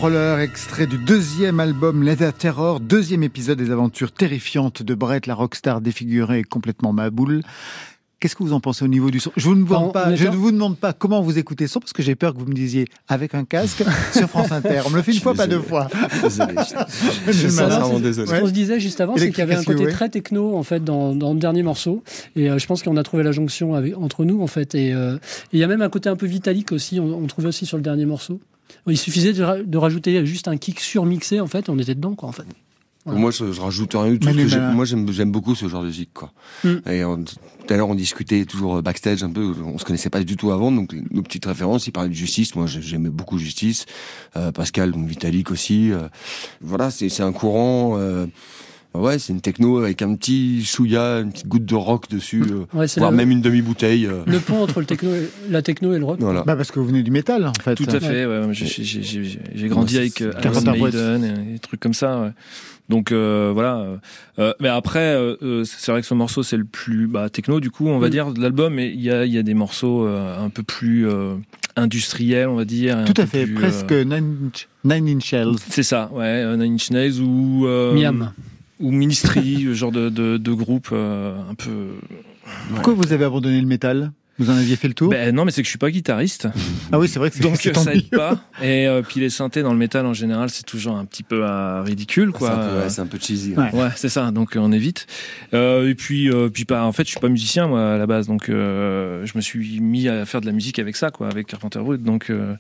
Extrait 0.05 0.87
du 0.87 0.99
deuxième 0.99 1.61
album 1.61 2.03
Leather 2.03 2.35
Terror, 2.35 2.79
deuxième 2.79 3.23
épisode 3.23 3.57
des 3.57 3.71
aventures 3.71 4.13
terrifiantes 4.13 4.83
de 4.83 4.95
Brett, 4.95 5.27
la 5.27 5.35
rockstar 5.35 5.81
défigurée 5.81 6.41
et 6.41 6.45
complètement 6.45 6.93
maboule. 6.93 7.41
Qu'est-ce 8.21 8.37
que 8.37 8.43
vous 8.43 8.53
en 8.53 8.61
pensez 8.61 8.85
au 8.85 8.89
niveau 8.89 9.11
du 9.11 9.19
son? 9.19 9.33
Je 9.35 9.49
vous 9.49 9.55
ne 9.55 9.65
pas, 9.65 10.15
je 10.15 10.29
vous 10.29 10.53
demande 10.53 10.77
pas 10.77 10.93
comment 10.93 11.23
vous 11.23 11.39
écoutez 11.39 11.65
le 11.65 11.69
son 11.69 11.81
parce 11.81 11.95
que 11.95 12.03
j'ai 12.03 12.17
peur 12.17 12.35
que 12.35 12.39
vous 12.39 12.45
me 12.45 12.53
disiez 12.53 12.87
avec 13.09 13.35
un 13.35 13.47
casque 13.47 13.83
sur 14.13 14.29
France 14.29 14.53
Inter. 14.53 14.83
On 14.85 14.91
me 14.91 14.97
le 14.97 15.03
fait 15.03 15.13
une 15.13 15.21
fois, 15.21 15.33
pas 15.33 15.47
deux 15.47 15.63
fois. 15.63 15.89
Désolé. 16.23 16.55
Je 17.27 17.33
suis 17.33 17.51
sincèrement 17.51 17.99
désolé. 17.99 18.29
Ce 18.29 18.41
qu'on 18.41 18.47
se 18.47 18.53
disait 18.53 18.81
juste 18.81 19.01
avant, 19.01 19.17
c'est 19.17 19.31
qu'il 19.31 19.39
y 19.39 19.43
avait 19.43 19.57
un 19.57 19.65
côté 19.65 19.87
très 19.87 20.11
techno 20.11 20.55
en 20.55 20.65
fait 20.65 20.85
dans, 20.85 21.15
dans 21.15 21.33
le 21.33 21.39
dernier 21.39 21.63
morceau, 21.63 22.03
et 22.37 22.51
euh, 22.51 22.59
je 22.59 22.67
pense 22.67 22.83
qu'on 22.83 22.99
a 22.99 23.03
trouvé 23.03 23.23
la 23.23 23.33
jonction 23.33 23.75
avec, 23.75 23.97
entre 23.97 24.27
nous 24.27 24.43
en 24.43 24.49
fait. 24.49 24.75
Et 24.75 24.93
euh, 24.93 25.17
et 25.17 25.19
il 25.55 25.61
y 25.61 25.65
a 25.65 25.67
même 25.67 25.83
un 25.83 25.89
côté 25.89 26.11
un 26.11 26.17
peu 26.17 26.27
vitalique 26.27 26.73
aussi. 26.73 27.01
On, 27.01 27.07
on 27.07 27.27
trouvait 27.27 27.49
aussi 27.49 27.65
sur 27.65 27.79
le 27.79 27.83
dernier 27.83 28.05
morceau. 28.05 28.39
Il 28.87 28.99
suffisait 28.99 29.33
de, 29.33 29.43
ra- 29.43 29.63
de 29.63 29.79
rajouter 29.79 30.25
juste 30.27 30.49
un 30.49 30.57
kick 30.57 30.81
surmixé 30.81 31.41
en 31.41 31.47
fait, 31.47 31.69
on 31.69 31.79
était 31.79 31.95
dedans 31.95 32.15
quoi 32.15 32.29
en 32.29 32.33
fait. 32.33 32.45
Voilà. 33.07 33.21
Moi, 33.21 33.31
je, 33.31 33.53
je 33.53 33.61
rajoute 33.61 33.93
rien 33.93 34.13
du 34.13 34.19
tout. 34.19 34.27
Parce 34.29 34.37
que 34.39 34.73
moi, 34.73 34.87
j'aime, 34.87 35.31
beaucoup 35.31 35.55
ce 35.55 35.69
genre 35.69 35.83
de 35.83 35.89
musique, 35.89 36.09
quoi. 36.15 36.33
Mm. 36.65 36.69
Et 36.91 37.05
on- 37.05 37.23
tout 37.23 37.37
à 37.73 37.77
l'heure, 37.77 37.91
on 37.91 37.95
discutait 37.95 38.47
toujours 38.47 38.77
euh, 38.77 38.83
backstage 38.83 39.23
un 39.23 39.31
peu. 39.31 39.53
On 39.63 39.77
se 39.77 39.85
connaissait 39.85 40.09
pas 40.09 40.23
du 40.25 40.37
tout 40.39 40.51
avant, 40.53 40.73
donc 40.73 40.95
nos 41.11 41.21
petites 41.23 41.45
références. 41.45 41.87
Il 41.87 41.93
parlait 41.93 42.09
de 42.09 42.15
Justice. 42.15 42.55
Moi, 42.55 42.67
j'ai- 42.67 42.81
j'aimais 42.81 43.11
beaucoup 43.11 43.37
Justice. 43.39 43.85
Euh, 44.37 44.53
Pascal, 44.53 44.93
donc 44.93 45.07
Vitalik 45.07 45.51
aussi. 45.51 45.93
euh, 45.93 46.09
voilà, 46.63 46.91
c'est, 46.91 47.11
c'est 47.11 47.23
un 47.23 47.33
courant. 47.33 47.97
euh, 47.99 48.27
ouais, 48.95 49.19
c'est 49.19 49.33
une 49.33 49.41
techno 49.41 49.79
avec 49.79 50.03
un 50.03 50.15
petit 50.15 50.65
chouïa, 50.65 51.21
une 51.21 51.31
petite 51.33 51.49
goutte 51.49 51.65
de 51.65 51.75
rock 51.75 52.09
dessus, 52.11 52.43
euh, 52.51 52.65
Ouais, 52.79 52.89
c'est 52.89 53.01
voire 53.01 53.11
la- 53.11 53.17
même 53.17 53.31
une 53.31 53.41
demi-bouteille. 53.41 54.07
euh, 54.07 54.23
le 54.27 54.39
pont 54.41 54.63
entre 54.63 54.81
le 54.81 54.87
techno, 54.87 55.11
et- 55.15 55.29
la 55.51 55.63
techno 55.63 55.95
et 55.95 55.99
le 55.99 56.05
rock. 56.05 56.19
voilà. 56.21 56.43
Bah 56.45 56.57
parce 56.57 56.71
que 56.71 56.79
vous 56.81 56.87
venez 56.87 57.03
du 57.03 57.11
métal 57.11 57.47
en 57.47 57.53
fait. 57.63 57.75
Tout 57.75 57.85
à 57.91 58.01
fait. 58.01 58.27
Ouais, 58.27 58.43
j'ai, 58.53 58.67
j'ai, 58.67 58.85
j'ai, 58.85 59.03
j'ai- 59.03 59.39
j'ai 59.55 59.69
grandi 59.69 59.99
avec 59.99 60.21
euh, 60.23 60.33
Iron. 60.45 60.73
Maiden 60.73 61.25
et 61.49 61.53
des 61.55 61.59
trucs 61.59 61.81
comme 61.81 61.95
ça. 61.95 62.21
ouais. 62.21 62.31
Donc 62.91 63.13
euh, 63.13 63.51
voilà. 63.55 63.87
euh, 64.39 64.53
mais 64.61 64.69
après, 64.69 65.15
euh, 65.17 65.65
c'est 65.65 65.91
vrai 65.91 66.03
que 66.03 66.07
ce 66.07 66.13
morceau 66.13 66.43
c'est 66.43 66.59
le 66.59 66.65
plus 66.67 67.07
bah, 67.07 67.31
techno 67.31 67.59
du 67.61 67.71
coup, 67.71 67.89
on 67.89 67.99
va 67.99 68.09
Mm. 68.09 68.11
dire 68.11 68.31
de 68.33 68.41
l'album. 68.43 68.75
Mais 68.75 68.91
il 68.91 69.01
y 69.01 69.11
a, 69.11 69.25
il 69.25 69.33
y 69.33 69.39
a 69.39 69.43
des 69.43 69.55
morceaux 69.55 70.05
euh, 70.07 70.39
un 70.45 70.51
peu 70.51 70.63
plus 70.63 71.09
euh, 71.09 71.35
industriels, 71.77 72.49
on 72.49 72.57
va 72.57 72.65
dire. 72.67 73.05
Tout 73.07 73.21
à 73.21 73.27
fait, 73.27 73.47
plus, 73.47 73.55
presque 73.55 73.91
euh, 73.93 74.05
Nine 74.05 74.49
Inch, 74.49 74.69
Nine 74.85 75.09
Inch 75.17 75.33
Nails. 75.33 75.55
c'est 75.67 75.83
ça, 75.83 76.11
ouais, 76.13 76.45
Nine 76.57 76.75
Inch 76.75 76.91
Nails 76.91 77.21
ou 77.21 77.67
euh, 77.67 77.95
Miam. 77.95 78.33
Ou 78.81 78.91
Ministry, 78.91 79.65
ce 79.69 79.75
genre 79.75 79.93
de, 79.93 80.09
de, 80.09 80.37
de 80.37 80.53
groupe 80.53 80.89
euh, 80.93 81.37
un 81.51 81.55
peu. 81.55 81.89
Pourquoi 82.71 82.95
vous 82.95 83.13
avez 83.13 83.25
abandonné 83.25 83.61
le 83.61 83.67
métal? 83.67 84.13
Vous 84.37 84.51
en 84.51 84.57
aviez 84.57 84.75
fait 84.75 84.89
le 84.89 84.95
tour? 84.95 85.11
Ben 85.11 85.33
non, 85.33 85.45
mais 85.45 85.53
c'est 85.53 85.63
que 85.63 85.67
je 85.67 85.71
suis 85.71 85.79
pas 85.79 85.93
guitariste, 85.93 86.49
Ah 86.93 86.99
oui, 86.99 87.07
c'est 87.07 87.21
vrai 87.21 87.31
que 87.31 87.37
c'est 87.37 87.43
donc 87.43 87.57
c'est 87.61 87.71
euh, 87.77 87.81
ça 87.81 87.95
aide 87.95 88.11
pas. 88.11 88.41
Et 88.61 88.89
euh, 88.89 89.01
puis 89.01 89.21
les 89.21 89.31
synthés 89.31 89.63
dans 89.63 89.73
le 89.73 89.79
métal 89.79 90.05
en 90.07 90.13
général, 90.13 90.51
c'est 90.51 90.65
toujours 90.67 90.97
un 90.97 91.05
petit 91.05 91.23
peu 91.23 91.45
euh, 91.45 91.83
ridicule, 91.83 92.31
C'est 92.33 92.39
quoi. 92.39 92.51
un 92.51 92.69
peu, 92.69 92.79
ouais, 92.81 92.89
c'est 92.91 93.01
un 93.01 93.07
peu 93.07 93.19
cheesy. 93.21 93.55
Ouais. 93.55 93.73
Ouais, 93.73 93.91
c'est 93.95 94.09
ça. 94.09 94.33
Donc 94.33 94.57
euh, 94.57 94.61
on 94.61 94.73
évite. 94.73 95.07
Euh, 95.55 95.89
et 95.89 95.95
puis, 95.95 96.29
euh, 96.33 96.49
puis 96.49 96.65
pas. 96.65 96.83
En 96.85 96.91
fait, 96.91 97.05
je 97.05 97.11
suis 97.11 97.21
pas 97.21 97.29
musicien 97.29 97.69
moi 97.69 97.95
à 97.95 97.97
la 97.97 98.07
base, 98.09 98.27
donc 98.27 98.49
euh, 98.49 99.25
je 99.25 99.33
me 99.37 99.41
suis 99.41 99.79
mis 99.79 100.09
à 100.09 100.27
faire 100.27 100.41
de 100.41 100.47
la 100.47 100.53
musique 100.53 100.81
avec 100.81 100.97
ça, 100.97 101.11
quoi, 101.13 101.29
avec 101.29 101.47
Carpenter 101.47 101.79
Brut. 101.79 102.03
Donc 102.03 102.29
euh, 102.31 102.57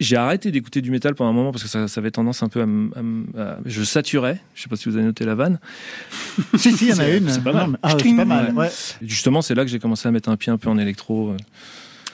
j'ai 0.00 0.16
arrêté 0.16 0.50
d'écouter 0.50 0.80
du 0.80 0.90
métal 0.90 1.14
pendant 1.14 1.30
un 1.30 1.32
moment 1.32 1.50
parce 1.52 1.62
que 1.64 1.68
ça, 1.68 1.88
ça 1.88 2.00
avait 2.00 2.10
tendance 2.10 2.42
un 2.42 2.48
peu 2.48 2.60
à, 2.60 2.64
m- 2.64 2.90
à 2.96 3.00
m- 3.00 3.26
à- 3.36 3.58
je 3.64 3.82
saturais. 3.82 4.40
Je 4.54 4.62
sais 4.62 4.68
pas 4.68 4.76
si 4.76 4.88
vous 4.88 4.96
avez 4.96 5.04
noté 5.04 5.24
la 5.24 5.34
vanne. 5.34 5.58
Si, 6.56 6.72
si, 6.76 6.86
il 6.86 6.90
y 6.90 6.92
en 6.92 6.98
a 7.00 7.08
une. 7.08 7.28
c'est 7.28 7.42
pas 7.42 7.52
mal. 7.52 7.78
Ah, 7.82 7.94
pas 7.96 8.24
mal. 8.24 8.52
Ouais. 8.54 8.70
justement, 9.02 9.42
c'est 9.42 9.54
là 9.54 9.64
que 9.64 9.70
j'ai 9.70 9.78
commencé 9.78 10.06
à 10.08 10.10
mettre 10.12 10.28
un 10.28 10.36
pied 10.36 10.52
un 10.52 10.56
peu 10.58 10.68
en 10.70 10.78
électro, 10.78 11.30
euh, 11.30 11.36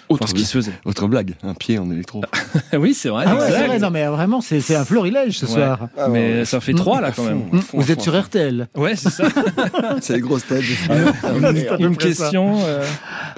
Autre, 0.08 0.18
voir 0.20 0.28
ce 0.28 0.34
qui 0.34 0.44
se 0.44 0.52
faisait. 0.58 0.72
autre 0.84 1.06
blague, 1.08 1.34
un 1.42 1.54
pied 1.54 1.78
en 1.78 1.90
électro. 1.90 2.22
oui, 2.74 2.94
c'est 2.94 3.08
vrai. 3.08 3.24
Ah 3.26 3.34
ouais, 3.36 3.40
c'est 3.50 3.66
vrai, 3.66 3.78
non 3.78 3.90
mais 3.90 4.06
vraiment, 4.06 4.40
c'est 4.40 4.60
c'est 4.60 4.76
un 4.76 4.84
florilège 4.84 5.38
ce 5.38 5.46
Ouais. 5.46 5.52
soir. 5.52 5.88
Mais 6.10 6.44
ça 6.44 6.60
fait 6.60 6.74
trois 6.74 7.00
là 7.00 7.10
quand 7.10 7.24
même. 7.24 7.42
Hum, 7.52 7.62
Vous 7.72 7.90
êtes 7.90 8.00
sur 8.00 8.18
RTL. 8.18 8.68
Ouais, 8.76 8.96
c'est 8.96 9.10
ça. 9.10 9.24
c'est 10.00 10.14
les 10.14 10.20
grosses 10.20 10.46
têtes. 10.46 10.62
Peu 11.22 11.80
Une 11.80 11.96
question. 11.96 12.56
euh, 12.64 12.84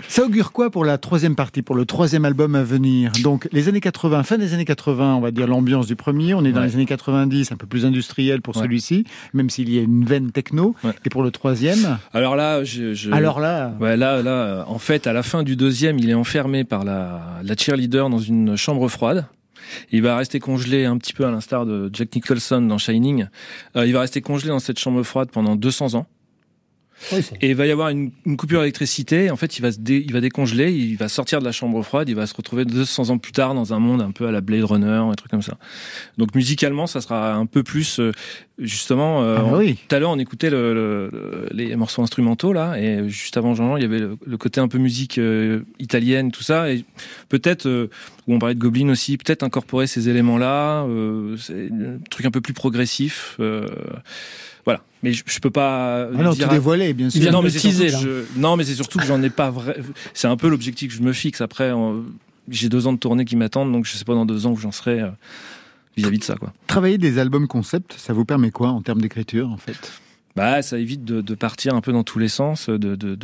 Ça 0.09 0.23
augure 0.25 0.53
quoi 0.53 0.71
pour 0.71 0.85
la 0.85 0.99
troisième 0.99 1.37
partie, 1.37 1.63
pour 1.63 1.75
le 1.77 1.85
troisième 1.87 2.25
album 2.25 2.55
à 2.55 2.63
venir? 2.63 3.13
Donc, 3.23 3.49
les 3.53 3.69
années 3.69 3.81
80, 3.81 4.23
fin 4.23 4.39
des 4.39 4.55
années 4.55 4.65
80, 4.65 5.15
on 5.17 5.21
va 5.21 5.31
dire 5.31 5.47
l'ambiance 5.47 5.87
du 5.87 5.97
premier. 5.97 6.35
On 6.35 6.45
est 6.45 6.53
dans 6.53 6.61
Ouais. 6.61 6.67
les 6.69 6.75
années 6.75 6.87
90, 6.87 7.53
un 7.53 7.57
peu 7.57 7.67
plus 7.67 7.85
industriel 7.87 8.43
pour 8.43 8.57
Ouais. 8.57 8.63
celui-ci, 8.63 9.05
même 9.35 9.51
s'il 9.51 9.73
y 9.73 9.79
a 9.79 9.83
une 9.83 10.05
veine 10.05 10.31
techno. 10.33 10.75
Ouais. 10.85 10.91
Et 11.05 11.09
pour 11.11 11.23
le 11.23 11.31
troisième, 11.31 11.99
Alors 12.13 12.37
là, 12.37 12.65
je. 12.65 12.95
je- 12.95 13.11
alors 13.13 13.41
là, 13.41 13.73
Ouais, 13.81 13.97
là, 13.97 14.23
là, 14.23 14.65
en 14.69 14.79
fait, 14.79 15.07
à 15.07 15.13
la 15.13 15.23
fin 15.23 15.43
du 15.43 15.57
deuxième, 15.57 15.99
il 15.99 16.11
est 16.11 16.15
enfermé 16.15 16.56
par 16.65 16.85
la, 16.85 17.43
cheerleader 17.59 18.09
dans 18.11 18.19
une 18.19 18.57
chambre 18.57 18.89
froide. 18.89 19.27
Il 19.91 20.03
va 20.03 20.17
rester 20.17 20.39
congelé 20.39 20.85
un 20.85 20.97
petit 20.99 21.13
peu 21.13 21.27
à 21.27 21.31
l'instar 21.31 21.67
de 21.67 21.91
Jack 21.93 22.15
Nicholson 22.15 22.63
dans 22.63 22.79
Shining. 22.79 23.27
Euh, 23.75 23.87
il 23.87 23.93
va 23.93 24.01
rester 24.01 24.21
congelé 24.21 24.49
dans 24.49 24.61
cette 24.61 24.79
chambre 24.79 25.03
froide 25.03 25.31
pendant 25.33 25.57
200 25.57 25.95
ans. 25.95 26.07
Et 27.43 27.51
il 27.51 27.55
va 27.57 27.67
y 27.67 27.71
avoir 27.71 27.91
une, 27.91 28.11
une 28.25 28.37
coupure 28.37 28.61
d'électricité. 28.61 29.31
En 29.31 29.37
fait, 29.37 29.59
il 29.59 29.63
va 29.63 29.71
se 29.71 29.79
dé- 29.79 30.03
il 30.07 30.13
va 30.13 30.21
décongeler, 30.21 30.73
il 30.73 30.97
va 30.97 31.09
sortir 31.09 31.41
de 31.41 31.45
la 31.45 31.53
chambre 31.53 31.83
froide, 31.83 32.09
il 32.09 32.15
va 32.17 32.27
se 32.27 32.35
retrouver 32.35 32.65
200 32.65 33.11
ans 33.11 33.19
plus 33.19 33.33
tard 33.33 33.55
dans 33.55 33.75
un 33.75 33.79
monde 33.79 34.01
un 34.03 34.11
peu 34.13 34.27
à 34.27 34.33
la 34.33 34.41
Blade 34.41 34.65
Runner, 34.65 34.87
un 34.89 35.13
truc 35.15 35.31
comme 35.31 35.43
ça. 35.43 35.59
Donc 36.19 36.35
musicalement, 36.35 36.87
ça 36.87 37.01
sera 37.01 37.35
un 37.35 37.47
peu 37.47 37.63
plus 37.63 38.01
euh, 38.01 38.13
justement. 38.59 39.23
euh, 39.23 39.37
Ah 39.39 39.43
bah 39.43 39.57
oui. 39.59 39.77
Tout 39.89 39.95
à 39.95 39.99
l'heure, 39.99 40.11
on 40.11 40.19
écoutait 40.19 40.49
le- 40.51 40.73
le- 40.75 41.11
le- 41.13 41.49
les 41.53 41.77
morceaux 41.77 42.03
instrumentaux 42.03 42.53
là, 42.55 42.77
et 42.81 43.09
juste 43.09 43.37
avant 43.37 43.55
Jean-Jean, 43.55 43.77
il 43.77 43.83
y 43.83 43.87
avait 43.87 43.99
le, 44.01 44.17
le 44.27 44.37
côté 44.39 44.61
un 44.61 44.69
peu 44.69 44.79
musique 44.79 45.19
euh, 45.19 45.61
italienne, 45.79 46.33
tout 46.33 46.43
ça, 46.43 46.71
et 46.71 46.85
peut-être 47.29 47.67
euh, 47.67 47.91
où 48.27 48.35
on 48.35 48.39
parlait 48.39 48.55
de 48.55 48.61
Goblin 48.61 48.89
aussi, 48.89 49.17
peut-être 49.19 49.43
incorporer 49.43 49.87
ces 49.87 50.09
éléments-là, 50.09 50.85
euh, 50.85 51.37
c'est 51.37 51.69
un 51.71 51.99
truc 52.11 52.25
un 52.27 52.31
peu 52.31 52.41
plus 52.41 52.55
progressif. 52.55 53.37
euh, 53.41 53.67
voilà, 54.67 54.83
mais 55.03 55.13
je, 55.15 55.23
je 55.27 55.39
peux 55.39 55.51
pas. 55.51 56.03
ah 56.03 56.23
non, 56.23 56.33
dire 56.33 56.49
tout 56.49 56.55
dévoilé, 56.55 56.93
bien 56.93 57.09
sûr. 57.09 57.33
non, 57.33 57.41
mais 57.41 57.49
c'est 57.51 57.59
surtout 57.61 57.79
teaser, 57.79 57.87
que 58.05 58.25
je- 58.35 58.39
non, 58.41 58.57
mais 58.57 58.65
c'est 58.65 58.75
surtout 58.75 58.99
que 58.99 59.07
j'en 59.07 59.23
ai 59.23 59.31
pas 59.31 59.51
vrai. 59.51 59.77
C'est 60.13 60.27
un 60.29 60.37
peu 60.37 60.49
l'objectif 60.49 60.91
que 60.91 60.95
je 60.99 61.03
me 61.03 61.13
fixe. 61.15 61.41
Après, 61.41 61.71
euh, 61.73 62.01
j'ai 62.51 62.69
deux 62.69 62.87
ans 62.87 62.93
de 62.93 62.99
tournée 62.99 63.25
qui 63.25 63.37
m'attendent, 63.37 63.73
donc 63.73 63.87
je 63.87 63.97
sais 63.97 64.05
pas 64.05 64.15
dans 64.15 64.27
deux 64.27 64.45
ans 64.47 64.51
où 64.51 64.57
j'en 64.57 64.73
serai 64.73 65.01
euh, 65.01 65.09
vis-à-vis 65.97 66.19
de 66.19 66.25
ça, 66.25 66.35
quoi. 66.37 66.53
Travailler 66.67 66.99
des 66.99 67.19
albums 67.19 67.47
concept, 67.49 67.95
ça 67.97 68.13
vous 68.13 68.25
permet 68.25 68.51
quoi 68.51 68.69
en 68.69 68.83
termes 68.83 69.01
d'écriture, 69.01 69.49
en 69.51 69.57
fait? 69.57 69.93
Bah, 70.35 70.61
ça 70.61 70.79
évite 70.79 71.05
de, 71.05 71.23
de 71.23 71.35
partir 71.35 71.75
un 71.75 71.81
peu 71.81 71.93
dans 71.93 72.05
tous 72.05 72.19
les 72.19 72.29
sens. 72.29 72.69
De, 72.69 72.95
de, 72.97 73.17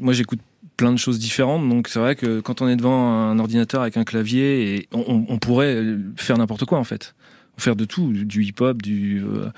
Moi, 0.00 0.12
j'écoute 0.12 0.40
plein 0.76 0.92
de 0.92 0.98
choses 0.98 1.18
différentes, 1.18 1.66
donc 1.68 1.88
c'est 1.88 1.98
vrai 1.98 2.16
que 2.16 2.40
quand 2.40 2.60
on 2.60 2.68
est 2.68 2.76
devant 2.76 3.10
un 3.12 3.38
ordinateur 3.38 3.82
avec 3.82 3.96
un 3.96 4.04
clavier, 4.04 4.74
et 4.76 4.88
on, 4.92 5.04
on- 5.08 5.26
on 5.28 5.38
pourrait 5.38 5.82
faire 6.16 6.36
n'importe 6.38 6.64
quoi 6.64 6.78
en 6.78 6.84
fait, 6.84 7.14
faire 7.62 7.76
de 7.76 7.84
tout, 7.84 8.12
du 8.12 8.44
hip-hop, 8.44 8.82
du 8.82 9.22
euh, 9.24 9.50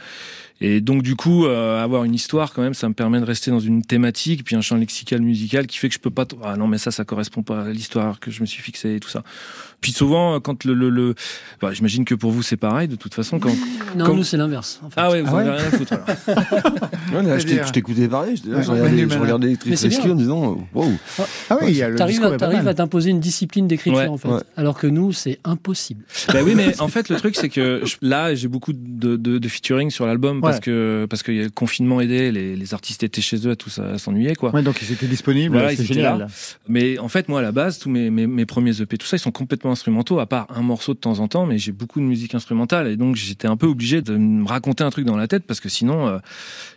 et 0.60 0.80
donc 0.80 1.02
du 1.02 1.16
coup 1.16 1.46
euh, 1.46 1.82
avoir 1.82 2.04
une 2.04 2.14
histoire 2.14 2.52
quand 2.52 2.62
même, 2.62 2.74
ça 2.74 2.88
me 2.88 2.94
permet 2.94 3.20
de 3.20 3.24
rester 3.24 3.50
dans 3.50 3.60
une 3.60 3.82
thématique, 3.82 4.44
puis 4.44 4.54
un 4.56 4.60
champ 4.60 4.76
lexical 4.76 5.20
musical 5.20 5.66
qui 5.66 5.78
fait 5.78 5.88
que 5.88 5.94
je 5.94 5.98
peux 5.98 6.10
pas 6.10 6.26
ah 6.44 6.56
non 6.56 6.68
mais 6.68 6.78
ça 6.78 6.90
ça 6.90 7.04
correspond 7.04 7.42
pas 7.42 7.64
à 7.64 7.68
l'histoire 7.70 8.20
que 8.20 8.30
je 8.30 8.40
me 8.40 8.46
suis 8.46 8.62
fixé 8.62 8.94
et 8.96 9.00
tout 9.00 9.08
ça. 9.10 9.22
Puis 9.80 9.92
souvent 9.92 10.38
quand 10.40 10.64
le 10.64 10.72
le, 10.74 10.88
le... 10.90 11.14
bah, 11.60 11.72
j'imagine 11.72 12.04
que 12.04 12.14
pour 12.14 12.30
vous 12.30 12.42
c'est 12.42 12.56
pareil 12.56 12.88
de 12.88 12.96
toute 12.96 13.14
façon 13.14 13.38
quand 13.38 13.50
Non, 13.96 14.14
nous, 14.14 14.24
c'est 14.24 14.36
l'inverse. 14.36 14.80
en 14.84 14.90
fait. 14.90 15.00
ah 15.00 15.10
ouais 15.10 15.22
vous 15.22 15.34
Ah 15.36 15.40
avez 15.40 15.50
ouais 15.50 15.56
rien 15.56 15.66
à 15.66 15.70
foutre 15.70 15.92
alors. 15.92 16.06
Ouais, 17.14 17.22
là, 17.22 17.38
je 17.38 17.70
t'écoutais 17.70 18.08
parler, 18.08 18.34
je, 18.36 18.50
là, 18.50 18.62
je 18.62 18.70
Ouais, 18.72 18.80
regardais, 18.80 19.08
je 19.08 19.18
regardais 19.18 19.46
les 19.66 20.10
en 20.10 20.14
disant, 20.14 20.66
wow. 20.74 20.90
Ah 21.50 21.58
oui, 21.60 21.68
il 21.68 21.76
y 21.76 21.82
a 21.82 21.88
le 21.90 21.96
T'arrives 21.96 22.24
à, 22.24 22.70
à 22.70 22.74
t'imposer 22.74 23.10
une 23.10 23.20
discipline 23.20 23.68
d'écriture 23.68 23.98
Ouais, 24.00 24.06
en 24.08 24.16
fait, 24.16 24.28
ouais. 24.28 24.40
alors 24.56 24.76
que 24.78 24.86
nous 24.86 25.12
c'est 25.12 25.38
impossible. 25.44 26.02
Bah 26.32 26.40
oui, 26.42 26.54
mais 26.56 26.80
en 26.80 26.88
fait, 26.88 27.08
le 27.10 27.16
truc, 27.16 27.36
c'est 27.36 27.48
que 27.50 27.82
je- 27.84 27.96
là, 28.02 28.34
j'ai 28.34 28.48
beaucoup 28.48 28.72
de, 28.72 29.16
de, 29.16 29.38
de 29.38 29.48
featuring 29.48 29.90
sur 29.90 30.06
l'album 30.06 30.40
parce 30.50 30.60
que 30.60 31.06
parce 31.10 31.22
que 31.22 31.32
le 31.32 31.50
confinement 31.50 32.00
aidait, 32.00 32.32
les, 32.32 32.56
les 32.56 32.74
artistes 32.74 33.02
étaient 33.02 33.20
chez 33.20 33.46
eux 33.46 33.50
à 33.50 33.56
tous 33.56 33.78
à 33.78 33.98
s'ennuyer, 33.98 34.34
quoi. 34.34 34.50
Ouais, 34.54 34.62
donc 34.62 34.80
ils 34.82 34.92
étaient 34.92 35.06
disponibles, 35.06 35.54
Voilà, 35.56 35.74
c'est 35.74 35.84
génial. 35.84 36.18
là. 36.18 36.26
Mais 36.68 36.98
en 36.98 37.08
fait, 37.08 37.28
moi, 37.28 37.40
à 37.40 37.42
la 37.42 37.52
base, 37.52 37.78
tous 37.78 37.90
mes, 37.90 38.10
mes, 38.10 38.26
mes 38.26 38.46
premiers 38.46 38.80
EP, 38.80 38.96
tout 38.98 39.06
ça, 39.06 39.16
ils 39.16 39.20
sont 39.20 39.30
complètement 39.32 39.72
instrumentaux, 39.72 40.18
à 40.20 40.26
part 40.26 40.46
un 40.54 40.62
morceau 40.62 40.94
de 40.94 40.98
temps 40.98 41.18
en 41.20 41.28
temps, 41.28 41.46
mais 41.46 41.58
j'ai 41.58 41.72
beaucoup 41.72 42.00
de 42.00 42.04
musique 42.04 42.34
instrumentale 42.34 42.88
et 42.88 42.96
donc 42.96 43.16
j'étais 43.16 43.48
un 43.48 43.56
peu 43.56 43.66
obligé 43.66 44.02
de 44.02 44.16
me 44.16 44.46
raconter 44.46 44.84
un 44.84 44.90
truc 44.90 45.04
dans 45.06 45.16
la 45.16 45.26
tête 45.28 45.44
parce 45.44 45.60
que 45.60 45.68
sinon, 45.68 46.08
euh, 46.08 46.18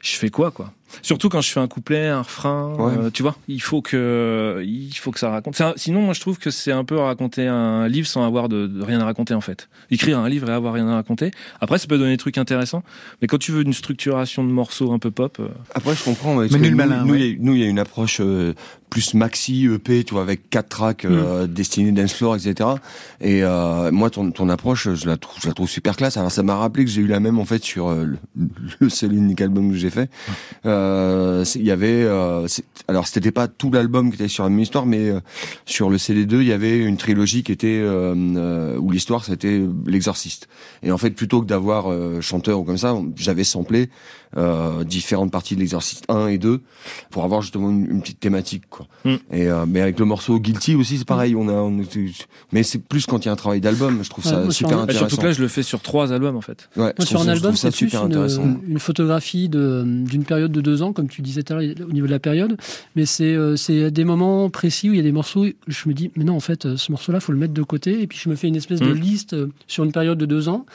je 0.01 0.15
fais 0.15 0.30
quoi, 0.30 0.51
quoi. 0.51 0.74
Surtout 1.02 1.30
quand 1.30 1.42
je 1.42 1.52
fais 1.52 1.60
un 1.60 1.68
couplet, 1.68 2.08
un 2.08 2.22
refrain, 2.22 2.74
Ouais. 2.78 2.94
euh, 2.98 3.10
tu 3.12 3.22
vois, 3.22 3.36
il 3.48 3.62
faut 3.62 3.82
que 3.82 4.62
il 4.66 4.94
faut 4.94 5.12
que 5.12 5.20
ça 5.20 5.30
raconte. 5.30 5.60
Un- 5.62 5.74
sinon, 5.76 6.02
moi, 6.02 6.14
je 6.14 6.22
trouve 6.22 6.38
que 6.40 6.50
c'est 6.50 6.72
un 6.72 6.84
peu 6.84 6.98
raconter 6.98 7.46
un 7.48 7.88
livre 7.88 8.08
sans 8.08 8.26
avoir 8.26 8.48
de, 8.50 8.68
de 8.68 8.84
rien 8.84 9.00
à 9.02 9.06
raconter 9.06 9.34
en 9.34 9.42
fait. 9.42 9.70
Écrire 9.92 10.18
un 10.20 10.30
livre 10.30 10.50
et 10.50 10.54
avoir 10.54 10.74
rien 10.74 10.88
à 10.88 10.96
raconter. 10.96 11.32
Après, 11.62 11.78
ça 11.78 11.88
peut 11.88 11.98
donner 11.98 12.12
des 12.12 12.18
trucs 12.18 12.38
intéressants, 12.38 12.84
mais 13.22 13.28
quand 13.28 13.38
tu 13.38 13.52
veux 13.52 13.62
une 13.64 13.74
structuration 13.74 14.44
de 14.44 14.50
morceaux 14.50 14.92
un 14.94 15.00
peu 15.00 15.12
pop, 15.12 15.38
euh, 15.40 15.48
Après, 15.76 15.96
je 15.96 16.04
comprends. 16.04 16.38
que 16.38 16.54
le 16.56 16.70
nous, 16.70 16.76
Malin, 16.76 17.04
nous, 17.04 17.14
ouais. 17.14 17.20
il 17.20 17.26
y 17.28 17.34
a- 17.34 17.38
nous, 17.40 17.54
il 17.54 17.60
y 17.62 17.64
a 17.64 17.68
une 17.68 17.80
approche 17.80 18.20
euh, 18.22 18.54
plus 18.90 19.14
maxi 19.14 19.66
EP, 19.66 20.04
tu 20.04 20.14
vois, 20.14 20.24
avec 20.24 20.50
quatre 20.50 20.70
tracks 20.70 21.06
euh, 21.06 21.46
destinés 21.48 21.92
dance 21.92 22.14
floor, 22.14 22.36
etc. 22.38 22.70
Et 23.22 23.44
euh, 23.44 23.92
moi, 23.92 24.10
ton, 24.10 24.32
ton 24.32 24.48
approche, 24.50 24.94
je 24.94 25.06
la 25.08 25.18
trouve, 25.18 25.40
je 25.42 25.48
la 25.48 25.54
trouve 25.54 25.70
super 25.70 25.96
classe. 25.98 26.16
Alors, 26.18 26.32
ça 26.32 26.42
m'a 26.44 26.56
rappelé 26.56 26.86
que 26.86 26.92
j'ai 26.92 27.02
eu 27.02 27.08
la 27.08 27.20
même 27.20 27.38
en 27.38 27.46
fait 27.46 27.64
sur 27.64 27.90
euh, 27.90 28.06
le, 28.06 28.18
le 28.80 28.90
seul 28.90 29.14
unique 29.14 29.42
album 29.42 29.72
que 29.72 29.78
j'ai 29.78 29.90
fait. 29.90 30.10
Euh, 30.66 31.44
c'est- 31.44 31.60
Il 31.60 31.66
y 31.66 31.72
avait, 31.72 32.04
euh, 32.04 32.48
alors 32.88 33.08
c'était 33.08 33.32
pas 33.32 33.48
tout 33.48 33.72
l'album 33.72 34.10
qui 34.10 34.16
était 34.16 34.28
sur 34.28 34.44
la 34.44 34.50
même 34.50 34.60
histoire, 34.60 34.86
mais 34.86 35.10
euh, 35.10 35.20
sur 35.66 35.90
le 35.90 35.98
CD2, 35.98 36.42
il 36.42 36.48
y 36.48 36.52
avait 36.54 36.78
une 36.80 36.98
trilogie 36.98 37.44
qui 37.44 37.52
était 37.52 37.68
euh, 37.82 38.16
euh, 38.38 38.78
où 38.78 38.92
l'histoire 38.92 39.26
c'était 39.26 39.62
l'exorciste. 39.86 40.48
Et 40.84 40.92
en 40.92 40.98
fait, 40.98 41.12
plutôt 41.12 41.42
que 41.42 41.48
d'avoir 41.48 41.92
euh, 41.92 42.22
chanteur 42.22 42.60
ou 42.60 42.64
comme 42.64 42.78
ça, 42.78 42.96
j'avais 43.16 43.44
samplé 43.44 43.90
euh, 44.36 44.84
différentes 44.84 45.32
parties 45.32 45.55
de 45.55 45.61
l'exorciste 45.61 46.03
1 46.09 46.28
et 46.28 46.38
2 46.38 46.61
pour 47.11 47.23
avoir 47.23 47.41
justement 47.41 47.69
une, 47.69 47.89
une 47.89 48.01
petite 48.01 48.19
thématique 48.19 48.63
quoi. 48.69 48.88
Mm. 49.05 49.09
Et 49.32 49.47
euh, 49.47 49.65
mais 49.67 49.80
avec 49.82 49.97
le 49.99 50.05
morceau 50.05 50.39
Guilty 50.39 50.75
aussi 50.75 50.97
c'est 50.97 51.07
pareil, 51.07 51.36
on 51.36 51.47
a 51.47 51.53
on 51.53 51.78
mais 52.51 52.63
c'est 52.63 52.80
plus 52.80 53.05
quand 53.05 53.23
il 53.23 53.28
y 53.28 53.30
a 53.30 53.32
un 53.32 53.36
travail 53.38 53.61
d'album, 53.61 53.99
je 54.03 54.09
trouve 54.09 54.25
Ouais, 54.25 54.32
ça 54.32 54.51
super 54.51 54.73
un- 54.73 54.78
bah, 54.78 54.84
intéressant. 54.84 55.07
surtout 55.09 55.21
que 55.21 55.25
là, 55.28 55.32
je 55.32 55.41
le 55.41 55.47
fais 55.47 55.63
sur 55.63 55.80
trois 55.82 56.11
albums 56.11 56.36
en 56.36 56.41
fait. 56.41 56.69
Ouais, 56.75 56.93
Moi, 56.97 57.05
sur 57.05 57.21
un 57.21 57.28
album, 57.28 57.55
c'est 57.55 57.69
plus 57.69 57.89
super 57.89 58.05
une, 58.07 58.59
une 58.67 58.80
photographie 58.80 59.47
de- 59.49 59.84
d'une 59.86 60.23
période 60.25 60.51
de 60.51 60.61
deux 60.61 60.82
ans, 60.82 60.93
comme 60.93 61.07
tu 61.07 61.21
disais 61.21 61.43
tout 61.43 61.53
à 61.53 61.61
l'heure, 61.61 61.75
au 61.88 61.91
niveau 61.93 62.07
de 62.07 62.11
la 62.11 62.19
période. 62.19 62.57
Mais 62.95 63.05
c'est 63.05 63.34
euh, 63.36 63.55
c'est 63.55 63.91
des 63.91 64.03
moments 64.03 64.49
précis 64.49 64.89
où 64.89 64.93
il 64.93 64.97
y 64.97 64.99
a 64.99 65.03
des 65.03 65.11
morceaux, 65.11 65.45
où 65.45 65.51
je 65.67 65.88
me 65.89 65.93
dis, 65.93 66.11
mais 66.15 66.23
non, 66.23 66.36
en 66.36 66.39
fait, 66.39 66.65
euh, 66.65 66.78
ce 66.78 66.91
morceau-là, 66.91 67.19
faut 67.19 67.32
le 67.32 67.38
mettre 67.38 67.53
de 67.53 67.63
côté. 67.63 68.01
Et 68.01 68.07
puis, 68.07 68.19
je 68.21 68.30
me 68.30 68.36
fais 68.36 68.47
une 68.47 68.55
espèce 68.55 68.80
de 68.80 68.91
Mm. 68.93 68.99
liste 68.99 69.36
sur 69.67 69.84
une 69.84 69.91
période 69.91 70.17
de 70.17 70.25
deux 70.25 70.49
ans. 70.49 70.65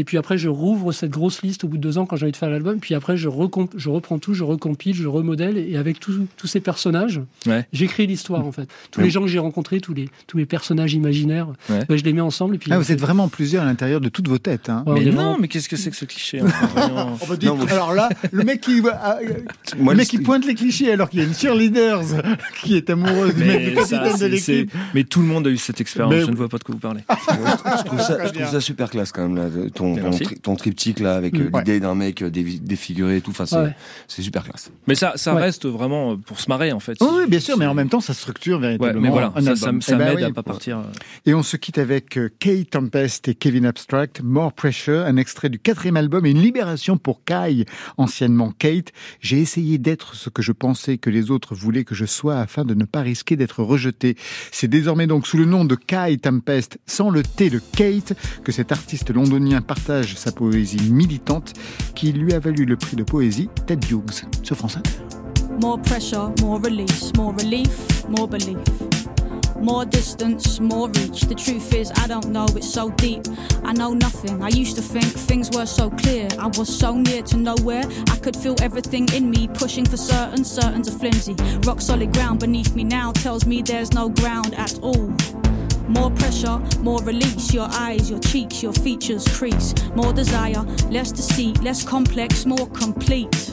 Et 0.00 0.04
puis 0.04 0.16
après, 0.16 0.38
je 0.38 0.48
rouvre 0.48 0.92
cette 0.92 1.10
grosse 1.10 1.42
liste 1.42 1.62
au 1.64 1.68
bout 1.68 1.76
de 1.76 1.82
deux 1.82 1.98
ans 1.98 2.06
quand 2.06 2.16
j'ai 2.16 2.24
envie 2.24 2.32
de 2.32 2.36
faire 2.38 2.48
l'album. 2.48 2.78
Puis 2.80 2.94
après, 2.94 3.18
je, 3.18 3.28
je 3.76 3.88
reprends 3.90 4.18
tout, 4.18 4.32
je 4.32 4.44
recompile, 4.44 4.94
je 4.94 5.06
remodèle. 5.06 5.58
Et 5.58 5.76
avec 5.76 6.00
tous 6.00 6.26
tous 6.38 6.46
ces 6.46 6.60
personnages, 6.60 7.20
Ouais. 7.46 7.66
j'écris 7.74 8.06
l'histoire, 8.06 8.46
en 8.46 8.50
fait. 8.52 8.66
Tous 8.90 9.00
Ouais. 9.00 9.04
les 9.06 9.10
gens 9.10 9.20
que 9.20 9.28
j'ai 9.28 9.38
rencontrés, 9.38 9.80
tous 9.80 9.92
les, 9.92 10.08
tous 10.26 10.38
mes 10.38 10.46
personnages 10.46 10.94
imaginaires, 10.94 11.48
Ouais. 11.68 11.84
bah, 11.86 11.96
je 11.98 12.02
les 12.04 12.14
mets 12.14 12.22
ensemble. 12.22 12.54
Et 12.54 12.58
puis, 12.58 12.72
Ah, 12.72 12.78
vous 12.78 12.90
êtes 12.92 13.00
vraiment 13.00 13.28
plusieurs 13.28 13.62
à 13.62 13.66
l'intérieur 13.66 14.00
de 14.00 14.08
toutes 14.08 14.28
vos 14.28 14.38
têtes. 14.38 14.70
Hein. 14.70 14.84
Mais 14.86 15.04
non, 15.04 15.10
vraiment- 15.12 15.38
mais 15.38 15.48
qu'est-ce 15.48 15.68
que 15.68 15.76
c'est 15.76 15.90
que 15.90 15.96
ce 15.96 16.06
cliché 16.06 16.40
enfin, 16.44 16.66
voyons. 16.74 17.08
Oh, 17.20 17.26
bah, 17.28 17.36
dites- 17.36 17.48
Non, 17.50 17.56
mais- 17.56 17.70
Alors 17.72 17.92
là, 17.92 18.08
le 18.32 18.42
mec 18.44 18.62
qui, 18.62 18.80
ah, 18.90 19.18
Moi, 19.78 19.92
le 19.92 19.98
mec 19.98 20.08
qui 20.08 20.18
pointe 20.18 20.46
les 20.46 20.54
clichés 20.54 20.92
alors 20.92 21.10
qu'il 21.10 21.20
y 21.20 21.22
a 21.22 21.26
une 21.26 21.34
cheerleader 21.34 22.00
qui 22.62 22.74
est 22.76 22.88
amoureuse 22.88 23.34
du 23.34 23.44
mec 23.44 23.64
du 23.68 23.74
capitaine 23.74 24.16
de 24.18 24.26
l'équipe. 24.26 24.72
mais 24.94 25.04
tout 25.04 25.20
le 25.20 25.26
monde 25.26 25.46
a 25.46 25.50
eu 25.50 25.58
cette 25.58 25.80
expérience, 25.80 26.14
Mais- 26.14 26.22
je 26.24 26.30
ne 26.30 26.36
vois 26.36 26.48
pas 26.48 26.56
de 26.58 26.64
quoi 26.64 26.74
vous 26.74 26.80
parlez. 26.80 27.00
je 27.10 27.84
trouve 27.84 28.00
ça, 28.00 28.14
Très 28.14 28.26
je 28.28 28.32
trouve 28.32 28.42
bien. 28.42 28.46
ça 28.50 28.60
super 28.60 28.88
classe 28.90 29.12
quand 29.12 29.28
même 29.28 29.36
là. 29.36 29.44
Ton, 29.74 29.89
ton, 29.94 30.02
ton, 30.02 30.02
Merci. 30.10 30.22
tri- 30.24 30.38
ton 30.40 30.56
triptyque 30.56 31.00
là 31.00 31.14
avec 31.16 31.34
euh, 31.34 31.50
Mm. 31.50 31.58
l'idée 31.58 31.80
d'un 31.80 31.94
mec 31.94 32.22
euh, 32.22 32.30
défiguré 32.30 33.16
et 33.16 33.20
tout. 33.20 33.30
Enfin, 33.30 33.46
c'est 33.46 33.56
Ouais. 33.56 33.74
super 34.08 34.44
classe. 34.44 34.70
Mais 34.86 34.94
ça, 34.94 35.12
ça 35.16 35.34
Ouais. 35.34 35.42
reste 35.42 35.66
vraiment 35.66 36.16
pour 36.16 36.40
se 36.40 36.48
marrer 36.48 36.72
en 36.72 36.80
fait. 36.80 36.96
Oui, 37.00 37.08
oui, 37.12 37.22
bien 37.28 37.40
sûr, 37.40 37.56
mais 37.58 37.66
en 37.66 37.74
même 37.74 37.88
temps, 37.88 38.00
ça 38.00 38.14
structure 38.14 38.56
Ouais, 38.56 38.62
véritablement 38.62 39.00
mais 39.02 39.10
voilà, 39.10 39.32
un 39.36 39.40
ça, 39.42 39.56
ça, 39.56 39.66
album. 39.66 39.82
ça 39.82 39.92
Eh 39.94 39.98
ben 39.98 40.04
m'aide 40.06 40.16
oui. 40.16 40.22
à 40.24 40.30
pas 40.32 40.42
partir. 40.42 40.78
euh, 40.78 40.82
Et 41.26 41.34
on 41.34 41.42
se 41.42 41.56
quitte 41.56 41.78
avec 41.78 42.16
euh, 42.18 42.30
Kay 42.38 42.64
Tempest 42.64 43.28
et 43.28 43.34
Kevin 43.34 43.66
Abstract, 43.66 44.20
More 44.22 44.52
Pressure, 44.52 45.04
un 45.06 45.16
extrait 45.16 45.48
du 45.48 45.58
quatrième 45.58 45.96
album 45.96 46.26
et 46.26 46.30
une 46.30 46.40
libération 46.42 46.96
pour 46.98 47.24
Kai, 47.24 47.64
anciennement 47.96 48.52
Kate. 48.58 48.88
J'ai 49.20 49.40
essayé 49.40 49.78
d'être 49.78 50.14
ce 50.14 50.30
que 50.30 50.42
je 50.42 50.52
pensais 50.52 50.98
que 50.98 51.10
les 51.10 51.30
autres 51.30 51.54
voulaient 51.54 51.84
que 51.84 51.94
je 51.94 52.04
sois 52.04 52.38
afin 52.40 52.64
de 52.64 52.74
ne 52.74 52.84
pas 52.84 53.00
risquer 53.00 53.36
d'être 53.36 53.62
rejeté. 53.62 54.16
C'est 54.52 54.68
désormais 54.68 55.06
donc 55.06 55.26
sous 55.26 55.36
le 55.36 55.44
nom 55.44 55.64
de 55.64 55.74
Kai 55.74 56.16
Tempest, 56.18 56.78
sans 56.86 57.10
le 57.10 57.22
T 57.22 57.50
de 57.50 57.60
Kate, 57.76 58.14
que 58.44 58.52
cet 58.52 58.72
artiste 58.72 59.10
londonien 59.10 59.60
partage 59.70 60.16
sa 60.16 60.32
poésie 60.32 60.90
militante 60.90 61.52
qui 61.94 62.10
lui 62.10 62.32
a 62.32 62.40
valu 62.40 62.64
le 62.64 62.76
prix 62.76 62.96
de 62.96 63.04
poésie 63.04 63.48
Ted 63.68 63.78
Hughes 63.88 64.24
sur 64.42 64.56
France 64.56 64.76
Inter. 64.76 64.90
More 65.62 65.80
pressure, 65.80 66.32
more 66.40 66.60
release, 66.60 67.12
more 67.16 67.32
relief, 67.38 68.04
more 68.08 68.26
belief. 68.26 68.58
More 69.62 69.86
distance, 69.86 70.58
more 70.58 70.88
reach. 70.88 71.20
The 71.28 71.36
truth 71.36 71.72
is, 71.72 71.92
I 72.02 72.08
don't 72.08 72.32
know, 72.32 72.46
it's 72.56 72.68
so 72.68 72.90
deep. 72.96 73.22
I 73.62 73.72
know 73.72 73.94
nothing. 73.94 74.42
I 74.42 74.48
used 74.48 74.74
to 74.74 74.82
think 74.82 75.04
things 75.04 75.48
were 75.56 75.66
so 75.66 75.88
clear. 75.88 76.26
I 76.40 76.48
was 76.58 76.68
so 76.68 76.96
near 76.96 77.22
to 77.22 77.36
nowhere. 77.36 77.84
I 78.10 78.16
could 78.16 78.36
feel 78.36 78.56
everything 78.60 79.06
in 79.14 79.30
me 79.30 79.46
pushing 79.46 79.86
for 79.86 79.98
certain, 79.98 80.44
certain's 80.44 80.88
a 80.88 80.98
flimsy. 80.98 81.36
Rock 81.64 81.80
solid 81.80 82.12
ground 82.12 82.40
beneath 82.40 82.74
me 82.74 82.82
now 82.82 83.12
tells 83.12 83.46
me 83.46 83.62
there's 83.62 83.92
no 83.92 84.08
ground 84.08 84.52
at 84.56 84.76
all. 84.82 85.12
More 85.90 86.10
pressure, 86.12 86.58
more 86.82 87.02
release. 87.02 87.52
Your 87.52 87.68
eyes, 87.72 88.08
your 88.08 88.20
cheeks, 88.20 88.62
your 88.62 88.72
features 88.72 89.26
crease. 89.36 89.74
More 89.96 90.12
desire, 90.12 90.62
less 90.88 91.10
deceit, 91.10 91.60
less 91.62 91.82
complex, 91.82 92.46
more 92.46 92.68
complete. 92.68 93.52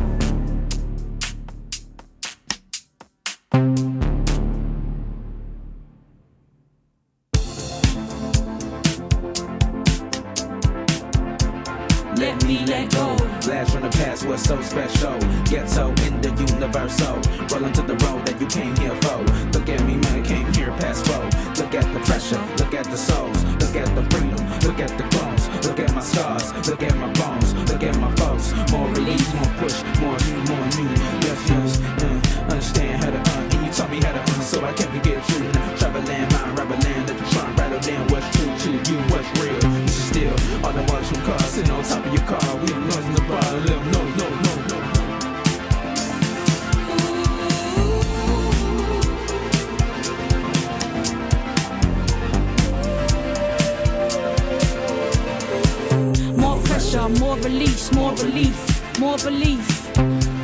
More 57.19 57.37
release, 57.37 57.91
more 57.91 58.13
relief, 58.15 58.99
more 58.99 59.17
belief. 59.17 59.65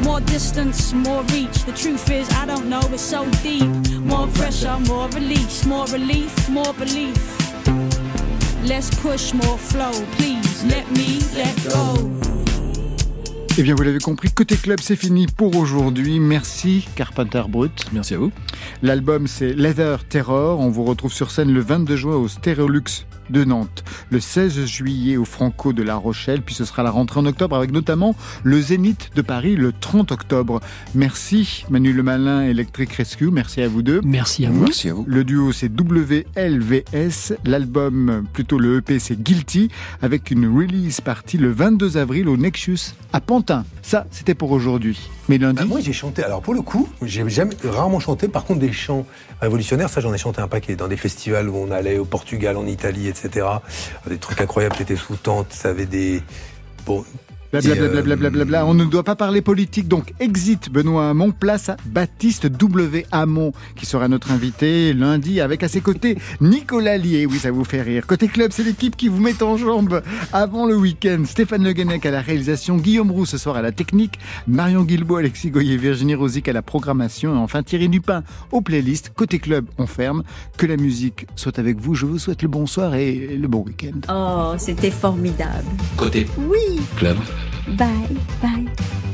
More 0.04 0.22
distance, 0.22 0.94
more 0.94 1.24
reach. 1.34 1.66
The 1.66 1.74
truth 1.74 2.10
is, 2.10 2.30
I 2.32 2.46
don't 2.46 2.68
know, 2.70 2.82
it's 2.92 3.02
so 3.02 3.26
deep. 3.44 3.70
More 4.02 4.28
pressure, 4.28 4.78
more 4.88 5.08
release, 5.10 5.66
more 5.66 5.86
relief, 5.88 6.50
more 6.50 6.74
belief. 6.74 7.18
Let's 8.66 8.90
push 9.02 9.34
more 9.34 9.58
flow, 9.58 9.94
please. 10.18 10.64
Let 10.66 10.90
me 10.92 11.20
let 11.36 11.56
go. 11.70 12.10
Eh 13.60 13.64
bien, 13.64 13.74
vous 13.74 13.82
l'avez 13.82 14.00
compris, 14.00 14.30
côté 14.30 14.56
club, 14.56 14.80
c'est 14.82 14.96
fini 14.96 15.26
pour 15.26 15.56
aujourd'hui. 15.56 16.20
Merci, 16.20 16.88
Carpenter 16.96 17.42
Brut. 17.50 17.88
Merci 17.92 18.14
à 18.14 18.20
vous. 18.20 18.32
L'album, 18.84 19.26
c'est 19.26 19.54
Leather 19.54 20.04
Terror. 20.08 20.60
On 20.60 20.70
vous 20.70 20.84
retrouve 20.84 21.12
sur 21.12 21.32
scène 21.32 21.52
le 21.52 21.60
22 21.60 21.96
juin 21.96 22.16
au 22.18 22.28
Stéréolux 22.28 23.08
de 23.30 23.44
Nantes, 23.44 23.84
le 24.10 24.20
16 24.20 24.66
juillet 24.66 25.18
au 25.18 25.26
Franco 25.26 25.74
de 25.74 25.84
La 25.84 25.96
Rochelle, 25.96 26.42
puis 26.42 26.56
ce 26.56 26.66
sera 26.66 26.84
la 26.84 26.92
rentrée 26.92 27.20
en 27.20 27.26
octobre 27.26 27.56
avec 27.56 27.72
notamment 27.72 28.16
le 28.44 28.62
Zénith 28.62 29.12
de 29.16 29.22
Paris 29.22 29.56
le 29.56 29.72
30 29.72 30.12
octobre. 30.12 30.60
Merci 30.96 31.66
Manu 31.70 31.94
Le 31.94 32.04
Malin, 32.04 32.44
Electric 32.44 32.92
Rescue, 32.94 33.30
merci 33.32 33.62
à 33.62 33.68
vous 33.68 33.82
deux. 33.82 34.02
Merci 34.04 34.46
à 34.46 34.50
vous. 34.50 34.62
Merci 34.64 34.90
à 34.90 34.94
vous. 34.94 35.06
Le 35.08 35.24
duo 35.24 35.52
c'est 35.52 35.70
WLVS, 35.70 37.34
l'album, 37.46 38.26
plutôt 38.34 38.60
le 38.60 38.78
EP 38.78 39.00
c'est 39.00 39.22
Guilty, 39.22 39.70
avec 40.02 40.32
une 40.32 40.48
release 40.48 41.02
partie 41.02 41.38
le 41.38 41.52
22 41.52 41.98
avril 41.98 42.30
au 42.30 42.38
Nexus 42.38 42.94
à 43.14 43.22
Pantin. 43.22 43.66
Ça, 43.82 44.06
c'était 44.12 44.36
pour 44.36 44.52
aujourd'hui. 44.52 45.10
Mais 45.30 45.38
lundi, 45.38 45.60
Bah, 45.60 45.66
moi, 45.66 45.80
j'ai 45.82 45.94
chanté. 45.94 46.24
Alors, 46.24 46.42
pour 46.42 46.54
le 46.54 46.62
coup, 46.62 46.90
j'ai 47.02 47.28
jamais, 47.30 47.56
rarement 47.64 48.00
chanté. 48.00 48.28
Par 48.28 48.46
contre, 48.46 48.60
des 48.60 48.72
chants 48.72 49.06
révolutionnaires, 49.42 49.90
ça, 49.90 50.02
j'en 50.02 50.14
ai 50.14 50.18
chanté 50.18 50.42
un 50.42 50.48
paquet. 50.48 50.76
Dans 50.76 50.88
des 50.88 50.98
festivals 50.98 51.50
où 51.50 51.58
on 51.58 51.72
allait 51.72 51.98
au 51.98 52.06
Portugal, 52.06 52.58
en 52.58 52.66
Italie, 52.66 53.08
etc. 53.08 53.46
Des 54.08 54.18
trucs 54.18 54.40
incroyables. 54.42 54.76
T'étais 54.76 54.96
sous 54.96 55.16
tente, 55.16 55.52
ça 55.52 55.70
avait 55.70 55.86
des. 55.86 56.22
Bon. 56.86 57.04
Blablabla, 57.52 57.86
euh, 57.86 58.16
blablabla. 58.18 58.66
On 58.66 58.74
ne 58.74 58.86
doit 58.86 59.04
pas 59.04 59.16
parler 59.16 59.42
politique, 59.42 59.88
donc 59.88 60.14
exit 60.20 60.70
Benoît 60.70 61.10
Hamon, 61.10 61.32
place 61.32 61.70
à 61.70 61.78
Baptiste 61.86 62.48
W. 62.48 63.06
Hamon, 63.12 63.54
qui 63.76 63.86
sera 63.86 64.08
notre 64.08 64.32
invité 64.32 64.94
lundi 64.94 65.40
avec 65.40 65.64
à 65.64 65.68
ses 65.68 65.82
côtés 65.82 66.18
Nicolas 66.42 66.98
Lier. 66.98 67.26
Oui, 67.26 67.38
ça 67.40 67.52
vous 67.52 67.64
fait 67.64 67.82
rire. 67.82 68.06
Côté 68.06 68.28
club, 68.28 68.52
c'est 68.52 68.64
l'équipe 68.64 68.96
qui 68.96 69.08
vous 69.08 69.20
met 69.20 69.42
en 69.42 69.58
jambe 69.58 70.02
avant 70.34 70.66
le 70.66 70.76
week-end. 70.76 71.24
Stéphane 71.26 71.64
Le 71.64 71.74
Guenec 71.74 72.06
à 72.06 72.12
la 72.12 72.22
réalisation, 72.22 72.78
Guillaume 72.78 73.12
Roux 73.12 73.26
ce 73.26 73.38
soir 73.38 73.56
à 73.56 73.62
la 73.62 73.72
technique, 73.72 74.20
Marion 74.48 74.84
Guilbault, 74.84 75.18
Alexis 75.18 75.52
Goyer, 75.52 75.78
Virginie 75.78 76.16
Rosic 76.16 76.48
à 76.50 76.54
la 76.54 76.62
programmation 76.62 77.34
et 77.34 77.38
enfin 77.38 77.64
Thierry 77.64 77.90
Dupin 77.90 78.24
aux 78.52 78.62
playlists. 78.62 79.12
Côté 79.16 79.40
club, 79.40 79.66
on 79.78 79.88
ferme. 79.88 80.24
Que 80.58 80.66
la 80.66 80.78
musique 80.78 81.28
soit 81.36 81.60
avec 81.60 81.80
vous. 81.80 81.96
Je 81.96 82.06
vous 82.06 82.20
souhaite 82.20 82.42
le 82.42 82.48
bonsoir 82.48 82.96
et 82.96 83.38
le 83.38 83.48
bon 83.48 83.64
week-end. 83.64 84.00
Oh, 84.10 84.56
c'était 84.58 84.92
formidable. 84.92 85.66
Côté 85.96 86.28
Oui, 86.38 86.80
club. 86.98 87.18
Bye, 87.78 88.08
bye. 88.42 89.14